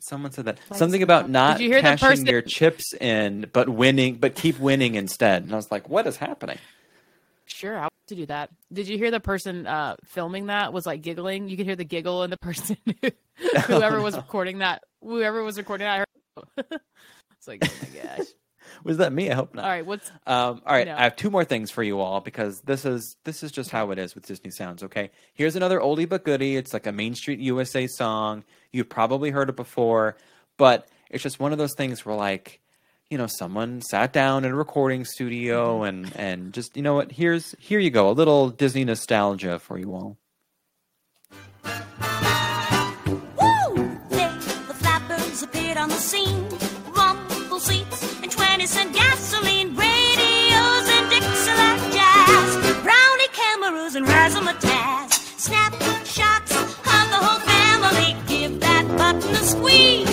Someone 0.00 0.32
said 0.32 0.46
that. 0.46 0.58
Like 0.68 0.78
Something 0.80 1.04
about 1.04 1.30
not 1.30 1.60
you 1.60 1.68
hear 1.68 1.82
cashing 1.82 2.08
person- 2.08 2.26
your 2.26 2.42
chips 2.42 2.92
in, 2.94 3.46
but 3.52 3.68
winning, 3.68 4.16
but 4.16 4.34
keep 4.34 4.58
winning 4.58 4.96
instead. 4.96 5.44
And 5.44 5.52
I 5.52 5.56
was 5.56 5.70
like, 5.70 5.88
what 5.88 6.04
is 6.08 6.16
happening? 6.16 6.58
Sure, 7.52 7.76
I 7.76 7.82
want 7.82 7.92
to 8.08 8.14
do 8.14 8.26
that. 8.26 8.50
Did 8.72 8.88
you 8.88 8.96
hear 8.96 9.10
the 9.10 9.20
person 9.20 9.66
uh, 9.66 9.96
filming 10.04 10.46
that 10.46 10.72
was 10.72 10.86
like 10.86 11.02
giggling? 11.02 11.48
You 11.48 11.56
could 11.56 11.66
hear 11.66 11.76
the 11.76 11.84
giggle 11.84 12.22
in 12.22 12.30
the 12.30 12.36
person, 12.38 12.76
whoever 13.66 14.00
was 14.00 14.16
recording 14.16 14.58
that. 14.58 14.82
Whoever 15.02 15.42
was 15.42 15.56
recording 15.58 15.84
that. 15.86 15.94
I 15.94 15.98
heard- 15.98 16.80
it's 17.36 17.48
like, 17.48 17.60
oh 17.64 17.68
my 17.82 18.00
gosh. 18.16 18.26
Was 18.84 18.98
that 18.98 19.12
me? 19.12 19.30
I 19.30 19.34
hope 19.34 19.54
not. 19.54 19.64
All 19.64 19.70
right, 19.70 19.84
what's 19.84 20.08
Um, 20.26 20.62
all 20.64 20.74
right, 20.74 20.86
No. 20.86 20.94
I 20.94 21.02
have 21.02 21.16
two 21.16 21.28
more 21.28 21.44
things 21.44 21.70
for 21.70 21.82
you 21.82 21.98
all 22.00 22.20
because 22.20 22.60
this 22.60 22.84
is 22.84 23.16
this 23.24 23.42
is 23.42 23.50
just 23.50 23.70
how 23.70 23.90
it 23.90 23.98
is 23.98 24.14
with 24.14 24.26
Disney 24.26 24.50
Sounds. 24.50 24.82
Okay, 24.84 25.10
here's 25.34 25.56
another 25.56 25.80
oldie 25.80 26.08
but 26.08 26.24
goodie. 26.24 26.56
It's 26.56 26.72
like 26.72 26.86
a 26.86 26.92
Main 26.92 27.14
Street 27.14 27.40
USA 27.40 27.86
song. 27.88 28.44
You've 28.72 28.88
probably 28.88 29.30
heard 29.30 29.48
it 29.48 29.56
before, 29.56 30.16
but 30.56 30.88
it's 31.10 31.22
just 31.22 31.40
one 31.40 31.50
of 31.52 31.58
those 31.58 31.74
things 31.74 32.06
where 32.06 32.14
like, 32.14 32.60
you 33.10 33.18
know, 33.18 33.26
someone 33.26 33.82
sat 33.82 34.12
down 34.12 34.44
in 34.44 34.52
a 34.52 34.54
recording 34.54 35.04
studio 35.04 35.80
mm-hmm. 35.80 35.84
and 35.84 36.16
and 36.16 36.54
just 36.54 36.76
you 36.76 36.82
know 36.82 36.94
what? 36.94 37.10
Here's 37.10 37.56
here 37.58 37.80
you 37.80 37.90
go, 37.90 38.08
a 38.08 38.12
little 38.12 38.50
Disney 38.50 38.84
nostalgia 38.84 39.58
for 39.58 39.78
you 39.78 39.92
all. 39.92 40.16
Woo! 41.64 43.74
There, 44.10 44.32
the 44.68 44.74
flappers 44.78 45.42
appeared 45.42 45.76
on 45.76 45.88
the 45.88 45.96
scene. 45.96 46.46
Rumble 46.94 47.58
seats 47.58 48.22
and 48.22 48.30
20 48.30 48.66
cent 48.66 48.94
gasoline. 48.94 49.74
Radios 49.74 50.88
and 50.88 51.10
Dixieland 51.10 51.92
jazz. 51.92 52.76
Brownie 52.84 53.28
cameras 53.32 53.96
and 53.96 54.06
razzmatazz. 54.06 55.10
Snapshots 55.36 56.56
of 56.56 56.84
the 56.84 57.18
whole 57.18 57.40
family. 57.40 58.14
Give 58.28 58.60
that 58.60 58.86
button 58.96 59.34
a 59.34 59.42
squeeze. 59.42 60.09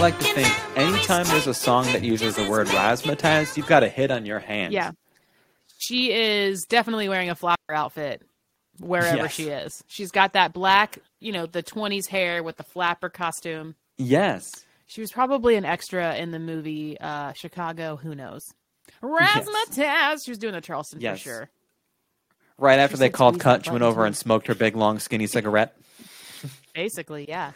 I 0.00 0.04
like 0.04 0.18
to 0.18 0.24
think 0.24 0.78
anytime 0.78 1.26
there's 1.26 1.46
a 1.46 1.52
song 1.52 1.84
that 1.92 2.02
uses 2.02 2.34
the 2.34 2.48
word 2.48 2.68
razzmatazz, 2.68 3.54
you've 3.58 3.66
got 3.66 3.82
a 3.82 3.88
hit 3.90 4.10
on 4.10 4.24
your 4.24 4.38
hands. 4.38 4.72
Yeah. 4.72 4.92
She 5.76 6.10
is 6.10 6.64
definitely 6.64 7.10
wearing 7.10 7.28
a 7.28 7.34
flower 7.34 7.56
outfit 7.68 8.22
wherever 8.78 9.14
Yes. 9.18 9.32
she 9.34 9.48
is. 9.50 9.84
She's 9.88 10.10
got 10.10 10.32
that 10.32 10.54
black, 10.54 11.00
you 11.20 11.32
know, 11.32 11.44
the 11.44 11.62
20s 11.62 12.06
hair 12.06 12.42
with 12.42 12.56
the 12.56 12.62
flapper 12.62 13.10
costume. 13.10 13.74
Yes. 13.98 14.50
She 14.86 15.02
was 15.02 15.12
probably 15.12 15.56
an 15.56 15.66
extra 15.66 16.16
in 16.16 16.30
the 16.30 16.38
movie 16.38 16.98
uh, 16.98 17.34
Chicago. 17.34 17.96
Who 17.96 18.14
knows? 18.14 18.54
Razzmatazz. 19.02 20.24
She 20.24 20.30
was 20.30 20.38
doing 20.38 20.54
the 20.54 20.62
Charleston 20.62 21.02
Yes. 21.02 21.18
for 21.18 21.22
sure. 21.28 21.50
Right 22.56 22.78
after 22.78 22.96
they 22.96 23.10
called 23.10 23.38
cut, 23.38 23.66
she 23.66 23.70
went 23.70 23.84
over 23.84 24.06
and 24.06 24.16
smoked 24.16 24.46
her 24.46 24.54
big 24.54 24.76
long 24.76 24.98
skinny 24.98 25.26
cigarette. 25.26 25.76
Basically, 26.74 27.26
yeah. 27.28 27.52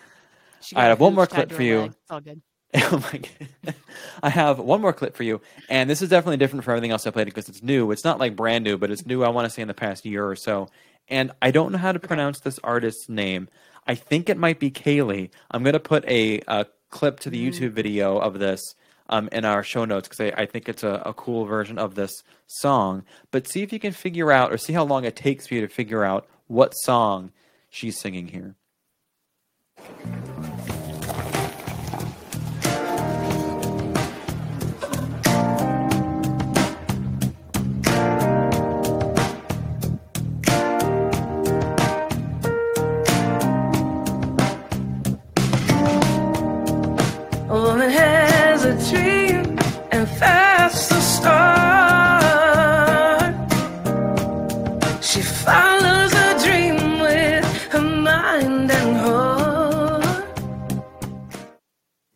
She 0.64 0.76
All 0.76 0.82
right, 0.82 0.86
I 0.86 0.88
have 0.88 1.00
one 1.00 1.14
more 1.14 1.26
clip 1.26 1.52
for 1.52 1.62
you. 1.62 1.80
leg. 1.80 1.90
It's 1.90 2.10
all 2.10 2.20
good. 2.20 2.40
oh 2.74 3.04
my 3.12 3.18
god! 3.18 3.74
I 4.22 4.30
have 4.30 4.58
one 4.58 4.80
more 4.80 4.92
clip 4.92 5.14
for 5.14 5.22
you, 5.22 5.40
and 5.68 5.88
this 5.88 6.02
is 6.02 6.08
definitely 6.08 6.38
different 6.38 6.64
from 6.64 6.72
everything 6.72 6.90
else 6.90 7.06
I 7.06 7.10
played 7.10 7.26
because 7.26 7.48
it's 7.48 7.62
new. 7.62 7.90
It's 7.92 8.04
not 8.04 8.18
like 8.18 8.34
brand 8.34 8.64
new, 8.64 8.78
but 8.78 8.90
it's 8.90 9.06
new. 9.06 9.22
I 9.22 9.28
want 9.28 9.44
to 9.46 9.50
say 9.50 9.62
in 9.62 9.68
the 9.68 9.74
past 9.74 10.04
year 10.04 10.26
or 10.26 10.34
so, 10.34 10.68
and 11.08 11.30
I 11.40 11.50
don't 11.50 11.70
know 11.70 11.78
how 11.78 11.92
to 11.92 11.98
pronounce 12.00 12.40
this 12.40 12.58
artist's 12.64 13.08
name. 13.08 13.48
I 13.86 13.94
think 13.94 14.28
it 14.28 14.38
might 14.38 14.58
be 14.58 14.70
Kaylee. 14.70 15.30
I'm 15.50 15.62
gonna 15.62 15.78
put 15.78 16.04
a, 16.08 16.40
a 16.48 16.66
clip 16.90 17.20
to 17.20 17.30
the 17.30 17.50
YouTube 17.50 17.72
video 17.72 18.16
of 18.18 18.38
this 18.38 18.60
um, 19.08 19.28
in 19.30 19.44
our 19.44 19.62
show 19.62 19.84
notes 19.84 20.08
because 20.08 20.32
I, 20.32 20.42
I 20.42 20.46
think 20.46 20.68
it's 20.68 20.82
a, 20.82 21.02
a 21.04 21.14
cool 21.14 21.44
version 21.44 21.78
of 21.78 21.94
this 21.94 22.22
song. 22.46 23.04
But 23.30 23.46
see 23.46 23.62
if 23.62 23.72
you 23.72 23.78
can 23.78 23.92
figure 23.92 24.32
out, 24.32 24.52
or 24.52 24.58
see 24.58 24.72
how 24.72 24.84
long 24.84 25.04
it 25.04 25.16
takes 25.16 25.46
for 25.46 25.54
you 25.54 25.60
to 25.60 25.68
figure 25.68 26.04
out 26.04 26.26
what 26.46 26.72
song 26.72 27.30
she's 27.70 28.00
singing 28.00 28.28
here. 28.28 28.56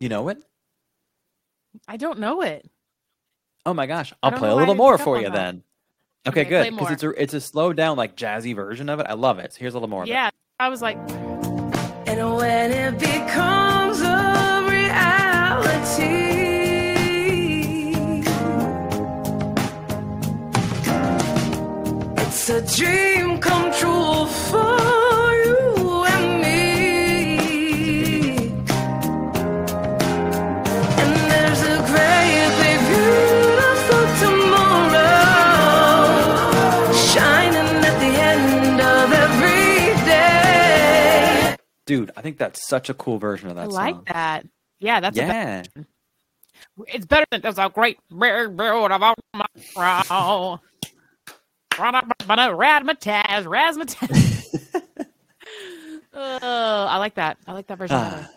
You 0.09 0.15
know 0.15 0.29
it? 0.29 0.39
I 1.87 1.97
don't 1.97 2.17
know 2.17 2.41
it. 2.41 2.67
Oh 3.63 3.75
my 3.75 3.85
gosh, 3.85 4.11
I 4.23 4.29
I'll 4.29 4.31
play 4.39 4.49
a 4.49 4.55
little 4.55 4.73
more 4.73 4.97
for 4.97 5.17
on 5.17 5.21
you 5.21 5.29
that. 5.29 5.35
then. 5.35 5.63
Okay, 6.27 6.41
Okay, 6.41 6.49
good 6.49 6.71
because 6.75 6.91
it's 6.93 7.03
a 7.03 7.09
it's 7.11 7.33
a 7.35 7.39
slowed 7.39 7.77
down 7.77 7.95
like 7.95 8.15
jazzy 8.15 8.55
version 8.55 8.89
of 8.89 8.99
it. 8.99 9.05
I 9.07 9.13
love 9.13 9.37
it. 9.37 9.53
So 9.53 9.59
here's 9.59 9.75
a 9.75 9.77
little 9.77 9.87
more. 9.87 10.01
Of 10.01 10.09
it. 10.09 10.13
Yeah, 10.13 10.31
I 10.59 10.69
was 10.69 10.81
like, 10.81 10.97
And 12.07 12.35
when 12.37 12.71
it 12.71 12.97
becomes 12.97 14.01
a 14.01 14.65
reality, 14.67 16.09
it's 22.17 22.49
a 22.49 22.61
dream 22.75 23.08
dude, 41.89 42.11
I 42.15 42.21
think 42.21 42.37
that's 42.37 42.67
such 42.67 42.91
a 42.91 42.93
cool 42.93 43.17
version 43.17 43.49
of 43.49 43.55
that 43.55 43.71
song. 43.71 43.81
I 43.81 43.89
song. 43.89 43.97
like 43.97 44.13
that. 44.13 44.45
Yeah, 44.79 44.99
that's 44.99 45.17
a 45.17 45.21
yeah. 45.21 45.63
it's 46.87 47.07
better 47.07 47.25
than 47.31 47.41
there's 47.41 47.57
a 47.57 47.67
great 47.67 47.97
big 48.09 48.55
beautiful 48.55 48.89
tomorrow. 48.99 50.59
Razzmatazz, 52.55 53.45
razzmatazz. 53.45 54.85
oh, 56.13 56.85
I 56.89 56.97
like 56.97 57.15
that. 57.15 57.37
I 57.47 57.53
like 57.53 57.65
that 57.67 57.79
version. 57.79 57.95
Ah. 57.97 58.11
better. 58.11 58.29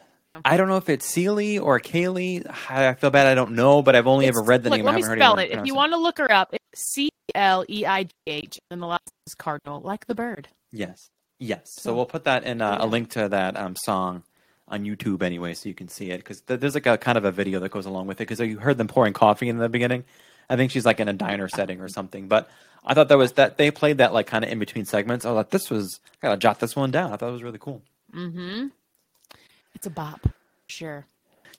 I 0.46 0.56
don't 0.56 0.68
know 0.68 0.78
if 0.78 0.88
it's 0.88 1.04
Sealy 1.04 1.58
or 1.58 1.78
Kaylee. 1.78 2.46
I 2.70 2.88
I 2.88 2.94
feel 2.94 3.10
bad. 3.10 3.26
I 3.26 3.34
don't 3.34 3.52
know, 3.52 3.82
but 3.82 3.94
I've 3.94 4.06
only 4.06 4.28
ever 4.28 4.42
read 4.42 4.62
the 4.62 4.70
Look, 4.70 4.78
name. 4.78 4.86
let 4.86 4.94
me 4.94 5.02
spell 5.02 5.38
it. 5.38 5.50
If 5.50 5.66
you 5.66 5.74
want 5.74 5.92
to 5.92 5.98
look 5.98 6.16
her 6.16 6.32
up, 6.32 6.54
it's 6.54 6.94
C 6.94 7.10
L 7.34 7.66
E 7.68 7.84
I 7.84 8.04
G 8.04 8.10
H, 8.26 8.60
and 8.70 8.80
the 8.80 8.86
last 8.86 9.10
is 9.26 9.34
Cardinal, 9.34 9.82
like 9.82 10.06
the 10.06 10.14
bird. 10.14 10.48
Yes. 10.72 11.10
Yes. 11.42 11.72
So 11.76 11.92
we'll 11.92 12.06
put 12.06 12.22
that 12.24 12.44
in 12.44 12.62
uh, 12.62 12.78
a 12.78 12.86
link 12.86 13.10
to 13.10 13.28
that 13.28 13.56
um, 13.56 13.74
song 13.74 14.22
on 14.68 14.84
YouTube 14.84 15.24
anyway, 15.24 15.54
so 15.54 15.68
you 15.68 15.74
can 15.74 15.88
see 15.88 16.12
it 16.12 16.18
because 16.18 16.40
th- 16.42 16.60
there's 16.60 16.74
like 16.74 16.86
a 16.86 16.96
kind 16.96 17.18
of 17.18 17.24
a 17.24 17.32
video 17.32 17.58
that 17.58 17.70
goes 17.70 17.84
along 17.84 18.06
with 18.06 18.20
it 18.20 18.28
because 18.28 18.38
you 18.38 18.60
heard 18.60 18.78
them 18.78 18.86
pouring 18.86 19.12
coffee 19.12 19.48
in 19.48 19.58
the 19.58 19.68
beginning. 19.68 20.04
I 20.48 20.54
think 20.54 20.70
she's 20.70 20.86
like 20.86 21.00
in 21.00 21.08
a 21.08 21.12
diner 21.12 21.48
setting 21.48 21.80
or 21.80 21.88
something. 21.88 22.28
But 22.28 22.48
I 22.84 22.94
thought 22.94 23.08
that 23.08 23.18
was 23.18 23.32
that 23.32 23.56
they 23.56 23.72
played 23.72 23.98
that 23.98 24.12
like 24.14 24.28
kind 24.28 24.44
of 24.44 24.52
in 24.52 24.60
between 24.60 24.84
segments. 24.84 25.24
I 25.24 25.30
thought 25.30 25.50
this 25.50 25.68
was 25.68 25.98
I 26.22 26.28
gotta 26.28 26.38
jot 26.38 26.60
this 26.60 26.76
one 26.76 26.92
down. 26.92 27.12
I 27.12 27.16
thought 27.16 27.30
it 27.30 27.32
was 27.32 27.42
really 27.42 27.58
cool. 27.58 27.82
Mm-hmm. 28.14 28.68
It's 29.74 29.86
a 29.88 29.90
bop, 29.90 30.28
sure. 30.68 31.06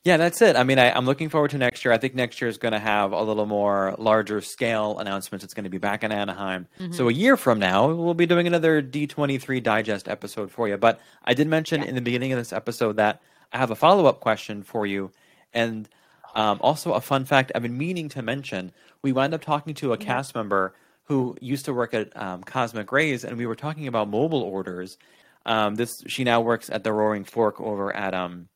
Yeah, 0.03 0.17
that's 0.17 0.41
it. 0.41 0.57
I 0.57 0.63
mean, 0.65 0.79
I, 0.79 0.91
I'm 0.91 1.05
looking 1.05 1.29
forward 1.29 1.51
to 1.51 1.57
next 1.57 1.85
year. 1.85 1.93
I 1.93 1.97
think 1.97 2.13
next 2.13 2.41
year 2.41 2.49
is 2.49 2.57
going 2.57 2.73
to 2.73 2.79
have 2.79 3.13
a 3.13 3.21
little 3.21 3.45
more 3.45 3.95
larger 3.97 4.41
scale 4.41 4.99
announcements. 4.99 5.45
It's 5.45 5.53
going 5.53 5.63
to 5.63 5.69
be 5.69 5.77
back 5.77 6.03
in 6.03 6.11
Anaheim. 6.11 6.67
So 6.91 7.07
a 7.07 7.13
year 7.13 7.37
from 7.37 7.57
now, 7.59 7.89
we'll 7.89 8.13
be 8.13 8.25
doing 8.25 8.45
another 8.45 8.81
D23 8.81 9.63
digest 9.63 10.09
episode 10.09 10.51
for 10.51 10.67
you. 10.67 10.75
But 10.75 10.99
I 11.23 11.33
did 11.33 11.47
mention 11.47 11.81
in 11.83 11.95
the 11.95 12.01
beginning 12.01 12.33
of 12.33 12.37
this 12.37 12.51
episode 12.51 12.97
that 12.97 13.21
I 13.53 13.57
have 13.57 13.71
a 13.71 13.75
follow 13.75 14.05
up 14.05 14.19
question 14.19 14.61
for 14.61 14.85
you. 14.85 15.11
And 15.53 15.87
um, 16.35 16.59
also 16.61 16.91
a 16.93 17.01
fun 17.01 17.23
fact 17.23 17.53
I've 17.55 17.61
been 17.61 17.77
meaning 17.77 18.09
to 18.09 18.21
mention. 18.21 18.73
We 19.03 19.13
wound 19.13 19.33
up 19.33 19.41
talking 19.41 19.73
to 19.75 19.93
a 19.93 19.97
cast 19.97 20.35
member 20.35 20.73
who 21.05 21.37
used 21.39 21.63
to 21.65 21.73
work 21.73 21.93
at 21.93 22.15
um, 22.21 22.43
Cosmic 22.43 22.91
Rays, 22.91 23.23
and 23.23 23.37
we 23.37 23.45
were 23.45 23.55
talking 23.55 23.87
about 23.87 24.09
mobile 24.09 24.41
orders. 24.41 24.97
Um, 25.45 25.75
this 25.75 25.91
she 26.07 26.23
now 26.23 26.41
works 26.41 26.69
at 26.69 26.83
the 26.83 26.91
Roaring 26.91 27.23
Fork 27.23 27.61
over 27.61 27.95
at 27.95 28.13
um, 28.13 28.47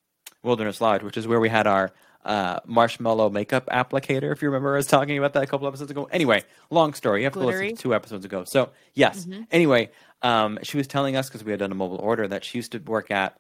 Wilderness 0.44 0.82
Lodge, 0.82 1.04
which 1.04 1.18
is 1.18 1.28
where 1.28 1.40
we 1.40 1.50
had 1.50 1.68
our 1.68 1.92
uh, 2.26 2.60
marshmallow 2.66 3.30
makeup 3.30 3.68
applicator. 3.68 4.32
If 4.34 4.42
you 4.42 4.50
remember 4.50 4.76
us 4.78 4.86
talking 4.88 5.18
about 5.18 5.34
that 5.34 5.44
a 5.44 5.48
couple 5.48 5.68
episodes 5.68 5.92
ago. 5.92 6.10
Anyway, 6.12 6.44
long 6.70 6.94
story. 6.94 7.22
You 7.22 7.26
have 7.26 7.34
to 7.34 7.40
listen 7.40 7.62
to 7.76 7.82
two 7.82 7.96
episodes 7.96 8.26
ago. 8.26 8.44
So 8.44 8.70
yes. 8.94 9.26
Mhm. 9.26 9.48
Anyway, 9.52 9.92
um, 10.22 10.60
she 10.64 10.78
was 10.78 10.88
telling 10.88 11.16
us 11.16 11.30
because 11.30 11.44
we 11.44 11.52
had 11.52 11.60
done 11.60 11.72
a 11.72 11.76
mobile 11.76 11.98
order 11.98 12.28
that 12.28 12.44
she 12.44 12.58
used 12.58 12.74
to 12.74 12.80
work 12.80 13.12
at 13.12 13.40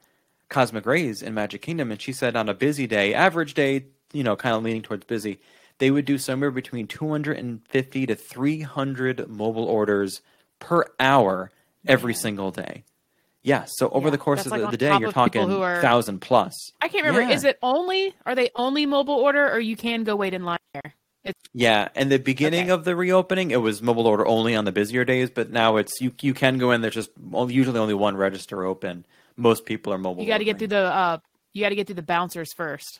Cosmic 0.49 0.85
Rays 0.85 1.21
in 1.21 1.33
Magic 1.33 1.61
Kingdom, 1.61 1.91
and 1.91 2.01
she 2.01 2.13
said 2.13 2.37
on 2.37 2.47
a 2.47 2.53
busy 2.53 2.87
day, 2.87 3.13
average 3.13 3.53
day, 3.53 3.87
you 4.13 4.23
know, 4.23 4.37
kind 4.37 4.55
of 4.55 4.63
leaning 4.63 4.81
towards 4.83 5.05
busy, 5.05 5.39
they 5.79 5.91
would 5.91 6.05
do 6.05 6.17
somewhere 6.17 6.51
between 6.51 6.87
250 6.87 8.05
to 8.05 8.15
300 8.15 9.27
mobile 9.27 9.65
orders 9.65 10.21
per 10.59 10.85
hour 10.99 11.51
every 11.85 12.13
single 12.13 12.51
day. 12.51 12.83
Yes. 13.47 13.71
So 13.77 13.87
over 13.89 14.11
the 14.11 14.17
course 14.17 14.45
of 14.45 14.51
like 14.51 14.61
the, 14.61 14.71
the 14.71 14.77
day, 14.77 14.97
you're 14.99 15.11
talking 15.13 15.49
are- 15.51 15.81
thousand 15.81 16.19
plus. 16.19 16.53
I 16.81 16.89
can't 16.89 17.05
remember. 17.05 17.29
Yeah. 17.29 17.35
Is 17.35 17.43
it 17.45 17.57
only? 17.63 18.13
Are 18.25 18.35
they 18.35 18.49
only 18.55 18.85
mobile 18.85 19.15
order, 19.15 19.49
or 19.49 19.59
you 19.59 19.77
can 19.77 20.03
go 20.03 20.15
wait 20.17 20.33
in 20.33 20.43
line 20.43 20.59
there? 20.73 20.93
It's 21.23 21.39
Yeah, 21.53 21.87
and 21.95 22.11
the 22.11 22.19
beginning 22.19 22.69
of 22.69 22.83
the 22.83 22.95
reopening, 22.95 23.51
it 23.51 23.61
was 23.61 23.81
mobile 23.81 24.05
order 24.07 24.27
only 24.27 24.53
on 24.55 24.65
the 24.65 24.71
busier 24.71 25.05
days, 25.05 25.29
but 25.29 25.49
now 25.49 25.77
it's 25.77 25.99
you. 26.01 26.11
You 26.21 26.33
can 26.33 26.57
go 26.57 26.71
in. 26.71 26.81
There's 26.81 26.93
just 26.93 27.09
usually 27.47 27.79
only 27.79 27.93
one 27.93 28.17
register 28.17 28.65
open. 28.65 29.05
Most 29.37 29.65
people 29.65 29.93
are 29.93 29.97
mobile. 29.97 30.23
you 30.23 30.27
got 30.27 30.39
to 30.39 30.45
get 30.45 30.57
through 30.57 30.67
the. 30.67 30.83
uh 30.83 31.17
You 31.53 31.63
got 31.63 31.69
to 31.69 31.75
get 31.75 31.87
through 31.87 31.95
the 31.95 32.01
bouncers 32.01 32.53
first. 32.53 32.99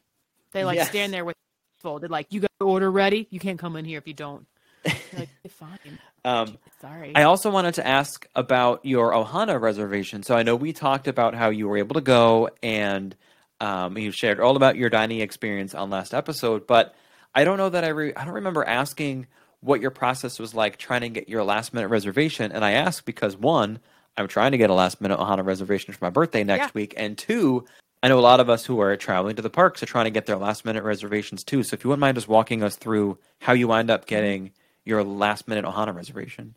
They 0.54 0.64
like 0.64 0.78
Yes. 0.78 0.90
stand 0.90 1.14
there 1.14 1.26
with 1.26 1.36
folded. 1.78 2.10
Like 2.10 2.28
you 2.32 2.40
got 2.40 2.52
your 2.62 2.70
order 2.70 2.90
ready. 2.90 3.28
You 3.32 3.40
can't 3.40 3.60
come 3.60 3.76
in 3.76 3.84
here 3.86 3.98
if 3.98 4.08
you 4.08 4.14
don't. 4.14 4.46
Like 4.86 5.30
fine. 5.50 6.00
Um, 6.28 6.58
Sorry. 6.82 7.14
I 7.16 7.24
also 7.24 7.50
wanted 7.50 7.76
to 7.76 7.88
ask 7.88 8.28
about 8.36 8.86
your 8.86 9.12
Ohana 9.12 9.60
reservation. 9.60 10.24
So 10.24 10.36
I 10.36 10.44
know 10.44 10.56
we 10.56 10.74
talked 10.74 11.08
about 11.08 11.34
how 11.34 11.50
you 11.50 11.68
were 11.68 11.78
able 11.78 11.96
to 11.96 12.02
go, 12.02 12.50
and 12.62 13.16
um, 13.62 13.98
you 13.98 14.12
shared 14.12 14.40
all 14.40 14.56
about 14.56 14.76
your 14.76 14.90
dining 14.90 15.22
experience 15.22 15.74
on 15.74 15.90
last 15.90 16.14
episode. 16.14 16.68
But 16.68 16.94
I 17.34 17.44
don't 17.46 17.58
know 17.58 17.70
that 17.70 17.84
I 17.84 17.88
re- 17.90 18.14
I 18.16 18.26
don't 18.26 18.36
remember 18.36 18.64
asking 18.64 19.28
what 19.62 19.82
your 19.82 19.90
process 19.92 20.38
was 20.38 20.54
like 20.54 20.78
trying 20.78 21.02
to 21.02 21.10
get 21.10 21.30
your 21.30 21.44
last 21.44 21.74
minute 21.74 21.88
reservation. 21.88 22.52
And 22.52 22.64
I 22.64 22.74
ask 22.74 23.04
because 23.06 23.36
one, 23.36 23.80
I'm 24.16 24.28
trying 24.28 24.52
to 24.52 24.58
get 24.58 24.70
a 24.70 24.74
last 24.74 25.02
minute 25.02 25.18
Ohana 25.18 25.44
reservation 25.46 25.94
for 25.94 26.06
my 26.06 26.12
birthday 26.12 26.44
next 26.44 26.68
Yeah. 26.68 26.72
week, 26.76 26.94
and 26.98 27.18
two. 27.18 27.66
I 28.04 28.10
know 28.10 28.20
a 28.20 28.22
lot 28.22 28.40
of 28.40 28.48
us 28.50 28.64
who 28.64 28.80
are 28.80 28.96
traveling 28.96 29.36
to 29.38 29.42
the 29.42 29.50
parks 29.50 29.82
are 29.82 29.88
trying 29.88 30.06
to 30.06 30.12
get 30.12 30.28
their 30.28 30.38
last 30.38 30.66
minute 30.66 30.84
reservations 30.84 31.44
too. 31.44 31.64
So 31.64 31.74
if 31.74 31.84
you 31.84 31.90
wouldn't 31.90 32.02
mind 32.02 32.16
just 32.16 32.28
walking 32.28 32.62
us 32.62 32.76
through 32.76 33.18
how 33.42 33.54
you 33.54 33.68
wind 33.68 33.90
up 33.90 34.06
getting 34.06 34.52
your 34.88 35.04
last 35.04 35.48
minute 35.48 35.66
Ohana 35.66 35.94
reservation. 35.94 36.56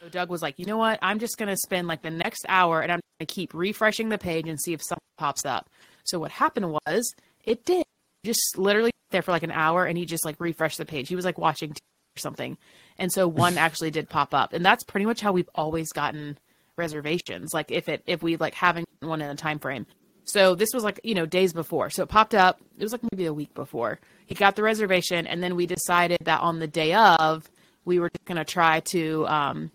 So 0.00 0.08
Doug 0.08 0.30
was 0.30 0.42
like, 0.42 0.58
you 0.58 0.66
know 0.66 0.78
what? 0.78 0.98
I'm 1.02 1.18
just 1.18 1.36
going 1.36 1.48
to 1.48 1.56
spend 1.56 1.86
like 1.86 2.02
the 2.02 2.10
next 2.10 2.44
hour 2.48 2.80
and 2.80 2.90
I'm 2.90 2.98
going 2.98 3.26
to 3.26 3.32
keep 3.34 3.52
refreshing 3.54 4.08
the 4.08 4.18
page 4.18 4.48
and 4.48 4.60
see 4.60 4.72
if 4.72 4.82
something 4.82 5.00
pops 5.18 5.44
up. 5.44 5.68
So 6.04 6.18
what 6.18 6.30
happened 6.30 6.72
was 6.86 7.14
it 7.44 7.64
did. 7.64 7.84
Just 8.24 8.58
literally 8.58 8.90
there 9.10 9.22
for 9.22 9.30
like 9.30 9.42
an 9.42 9.50
hour 9.50 9.86
and 9.86 9.96
he 9.96 10.04
just 10.04 10.24
like 10.24 10.36
refreshed 10.38 10.78
the 10.78 10.84
page. 10.84 11.08
He 11.08 11.16
was 11.16 11.24
like 11.24 11.38
watching 11.38 11.70
or 11.70 12.18
something. 12.18 12.58
And 12.98 13.12
so 13.12 13.28
one 13.28 13.56
actually 13.58 13.90
did 13.90 14.08
pop 14.08 14.34
up. 14.34 14.52
And 14.52 14.64
that's 14.64 14.84
pretty 14.84 15.06
much 15.06 15.20
how 15.20 15.32
we've 15.32 15.48
always 15.54 15.90
gotten 15.92 16.38
reservations. 16.76 17.52
Like 17.52 17.70
if 17.70 17.88
it 17.88 18.02
if 18.06 18.22
we 18.22 18.36
like 18.36 18.54
haven't 18.54 18.88
one 19.00 19.22
in 19.22 19.30
a 19.30 19.36
time 19.36 19.58
frame. 19.58 19.86
So 20.24 20.54
this 20.54 20.70
was 20.72 20.84
like, 20.84 21.00
you 21.02 21.14
know, 21.14 21.26
days 21.26 21.52
before. 21.52 21.90
So 21.90 22.02
it 22.02 22.08
popped 22.08 22.34
up. 22.34 22.60
It 22.78 22.82
was 22.82 22.92
like 22.92 23.02
maybe 23.10 23.26
a 23.26 23.34
week 23.34 23.52
before. 23.54 24.00
He 24.26 24.34
got 24.34 24.54
the 24.54 24.62
reservation 24.62 25.26
and 25.26 25.42
then 25.42 25.56
we 25.56 25.66
decided 25.66 26.18
that 26.24 26.40
on 26.40 26.58
the 26.58 26.68
day 26.68 26.94
of 26.94 27.50
we 27.84 27.98
were 27.98 28.10
going 28.26 28.36
to 28.36 28.44
try 28.44 28.80
to 28.80 29.26
um 29.26 29.70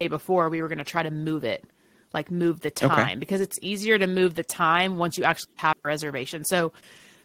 day 0.00 0.08
before 0.08 0.48
we 0.48 0.60
were 0.62 0.68
going 0.68 0.78
to 0.78 0.84
try 0.84 1.02
to 1.02 1.10
move 1.10 1.44
it 1.44 1.64
like 2.14 2.30
move 2.30 2.60
the 2.60 2.70
Okay. 2.70 2.86
time 2.86 3.18
because 3.18 3.40
it's 3.40 3.58
easier 3.60 3.98
to 3.98 4.06
move 4.06 4.34
the 4.34 4.44
time 4.44 4.96
once 4.96 5.18
you 5.18 5.24
actually 5.24 5.52
have 5.56 5.76
a 5.84 5.88
reservation. 5.88 6.44
So 6.44 6.72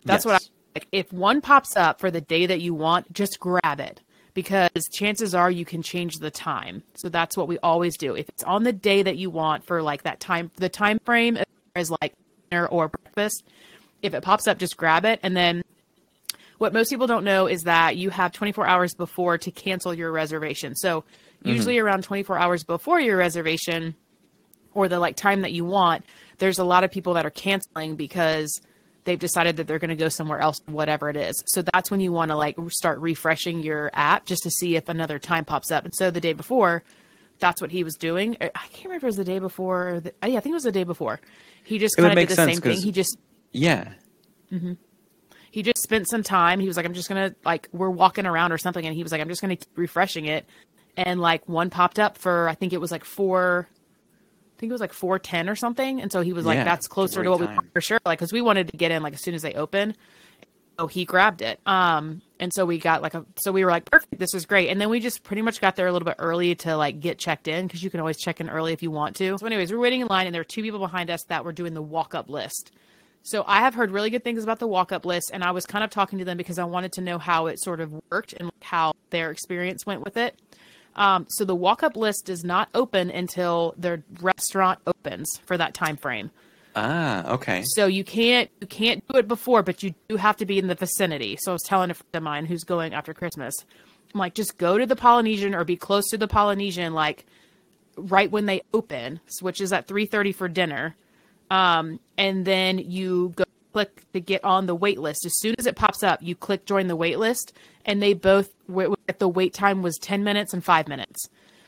that's 0.04 0.26
what 0.26 0.36
I 0.36 0.40
like 0.76 0.88
if 0.92 1.14
one 1.14 1.42
pops 1.42 1.78
up 1.78 2.00
for 2.00 2.12
the 2.12 2.22
day 2.22 2.46
that 2.48 2.62
you 2.62 2.74
want 2.74 3.14
just 3.14 3.40
grab 3.40 3.80
it 3.80 4.02
because 4.34 4.70
chances 4.92 5.36
are 5.36 5.50
you 5.52 5.66
can 5.66 5.82
change 5.82 6.18
the 6.18 6.32
time. 6.32 6.84
So 6.96 7.10
that's 7.10 7.38
what 7.38 7.48
we 7.48 7.58
always 7.60 7.98
do. 7.98 8.16
If 8.16 8.30
it's 8.30 8.44
on 8.44 8.64
the 8.64 8.74
day 8.74 9.04
that 9.04 9.18
you 9.18 9.30
want 9.30 9.64
for 9.66 9.82
like 9.82 10.04
that 10.04 10.20
time 10.20 10.52
the 10.56 10.70
time 10.70 11.00
frame 11.06 11.38
is 11.76 11.92
like 12.02 12.14
dinner 12.50 12.68
or 12.68 12.90
breakfast 12.90 13.44
if 14.02 14.14
it 14.14 14.24
pops 14.24 14.48
up 14.48 14.58
just 14.58 14.78
grab 14.78 15.06
it 15.06 15.20
and 15.24 15.36
then 15.36 15.62
what 16.60 16.74
most 16.74 16.90
people 16.90 17.08
don't 17.08 17.24
know 17.24 17.48
is 17.48 17.64
that 17.64 17.98
you 17.98 18.12
have 18.12 18.32
24 18.32 18.68
hours 18.68 18.94
before 18.94 19.38
to 19.40 19.50
cancel 19.50 19.94
your 19.94 20.12
reservation. 20.12 20.76
So 20.76 21.04
usually 21.44 21.80
around 21.80 22.04
24 22.04 22.38
hours 22.38 22.64
before 22.64 23.00
your 23.00 23.18
reservation 23.18 23.96
or 24.74 24.88
the 24.88 25.00
like 25.00 25.16
time 25.16 25.42
that 25.42 25.54
you 25.54 25.66
want, 25.66 26.06
there's 26.38 26.60
a 26.60 26.64
lot 26.64 26.84
of 26.84 26.92
people 26.92 27.14
that 27.14 27.26
are 27.26 27.32
canceling 27.32 27.96
because 27.96 28.62
they've 29.06 29.18
decided 29.20 29.56
that 29.58 29.68
they're 29.68 29.80
going 29.80 29.90
to 29.90 29.96
go 29.96 30.10
somewhere 30.10 30.40
else 30.40 30.60
whatever 30.66 31.10
it 31.10 31.16
is. 31.16 31.42
So 31.48 31.62
that's 31.62 31.90
when 31.90 32.02
you 32.02 32.12
want 32.12 32.30
to 32.30 32.36
like 32.36 32.58
start 32.70 33.00
refreshing 33.00 33.64
your 33.64 33.90
app 33.94 34.26
just 34.26 34.44
to 34.44 34.52
see 34.52 34.76
if 34.76 34.90
another 34.90 35.18
time 35.18 35.46
pops 35.46 35.72
up. 35.72 35.86
And 35.86 35.96
so 35.96 36.12
the 36.12 36.22
day 36.22 36.34
before, 36.34 36.84
that's 37.40 37.62
what 37.62 37.72
he 37.72 37.86
was 37.86 37.96
doing. 37.96 38.36
I 38.42 38.52
I 38.54 38.68
can't 38.68 38.86
remember 38.86 38.98
if 38.98 39.04
it 39.04 39.08
was 39.08 39.16
the 39.16 39.24
day 39.24 39.40
before. 39.40 40.02
The, 40.02 40.14
yeah, 40.28 40.38
I 40.38 40.42
think 40.42 40.52
it 40.52 40.54
was 40.54 40.64
the 40.64 40.74
day 40.74 40.84
before. 40.84 41.22
He 41.64 41.80
just 41.80 41.96
kind 41.96 42.12
of 42.12 42.28
did 42.28 42.30
the 42.30 42.36
same 42.36 42.60
thing 42.60 42.82
He 42.82 42.92
just 42.92 43.18
Yeah. 43.54 43.94
hmm 44.50 44.74
He 45.52 45.64
just 45.64 45.82
spent 45.82 46.10
some 46.10 46.24
time. 46.24 46.60
He 46.60 46.68
was 46.68 46.78
like, 46.78 46.86
I'm 46.86 46.94
just 46.94 47.10
gonna 47.10 47.34
like 47.46 47.68
we're 47.72 47.90
walking 47.90 48.26
around 48.26 48.52
or 48.52 48.58
something, 48.58 48.86
and 48.86 48.96
he 48.96 49.04
was 49.04 49.12
like, 49.12 49.22
I'm 49.22 49.30
just 49.30 49.42
gonna 49.42 49.56
keep 49.56 49.70
refreshing 49.78 50.26
it, 50.26 50.46
and 50.98 51.20
like 51.20 51.48
one 51.48 51.70
popped 51.70 52.00
up 52.00 52.18
for 52.18 52.48
I 52.50 52.56
think 52.56 52.74
it 52.74 52.82
was 52.82 52.92
like 52.92 53.04
four. 53.04 53.68
I 53.72 54.60
think 54.60 54.70
it 54.70 54.74
was 54.74 54.82
like 54.82 54.94
four 54.94 55.20
ten 55.20 55.50
or 55.50 55.56
something, 55.56 56.02
and 56.02 56.12
so 56.12 56.22
he 56.22 56.34
was 56.34 56.46
like, 56.46 56.58
Yeah, 56.58 56.64
"That's 56.66 56.88
closer 56.88 57.24
to 57.24 57.30
what 57.30 57.40
we 57.40 57.46
time. 57.48 57.56
want 57.56 57.74
for 57.74 57.82
sure." 57.82 58.00
Like, 58.06 58.20
because 58.20 58.34
we 58.34 58.42
wanted 58.42 58.68
to 58.70 58.78
get 58.78 58.92
in 58.92 59.02
like 59.02 59.14
as 59.14 59.22
soon 59.22 59.34
as 59.34 59.42
they 59.42 59.54
open. 59.54 59.96
So 60.78 60.88
he 60.88 61.04
grabbed 61.04 61.42
it. 61.42 61.60
Um, 61.66 62.22
and 62.40 62.54
so 62.54 62.66
we 62.66 62.78
got 62.78 63.02
like 63.02 63.14
a, 63.14 63.26
so 63.42 63.52
we 63.52 63.66
were 63.66 63.72
like, 63.72 63.92
perfect, 63.92 64.18
this 64.18 64.34
is 64.34 64.46
great. 64.46 64.70
And 64.70 64.80
then 64.80 64.90
we 64.90 65.02
just 65.02 65.24
pretty 65.24 65.42
much 65.42 65.60
got 65.60 65.76
there 65.76 65.88
a 65.88 65.92
little 65.92 66.06
bit 66.06 66.16
early 66.20 66.56
to 66.56 66.78
like 66.78 67.02
get 67.02 67.20
checked 67.20 67.50
in 67.50 67.68
because 67.68 67.84
you 67.84 67.90
can 67.90 68.00
always 68.00 68.18
check 68.18 68.40
in 68.40 68.50
early 68.50 68.72
if 68.72 68.82
you 68.82 68.90
want 68.90 69.18
to. 69.18 69.38
So, 69.38 69.46
anyways, 69.46 69.74
we're 69.74 69.80
waiting 69.80 70.00
in 70.00 70.08
line 70.08 70.26
and 70.26 70.34
there 70.34 70.40
were 70.40 70.46
two 70.46 70.62
people 70.62 70.80
behind 70.80 71.10
us 71.10 71.22
that 71.26 71.44
were 71.44 71.52
doing 71.52 71.74
the 71.74 71.82
walk 71.82 72.16
up 72.16 72.30
list. 72.30 72.72
So 73.24 73.44
I 73.46 73.60
have 73.60 73.76
heard 73.76 73.92
really 73.92 74.10
good 74.10 74.24
things 74.24 74.44
about 74.44 74.60
the 74.60 74.68
walk 74.68 74.92
up 74.92 75.06
list, 75.06 75.32
and 75.34 75.44
I 75.44 75.52
was 75.52 75.66
kind 75.66 75.84
of 75.84 75.90
talking 75.90 76.20
to 76.20 76.26
them 76.26 76.38
because 76.38 76.58
I 76.58 76.64
wanted 76.64 76.94
to 76.94 77.02
know 77.02 77.18
how 77.18 77.48
it 77.48 77.60
sort 77.62 77.80
of 77.82 77.94
worked 78.10 78.34
and 78.34 78.52
how 78.62 78.94
their 79.10 79.32
experience 79.32 79.86
went 79.86 80.04
with 80.04 80.18
it. 80.18 80.40
Um, 80.96 81.28
so 81.30 81.46
the 81.46 81.56
walk 81.56 81.84
up 81.84 81.96
list 81.96 82.26
does 82.26 82.44
not 82.44 82.70
open 82.74 83.10
until 83.10 83.74
their 83.78 84.04
restaurant 84.22 84.80
opens 84.88 85.30
for 85.46 85.58
that 85.58 85.74
time 85.74 85.98
frame. 85.98 86.32
Ah, 86.76 87.34
okay. 87.34 87.64
So 87.66 87.88
you 87.88 88.04
can't 88.04 88.50
you 88.62 88.68
can't 88.68 89.06
do 89.08 89.18
it 89.18 89.28
before, 89.28 89.64
but 89.64 89.84
you 89.84 89.94
do 90.08 90.18
have 90.18 90.38
to 90.38 90.46
be 90.46 90.60
in 90.60 90.68
the 90.68 90.76
vicinity. 90.76 91.38
So 91.40 91.52
I 91.52 91.54
was 91.54 91.64
telling 91.64 91.90
a 91.90 91.94
friend 91.94 92.16
of 92.16 92.24
mine 92.24 92.46
who's 92.46 92.64
going 92.64 92.94
after 92.94 93.14
Christmas, 93.14 93.54
I'm 94.14 94.20
like, 94.20 94.34
just 94.34 94.58
go 94.58 94.78
to 94.78 94.86
the 94.86 94.96
Polynesian 94.96 95.56
or 95.56 95.64
be 95.64 95.78
close 95.78 96.10
to 96.10 96.18
the 96.18 96.28
Polynesian, 96.28 96.94
like 96.94 97.26
right 97.98 98.32
when 98.32 98.46
they 98.46 98.62
open, 98.74 99.20
which 99.42 99.62
is 99.62 99.74
at 99.74 99.88
3:30 99.88 100.34
for 100.34 100.48
dinner. 100.48 100.96
Um, 101.52 102.00
and 102.20 102.46
then 102.46 102.78
you 102.78 103.32
go 103.36 103.46
click 103.72 104.04
to 104.14 104.20
get 104.20 104.44
on 104.44 104.66
the 104.66 104.76
wait 104.76 105.00
list. 105.00 105.26
As 105.26 105.40
soon 105.40 105.56
as 105.58 105.66
it 105.66 105.76
pops 105.76 106.04
up, 106.04 106.22
you 106.22 106.36
click 106.36 106.66
join 106.66 106.88
the 106.88 106.96
wait 106.96 107.18
list, 107.18 107.54
and 107.86 108.02
they 108.02 108.14
both 108.14 108.50
at 109.08 109.20
the 109.20 109.30
wait 109.30 109.54
time 109.54 109.82
was 109.82 109.98
10 109.98 110.24
minutes 110.24 110.54
and 110.54 110.64
five 110.64 110.88
minutes. 110.88 111.28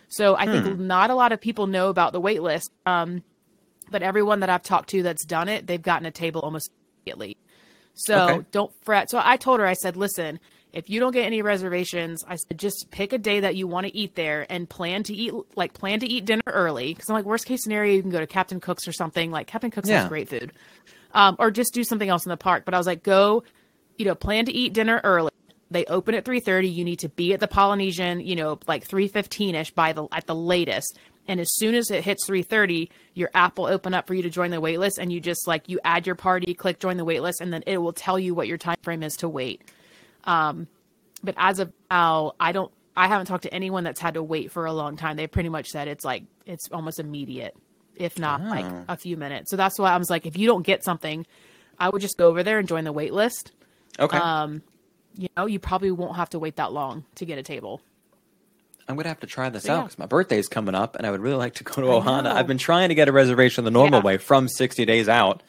So 0.10 0.36
I 0.36 0.45
think 0.45 0.66
Hmm. 0.66 0.88
not 0.88 1.10
a 1.10 1.16
lot 1.16 1.32
of 1.32 1.39
people 1.39 1.68
know 1.68 1.89
about 1.89 2.12
the 2.12 2.20
wait 2.20 2.41
list. 2.41 2.70
Um, 2.86 3.24
but 3.89 4.04
everyone 4.04 4.41
that 4.41 4.49
I've 4.49 4.64
talked 4.64 4.89
to 4.89 5.04
that's 5.04 5.26
done 5.26 5.47
it, 5.47 5.68
they've 5.68 5.82
gotten 5.82 6.06
a 6.06 6.12
table 6.12 6.41
almost 6.41 6.70
immediately. 7.06 7.38
So 7.93 8.18
Okay. 8.18 8.45
don't 8.52 8.72
fret. 8.84 9.10
So 9.10 9.22
I 9.24 9.38
told 9.38 9.60
her, 9.60 9.66
I 9.66 9.74
said, 9.74 9.95
listen, 9.95 10.39
if 10.74 10.90
you 10.90 11.00
don't 11.00 11.12
get 11.12 11.26
any 11.26 11.42
reservations, 11.42 12.24
I 12.28 12.36
said 12.36 12.58
just 12.58 12.88
pick 12.92 13.14
a 13.14 13.18
day 13.18 13.42
that 13.42 13.56
you 13.56 13.68
want 13.68 13.88
to 13.88 13.96
eat 13.96 14.16
there 14.16 14.46
and 14.50 14.70
plan 14.70 15.04
to 15.04 15.14
eat 15.14 15.34
like 15.56 15.74
plan 15.74 16.00
to 16.00 16.08
eat 16.08 16.26
dinner 16.26 16.44
early. 16.48 16.94
Because 16.94 17.10
I'm 17.10 17.16
like, 17.16 17.26
worst 17.26 17.46
case 17.46 17.64
scenario, 17.64 17.94
you 17.94 18.02
can 18.02 18.12
go 18.12 18.20
to 18.20 18.28
Captain 18.28 18.60
Cook's 18.60 18.88
or 18.88 18.94
something. 18.94 19.32
Like 19.32 19.48
Captain 19.48 19.72
Cook's 19.72 19.90
Yeah. 19.90 20.02
has 20.02 20.10
great 20.10 20.30
food, 20.30 20.52
um, 21.14 21.36
or 21.40 21.52
just 21.52 21.74
do 21.74 21.84
something 21.84 22.10
else 22.10 22.26
in 22.26 22.30
the 22.30 22.38
park. 22.38 22.64
But 22.66 22.74
I 22.74 22.78
was 22.78 22.88
like, 22.88 23.04
go, 23.04 23.44
you 23.98 24.06
know, 24.06 24.16
plan 24.16 24.46
to 24.46 24.54
eat 24.54 24.74
dinner 24.74 25.02
early. 25.04 25.32
They 25.70 25.86
open 25.86 26.16
at 26.16 26.26
3:30. 26.26 26.70
You 26.70 26.84
need 26.84 27.00
to 27.00 27.10
be 27.10 27.34
at 27.34 27.40
the 27.40 27.48
Polynesian, 27.48 28.20
you 28.20 28.36
know, 28.36 28.60
like 28.68 28.88
3:15ish 28.88 29.74
by 29.74 29.94
the 29.94 30.08
at 30.12 30.28
the 30.28 30.36
latest. 30.36 30.98
And 31.28 31.40
as 31.40 31.54
soon 31.56 31.76
as 31.76 31.92
it 31.92 32.04
hits 32.04 32.26
3:30, 32.28 32.90
your 33.14 33.30
app 33.34 33.58
will 33.58 33.68
open 33.68 33.94
up 33.94 34.08
for 34.08 34.14
you 34.14 34.24
to 34.24 34.30
join 34.30 34.52
the 34.52 34.62
waitlist, 34.62 34.98
and 35.00 35.14
you 35.14 35.20
just 35.20 35.48
like 35.48 35.70
you 35.70 35.80
add 35.84 36.06
your 36.06 36.16
party, 36.16 36.54
click 36.54 36.80
join 36.80 36.98
the 36.98 37.06
waitlist, 37.06 37.42
and 37.42 37.54
then 37.54 37.64
it 37.68 37.78
will 37.78 37.94
tell 37.94 38.18
you 38.18 38.34
what 38.34 38.48
your 38.48 38.58
time 38.58 38.78
frame 38.82 39.04
is 39.04 39.16
to 39.18 39.30
wait. 39.30 39.62
Um, 40.24 40.68
but 41.24 41.36
as 41.38 41.60
of 41.60 41.72
now, 41.90 42.34
I 42.40 42.52
don't. 42.52 42.72
I 42.96 43.08
haven't 43.08 43.28
talked 43.28 43.44
to 43.44 43.54
anyone 43.54 43.84
that's 43.86 44.02
had 44.02 44.16
to 44.16 44.24
wait 44.24 44.52
for 44.52 44.66
a 44.66 44.74
long 44.74 44.98
time. 44.98 45.16
They 45.16 45.26
pretty 45.28 45.48
much 45.50 45.70
said 45.70 45.88
it's 45.88 46.04
like 46.04 46.24
it's 46.46 46.68
almost 46.72 47.00
immediate, 47.00 47.56
if 47.96 48.20
not 48.20 48.42
like 48.44 48.66
Oh. 48.66 48.84
a 48.90 48.98
few 48.98 49.16
minutes. 49.18 49.50
So 49.50 49.56
that's 49.58 49.80
why 49.80 49.92
I 49.92 49.98
was 49.98 50.10
like, 50.10 50.26
if 50.26 50.38
you 50.38 50.46
don't 50.48 50.64
get 50.66 50.84
something, 50.84 51.26
I 51.80 51.90
would 51.90 52.02
just 52.02 52.18
go 52.18 52.28
over 52.28 52.44
there 52.44 52.60
and 52.60 52.68
join 52.68 52.84
the 52.84 52.92
wait 52.92 53.14
list. 53.14 53.54
Okay. 53.98 54.18
Um, 54.18 54.62
you 55.18 55.30
know, 55.38 55.46
you 55.46 55.58
probably 55.60 55.92
won't 55.92 56.18
have 56.18 56.30
to 56.32 56.40
wait 56.40 56.58
that 56.58 56.74
long 56.74 57.06
to 57.16 57.26
get 57.26 57.38
a 57.38 57.44
table. 57.44 57.82
I'm 58.88 58.96
gonna 58.98 59.08
have 59.10 59.20
to 59.22 59.28
try 59.28 59.50
this 59.50 59.64
So, 59.64 59.74
out 59.74 59.78
yeah. 59.78 59.84
because 59.84 60.00
my 60.00 60.06
birthday's 60.06 60.48
coming 60.50 60.76
up, 60.76 60.96
and 60.98 61.06
I 61.08 61.12
would 61.12 61.22
really 61.22 61.36
like 61.38 61.54
to 61.56 61.64
go 61.64 61.76
to 61.76 61.88
Ohana. 61.88 62.28
I've 62.34 62.48
been 62.48 62.58
trying 62.58 62.90
to 62.90 62.96
get 62.96 63.08
a 63.08 63.12
reservation 63.12 63.64
the 63.64 63.72
normal 63.72 64.00
Yeah. 64.00 64.06
way 64.06 64.18
from 64.18 64.48
60 64.50 64.86
days 64.86 65.08
out, 65.08 65.44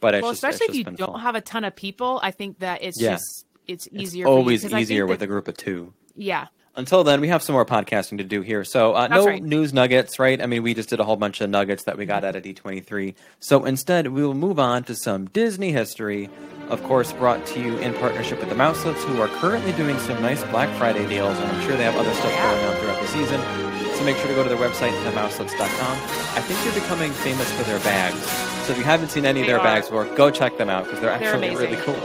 but 0.00 0.14
it's 0.14 0.22
well, 0.22 0.32
just, 0.32 0.42
especially 0.42 0.66
if 0.66 0.74
you 0.74 0.84
don't 0.84 0.96
full. 0.98 1.18
have 1.18 1.36
a 1.36 1.40
ton 1.40 1.64
of 1.64 1.76
people, 1.76 2.18
I 2.22 2.32
think 2.32 2.58
that 2.58 2.82
it's 2.82 3.00
Yeah. 3.00 3.12
just 3.14 3.46
it's 3.68 3.86
It's 3.86 3.94
easier. 3.94 4.24
for 4.24 4.30
you, 4.30 4.36
always 4.36 4.62
think 4.62 4.74
easier 4.74 5.06
with 5.06 5.20
that- 5.20 5.26
a 5.26 5.28
group 5.28 5.46
of 5.48 5.56
two. 5.56 5.92
Yeah. 6.16 6.46
Until 6.74 7.02
then, 7.02 7.20
we 7.20 7.26
have 7.26 7.42
some 7.42 7.54
more 7.54 7.64
podcasting 7.66 8.18
to 8.18 8.24
do 8.24 8.40
here. 8.40 8.62
So, 8.62 8.94
uh, 8.94 9.08
no 9.08 9.26
right. 9.26 9.42
news 9.42 9.72
nuggets, 9.72 10.20
right? 10.20 10.40
I 10.40 10.46
mean, 10.46 10.62
we 10.62 10.74
just 10.74 10.88
did 10.88 11.00
a 11.00 11.04
whole 11.04 11.16
bunch 11.16 11.40
of 11.40 11.50
nuggets 11.50 11.82
that 11.84 11.98
we 11.98 12.06
got 12.06 12.22
out 12.24 12.36
of 12.36 12.44
D23. 12.44 13.14
So, 13.40 13.64
instead, 13.64 14.06
we 14.08 14.22
will 14.24 14.34
move 14.34 14.60
on 14.60 14.84
to 14.84 14.94
some 14.94 15.26
Disney 15.26 15.72
history. 15.72 16.30
Of 16.68 16.84
course, 16.84 17.12
brought 17.12 17.44
to 17.46 17.60
you 17.60 17.78
in 17.78 17.94
partnership 17.94 18.38
with 18.38 18.48
the 18.48 18.54
Mouselets, 18.54 19.02
who 19.02 19.20
are 19.20 19.26
currently 19.26 19.72
doing 19.72 19.98
some 19.98 20.22
nice 20.22 20.44
Black 20.44 20.68
Friday 20.78 21.04
deals, 21.08 21.36
and 21.36 21.50
I'm 21.50 21.66
sure 21.66 21.76
they 21.76 21.82
have 21.82 21.96
other 21.96 22.14
stuff 22.14 22.30
going 22.30 22.64
on 22.66 22.76
throughout 22.76 23.02
the 23.02 23.08
season. 23.08 23.40
So, 23.96 24.04
make 24.04 24.16
sure 24.18 24.28
to 24.28 24.34
go 24.34 24.44
to 24.44 24.48
their 24.48 24.58
website, 24.58 24.92
themouselets.com. 25.02 25.96
I 26.36 26.40
think 26.42 26.60
they're 26.62 26.80
becoming 26.80 27.10
famous 27.10 27.50
for 27.54 27.64
their 27.64 27.80
bags. 27.80 28.20
So, 28.66 28.72
if 28.72 28.78
you 28.78 28.84
haven't 28.84 29.08
seen 29.10 29.24
any 29.24 29.40
of 29.40 29.48
their 29.48 29.58
are. 29.58 29.64
bags 29.64 29.90
work, 29.90 30.14
go 30.14 30.30
check 30.30 30.56
them 30.58 30.70
out 30.70 30.84
because 30.84 31.00
they're 31.00 31.18
They're 31.18 31.34
actually 31.34 31.56
really 31.56 31.76
cool. 31.82 31.96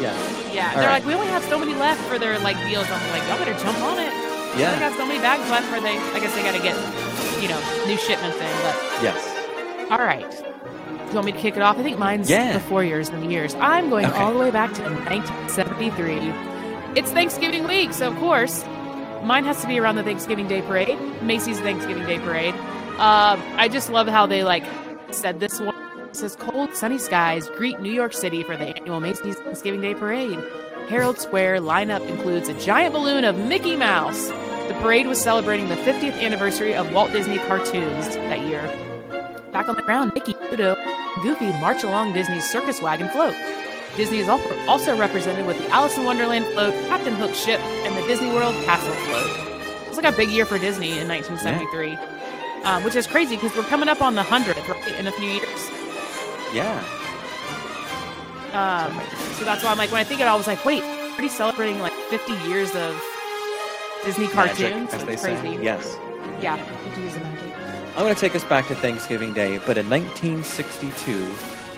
Yeah. 0.00 0.16
Yeah, 0.52 0.68
All 0.70 0.76
they're 0.76 0.88
right. 0.88 0.92
like, 1.00 1.06
we 1.06 1.14
only 1.14 1.28
have 1.28 1.44
so 1.44 1.58
many 1.58 1.74
left 1.74 2.00
for 2.08 2.18
their 2.18 2.38
like 2.40 2.56
deals. 2.68 2.86
I'm 2.90 3.10
like, 3.10 3.22
y'all 3.28 3.38
better 3.38 3.54
jump 3.62 3.78
on 3.80 3.98
it. 3.98 4.12
Yeah. 4.58 4.74
They 4.74 4.80
got 4.80 4.96
so 4.96 5.06
many 5.06 5.20
bags 5.20 5.48
left 5.50 5.70
where 5.70 5.80
they, 5.80 5.96
I 5.98 6.18
guess 6.20 6.34
they 6.34 6.42
got 6.42 6.56
to 6.56 6.62
get, 6.62 6.74
you 7.42 7.48
know, 7.48 7.60
new 7.86 7.96
shipments 7.96 8.36
in. 8.36 8.56
But 8.64 8.76
Yes. 9.02 9.20
all 9.90 9.98
right, 9.98 10.28
do 10.30 11.06
you 11.08 11.14
want 11.14 11.26
me 11.26 11.32
to 11.32 11.38
kick 11.38 11.56
it 11.56 11.62
off? 11.62 11.78
I 11.78 11.82
think 11.82 11.98
mine's 11.98 12.28
Yeah. 12.30 12.54
before 12.54 12.82
yours 12.82 13.10
than 13.10 13.20
the 13.20 13.28
years. 13.28 13.54
I'm 13.60 13.90
going 13.90 14.06
Okay. 14.06 14.18
all 14.18 14.32
the 14.32 14.38
way 14.38 14.50
back 14.50 14.72
to 14.74 14.82
1973. 14.82 16.32
It's 16.96 17.12
Thanksgiving 17.12 17.66
week, 17.68 17.92
so 17.92 18.08
of 18.08 18.16
course, 18.18 18.64
mine 19.22 19.44
has 19.44 19.60
to 19.60 19.68
be 19.68 19.78
around 19.78 19.96
the 19.96 20.02
Thanksgiving 20.02 20.48
Day 20.48 20.62
parade, 20.62 20.98
Macy's 21.22 21.60
Thanksgiving 21.60 22.04
Day 22.06 22.18
parade. 22.18 22.54
Um, 22.98 23.40
I 23.56 23.68
just 23.70 23.90
love 23.90 24.08
how 24.08 24.26
they 24.26 24.42
like 24.44 24.64
said 25.10 25.38
this 25.40 25.60
one. 25.60 25.74
Says 26.12 26.34
cold, 26.36 26.74
sunny 26.74 26.98
skies 26.98 27.48
greet 27.56 27.80
New 27.80 27.92
York 27.92 28.12
City 28.12 28.42
for 28.42 28.56
the 28.56 28.76
annual 28.76 29.00
Macy's 29.00 29.36
Thanksgiving 29.36 29.80
Day 29.80 29.94
parade. 29.94 30.38
Herald 30.88 31.20
Square 31.20 31.60
lineup 31.60 32.06
includes 32.08 32.48
a 32.48 32.54
giant 32.54 32.92
balloon 32.94 33.24
of 33.24 33.38
Mickey 33.38 33.76
Mouse. 33.76 34.26
The 34.68 34.76
parade 34.80 35.06
was 35.06 35.20
celebrating 35.20 35.68
the 35.68 35.76
50th 35.76 36.20
anniversary 36.20 36.74
of 36.74 36.92
Walt 36.92 37.12
Disney 37.12 37.38
cartoons 37.38 38.08
that 38.16 38.40
year. 38.40 38.60
Back 39.52 39.68
on 39.68 39.76
the 39.76 39.82
ground, 39.82 40.12
Mickey, 40.14 40.34
Pluto, 40.34 40.76
Goofy 41.22 41.52
march 41.60 41.84
along 41.84 42.12
Disney's 42.12 42.48
circus 42.50 42.82
wagon 42.82 43.08
float. 43.08 43.34
Disney 43.96 44.18
is 44.18 44.28
al- 44.28 44.42
also 44.68 44.96
represented 44.98 45.46
with 45.46 45.58
the 45.58 45.68
Alice 45.70 45.96
in 45.96 46.04
Wonderland 46.04 46.44
float, 46.46 46.74
Captain 46.88 47.14
Hook's 47.14 47.38
ship, 47.38 47.60
and 47.60 47.96
the 47.96 48.06
Disney 48.08 48.30
World 48.32 48.54
Castle 48.64 48.92
float. 48.92 49.60
It's 49.86 49.96
like 49.96 50.12
a 50.12 50.16
big 50.16 50.28
year 50.30 50.44
for 50.44 50.58
Disney 50.58 50.98
in 50.98 51.06
1973, 51.08 51.96
um, 52.64 52.82
which 52.84 52.96
is 52.96 53.06
crazy 53.06 53.36
because 53.36 53.56
we're 53.56 53.62
coming 53.64 53.88
up 53.88 54.02
on 54.02 54.16
the 54.16 54.22
100th 54.22 54.68
right, 54.68 54.98
in 54.98 55.06
a 55.06 55.12
few 55.12 55.28
years. 55.28 55.70
Yeah. 56.52 56.84
Um, 58.52 58.92
so 59.34 59.44
that's 59.44 59.62
why 59.62 59.70
I'm 59.70 59.78
like, 59.78 59.92
when 59.92 60.00
I 60.00 60.04
think 60.04 60.20
it, 60.20 60.26
I 60.26 60.34
was 60.34 60.46
like, 60.46 60.64
wait, 60.64 60.82
already 60.82 61.28
celebrating 61.28 61.78
like 61.80 61.92
50 61.92 62.32
years 62.48 62.74
of 62.74 63.00
Disney 64.04 64.26
Magic, 64.34 64.70
cartoons. 64.72 64.92
as 64.94 65.02
It's 65.02 65.04
they 65.04 65.16
say. 65.16 65.40
crazy. 65.40 65.62
Yes. 65.62 65.96
Yeah, 66.42 66.56
50 66.56 67.00
years 67.00 67.16
of 67.16 67.22
magic. 67.22 67.54
I'm 67.96 68.02
going 68.04 68.14
to 68.14 68.20
take 68.20 68.34
us 68.34 68.44
back 68.44 68.66
to 68.68 68.74
Thanksgiving 68.74 69.32
Day, 69.34 69.58
but 69.66 69.76
in 69.78 69.88
1962, 69.90 71.32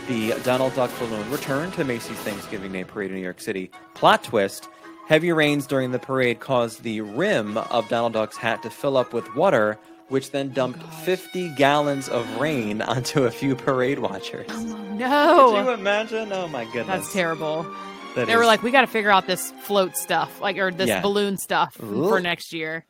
the 0.08 0.34
Donald 0.44 0.74
Duck 0.74 0.90
balloon 0.98 1.28
returned 1.30 1.72
to 1.74 1.84
Macy's 1.84 2.16
Thanksgiving 2.18 2.72
Day 2.72 2.84
Parade 2.84 3.10
in 3.10 3.16
New 3.16 3.22
York 3.22 3.40
City. 3.40 3.70
Plot 3.94 4.24
twist 4.24 4.68
heavy 5.08 5.32
rains 5.32 5.66
during 5.66 5.90
the 5.90 5.98
parade 5.98 6.40
caused 6.40 6.82
the 6.84 7.00
rim 7.00 7.58
of 7.58 7.88
Donald 7.88 8.12
Duck's 8.14 8.36
hat 8.36 8.62
to 8.62 8.70
fill 8.70 8.96
up 8.96 9.12
with 9.12 9.34
water, 9.34 9.78
which 10.08 10.30
then 10.30 10.50
dumped 10.50 10.82
50 11.04 11.50
gallons 11.56 12.08
of 12.08 12.38
rain 12.40 12.82
onto 12.82 13.24
a 13.24 13.30
few 13.30 13.54
parade 13.56 13.98
watchers. 13.98 14.48
No. 14.64 15.52
Could 15.52 15.64
you 15.66 15.70
imagine? 15.72 16.32
Oh 16.32 16.48
my 16.48 16.64
goodness. 16.66 16.86
That's 16.86 17.12
terrible. 17.12 17.66
That 18.14 18.26
they 18.26 18.36
were 18.36 18.44
like, 18.44 18.62
we 18.62 18.70
got 18.70 18.82
to 18.82 18.86
figure 18.86 19.10
out 19.10 19.26
this 19.26 19.52
float 19.62 19.96
stuff, 19.96 20.40
like 20.40 20.58
or 20.58 20.70
this 20.70 20.88
Yeah. 20.88 21.00
balloon 21.00 21.38
stuff 21.38 21.74
Ooh. 21.82 22.08
for 22.08 22.20
next 22.20 22.52
year. 22.52 22.84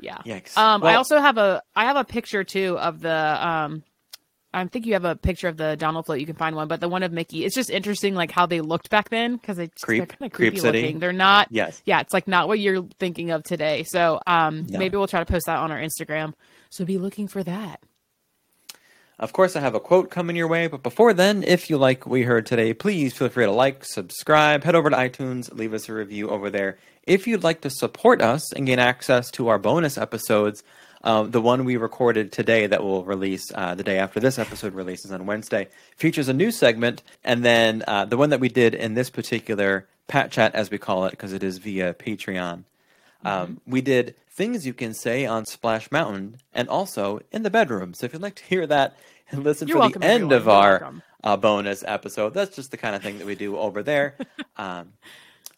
Yeah. 0.00 0.18
Yikes. 0.26 0.56
Um, 0.58 0.82
I 0.82 0.96
also 0.96 1.20
have 1.20 1.38
a 1.38 1.62
I 1.74 1.84
have 1.86 1.96
a 1.96 2.04
picture 2.04 2.44
too 2.44 2.76
of 2.78 3.00
the 3.00 3.46
um. 3.46 3.82
I 4.56 4.64
think 4.66 4.86
you 4.86 4.94
have 4.94 5.04
a 5.04 5.14
picture 5.14 5.48
of 5.48 5.56
the 5.56 5.76
Donald 5.76 6.06
float. 6.06 6.18
You 6.18 6.26
can 6.26 6.34
find 6.34 6.56
one, 6.56 6.66
but 6.66 6.80
the 6.80 6.88
one 6.88 7.02
of 7.02 7.12
Mickey. 7.12 7.44
It's 7.44 7.54
just 7.54 7.68
interesting, 7.70 8.14
like 8.14 8.30
how 8.30 8.46
they 8.46 8.60
looked 8.60 8.88
back 8.90 9.10
then, 9.10 9.36
because 9.36 9.56
they 9.58 9.68
Creep- 9.82 9.98
they're 9.98 10.06
kind 10.06 10.30
of 10.30 10.32
creepy 10.32 10.58
City? 10.58 10.80
looking. 10.82 10.98
They're 10.98 11.12
not. 11.12 11.48
Yes. 11.50 11.82
Yeah, 11.84 12.00
it's 12.00 12.14
like 12.14 12.26
not 12.26 12.48
what 12.48 12.58
you're 12.58 12.82
thinking 12.98 13.30
of 13.30 13.42
today. 13.44 13.84
So 13.86 14.20
um, 14.26 14.66
No. 14.68 14.78
maybe 14.78 14.96
we'll 14.96 15.06
try 15.08 15.20
to 15.20 15.26
post 15.30 15.46
that 15.46 15.58
on 15.58 15.70
our 15.70 15.78
Instagram. 15.78 16.32
So 16.70 16.84
be 16.84 16.98
looking 16.98 17.28
for 17.28 17.42
that. 17.44 17.80
Of 19.18 19.32
course, 19.32 19.56
I 19.56 19.60
have 19.60 19.74
a 19.74 19.80
quote 19.80 20.10
coming 20.10 20.36
your 20.36 20.48
way, 20.48 20.66
but 20.66 20.82
before 20.82 21.14
then, 21.14 21.42
if 21.42 21.70
you 21.70 21.78
like 21.78 22.04
what 22.04 22.12
we 22.12 22.22
heard 22.22 22.44
today, 22.44 22.74
please 22.74 23.14
feel 23.14 23.30
free 23.30 23.46
to 23.46 23.50
like, 23.50 23.82
subscribe, 23.84 24.62
head 24.62 24.74
over 24.74 24.90
to 24.90 24.96
iTunes, 24.96 25.50
leave 25.54 25.72
us 25.72 25.88
a 25.88 25.94
review 25.94 26.28
over 26.28 26.50
there. 26.50 26.76
If 27.04 27.26
you'd 27.26 27.42
like 27.44 27.62
to 27.62 27.70
support 27.70 28.20
us 28.20 28.52
and 28.52 28.66
gain 28.66 28.78
access 28.78 29.30
to 29.32 29.48
our 29.48 29.58
bonus 29.58 29.96
episodes, 29.96 30.62
um, 31.02 31.30
the 31.30 31.40
one 31.40 31.64
we 31.64 31.76
recorded 31.76 32.32
today 32.32 32.66
that 32.66 32.82
will 32.82 33.04
release 33.04 33.52
uh, 33.54 33.74
the 33.74 33.84
day 33.84 33.98
after 33.98 34.20
this 34.20 34.38
episode 34.38 34.74
releases 34.74 35.12
on 35.12 35.26
Wednesday 35.26 35.68
features 35.96 36.28
a 36.28 36.32
new 36.32 36.50
segment, 36.50 37.02
and 37.24 37.44
then 37.44 37.84
uh, 37.86 38.04
the 38.04 38.16
one 38.16 38.30
that 38.30 38.40
we 38.40 38.48
did 38.48 38.74
in 38.74 38.94
this 38.94 39.10
particular 39.10 39.86
Pat 40.08 40.30
Chat, 40.30 40.54
as 40.54 40.70
we 40.70 40.78
call 40.78 41.04
it, 41.06 41.10
because 41.10 41.32
it 41.32 41.42
is 41.42 41.58
via 41.58 41.94
Patreon. 41.94 42.64
Um, 43.24 43.60
we 43.66 43.80
did 43.80 44.14
things 44.30 44.66
you 44.66 44.74
can 44.74 44.94
say 44.94 45.26
on 45.26 45.46
Splash 45.46 45.90
Mountain 45.90 46.36
and 46.52 46.68
also 46.68 47.20
in 47.32 47.42
the 47.42 47.50
bedroom. 47.50 47.94
So 47.94 48.06
if 48.06 48.12
you'd 48.12 48.22
like 48.22 48.36
to 48.36 48.44
hear 48.44 48.66
that 48.66 48.96
and 49.30 49.42
listen 49.42 49.66
You're 49.66 49.78
welcome, 49.78 50.02
the 50.02 50.06
end 50.06 50.32
everyone. 50.32 50.36
of 50.36 50.44
You're 50.44 50.54
our 50.54 50.94
uh, 51.24 51.36
bonus 51.36 51.82
episode, 51.86 52.34
that's 52.34 52.54
just 52.54 52.70
the 52.70 52.76
kind 52.76 52.94
of 52.94 53.02
thing 53.02 53.18
that 53.18 53.26
we 53.26 53.34
do 53.34 53.56
over 53.56 53.82
there. 53.82 54.14
um, 54.56 54.92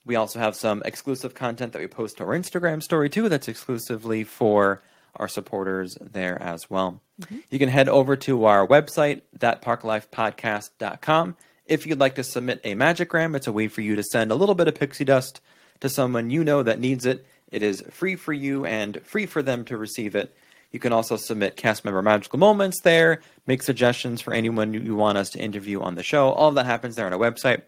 we 0.07 0.17
also 0.17 0.39
have 0.39 0.57
some 0.57 0.83
exclusive 0.87 1.35
content 1.35 1.75
that 1.75 1.81
we 1.81 1.89
post 1.89 2.17
to 2.17 2.25
our 2.25 2.31
Instagram 2.31 2.83
story 2.83 3.11
too. 3.11 3.29
That's 3.29 3.49
exclusively 3.49 4.25
for 4.25 4.81
our 5.17 5.29
supporters 5.29 5.97
there 6.01 6.41
as 6.41 6.71
well. 6.71 7.01
Mm-hmm. 7.21 7.39
You 7.51 7.59
can 7.59 7.69
head 7.69 7.89
over 7.89 8.17
to 8.17 8.45
our 8.45 8.67
website, 8.67 9.23
thatparklifepodcast.com. 9.39 11.37
If 11.67 11.87
you'd 11.87 12.01
like 12.01 12.15
to 12.15 12.25
submit 12.25 12.61
a 12.65 12.75
magigram, 12.75 13.35
it's 13.35 13.47
a 13.47 13.53
way 13.53 13.69
for 13.69 13.83
you 13.83 13.97
to 13.97 14.03
send 14.03 14.31
a 14.31 14.35
little 14.35 14.55
bit 14.55 14.69
of 14.69 14.75
pixie 14.75 15.05
dust 15.05 15.41
to 15.81 15.89
someone 15.89 16.31
you 16.31 16.45
know 16.45 16.63
that 16.63 16.81
needs 16.81 17.05
it. 17.07 17.27
It 17.51 17.63
is 17.63 17.83
free 17.91 18.17
for 18.17 18.33
you 18.33 18.65
and 18.65 19.01
free 19.05 19.27
for 19.27 19.43
them 19.43 19.65
to 19.67 19.77
receive 19.77 20.15
it. 20.15 20.35
You 20.71 20.79
can 20.79 20.93
also 20.93 21.17
submit 21.17 21.57
cast 21.57 21.85
member 21.85 22.03
magical 22.03 22.39
moments 22.39 22.81
there, 22.83 23.23
make 23.47 23.63
suggestions 23.63 24.21
for 24.21 24.35
anyone 24.35 24.75
you 24.75 24.95
want 24.95 25.17
us 25.17 25.31
to 25.31 25.39
interview 25.39 25.81
on 25.81 25.95
the 25.95 26.03
show. 26.03 26.31
All 26.31 26.49
of 26.49 26.55
that 26.57 26.67
happens 26.67 26.97
there 26.97 27.07
on 27.07 27.13
our 27.13 27.19
website. 27.19 27.63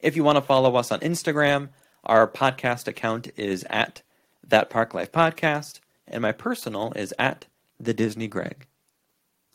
If 0.00 0.16
you 0.16 0.24
want 0.24 0.36
to 0.36 0.42
follow 0.42 0.74
us 0.76 0.90
on 0.90 1.00
Instagram, 1.00 1.68
our 2.04 2.26
podcast 2.26 2.88
account 2.88 3.30
is 3.36 3.64
at 3.68 4.00
That 4.48 4.70
Park 4.70 4.94
Life 4.94 5.12
Podcast, 5.12 5.80
and 6.10 6.22
my 6.22 6.32
personal 6.32 6.92
is 6.94 7.14
at 7.18 7.46
the 7.78 7.94
Disney 7.94 8.28
Greg. 8.28 8.66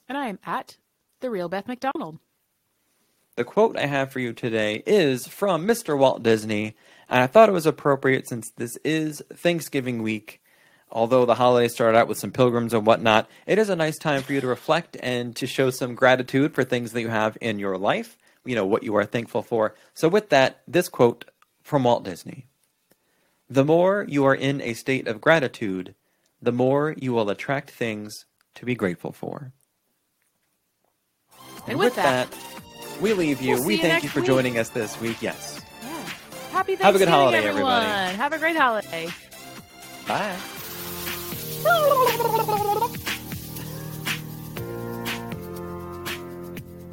And 0.08 0.18
I 0.18 0.28
am 0.28 0.40
at 0.46 0.78
the 1.20 1.30
real 1.30 1.50
Beth 1.50 1.68
McDonald. 1.68 2.20
The 3.36 3.44
quote 3.44 3.78
I 3.78 3.86
have 3.86 4.12
for 4.12 4.20
you 4.20 4.32
today 4.32 4.82
is 4.86 5.28
from 5.28 5.68
Mr. 5.68 5.98
Walt 5.98 6.24
Disney, 6.24 6.76
and 7.10 7.22
I 7.22 7.28
thought 7.28 7.50
it 7.50 7.54
was 7.54 7.66
appropriate 7.66 8.30
since 8.30 8.50
this 8.52 8.78
is 8.78 9.22
Thanksgiving 9.34 10.02
week. 10.02 10.42
Although 10.90 11.26
the 11.26 11.36
holiday 11.36 11.68
started 11.68 11.98
out 11.98 12.08
with 12.08 12.18
some 12.18 12.32
pilgrims 12.32 12.74
and 12.74 12.86
whatnot, 12.86 13.30
it 13.46 13.58
is 13.58 13.70
a 13.70 13.76
nice 13.76 13.98
time 13.98 14.22
for 14.22 14.32
you 14.32 14.40
to 14.40 14.48
reflect 14.48 14.96
and 15.02 15.36
to 15.36 15.48
show 15.48 15.70
some 15.70 15.96
gratitude 15.96 16.54
for 16.54 16.64
things 16.64 16.94
that 16.94 17.02
you 17.02 17.10
have 17.10 17.38
in 17.42 17.60
your 17.60 17.78
life, 17.78 18.18
you 18.46 18.56
know, 18.56 18.66
what 18.66 18.84
you 18.84 18.96
are 18.96 19.04
thankful 19.04 19.42
for. 19.42 19.76
So, 19.94 20.08
with 20.08 20.30
that, 20.30 20.62
this 20.66 20.88
quote 20.88 21.26
from 21.62 21.84
Walt 21.84 22.06
Disney 22.06 22.46
The 23.50 23.66
more 23.66 24.06
you 24.08 24.24
are 24.24 24.36
in 24.36 24.62
a 24.62 24.74
state 24.76 25.10
of 25.10 25.20
gratitude, 25.20 25.94
the 26.42 26.52
more 26.52 26.94
you 26.98 27.14
will 27.14 27.30
attract 27.30 27.72
things 27.72 28.26
to 28.56 28.66
be 28.66 28.76
grateful 28.76 29.12
for. 29.12 29.52
And 31.68 31.80
with 31.80 31.96
that, 31.96 32.28
we 33.02 33.14
leave 33.14 33.42
you. 33.42 33.56
We'll 33.56 33.66
we 33.66 33.78
see 33.78 33.84
you 33.84 33.90
thank 33.90 34.04
you 34.04 34.10
for 34.10 34.20
week. 34.20 34.28
joining 34.28 34.58
us 34.58 34.70
this 34.70 35.00
week. 35.02 35.22
Yes. 35.22 35.60
happy 36.52 36.76
Thanksgiving, 36.76 36.86
Have 36.86 36.96
a 36.96 37.00
good 37.00 37.08
holiday, 37.08 37.38
everyone. 37.46 37.84
everybody. 37.84 38.18
Have 38.18 38.34
a 38.34 38.38
great 38.40 38.56
holiday. 38.56 39.10
Bye. 40.08 40.36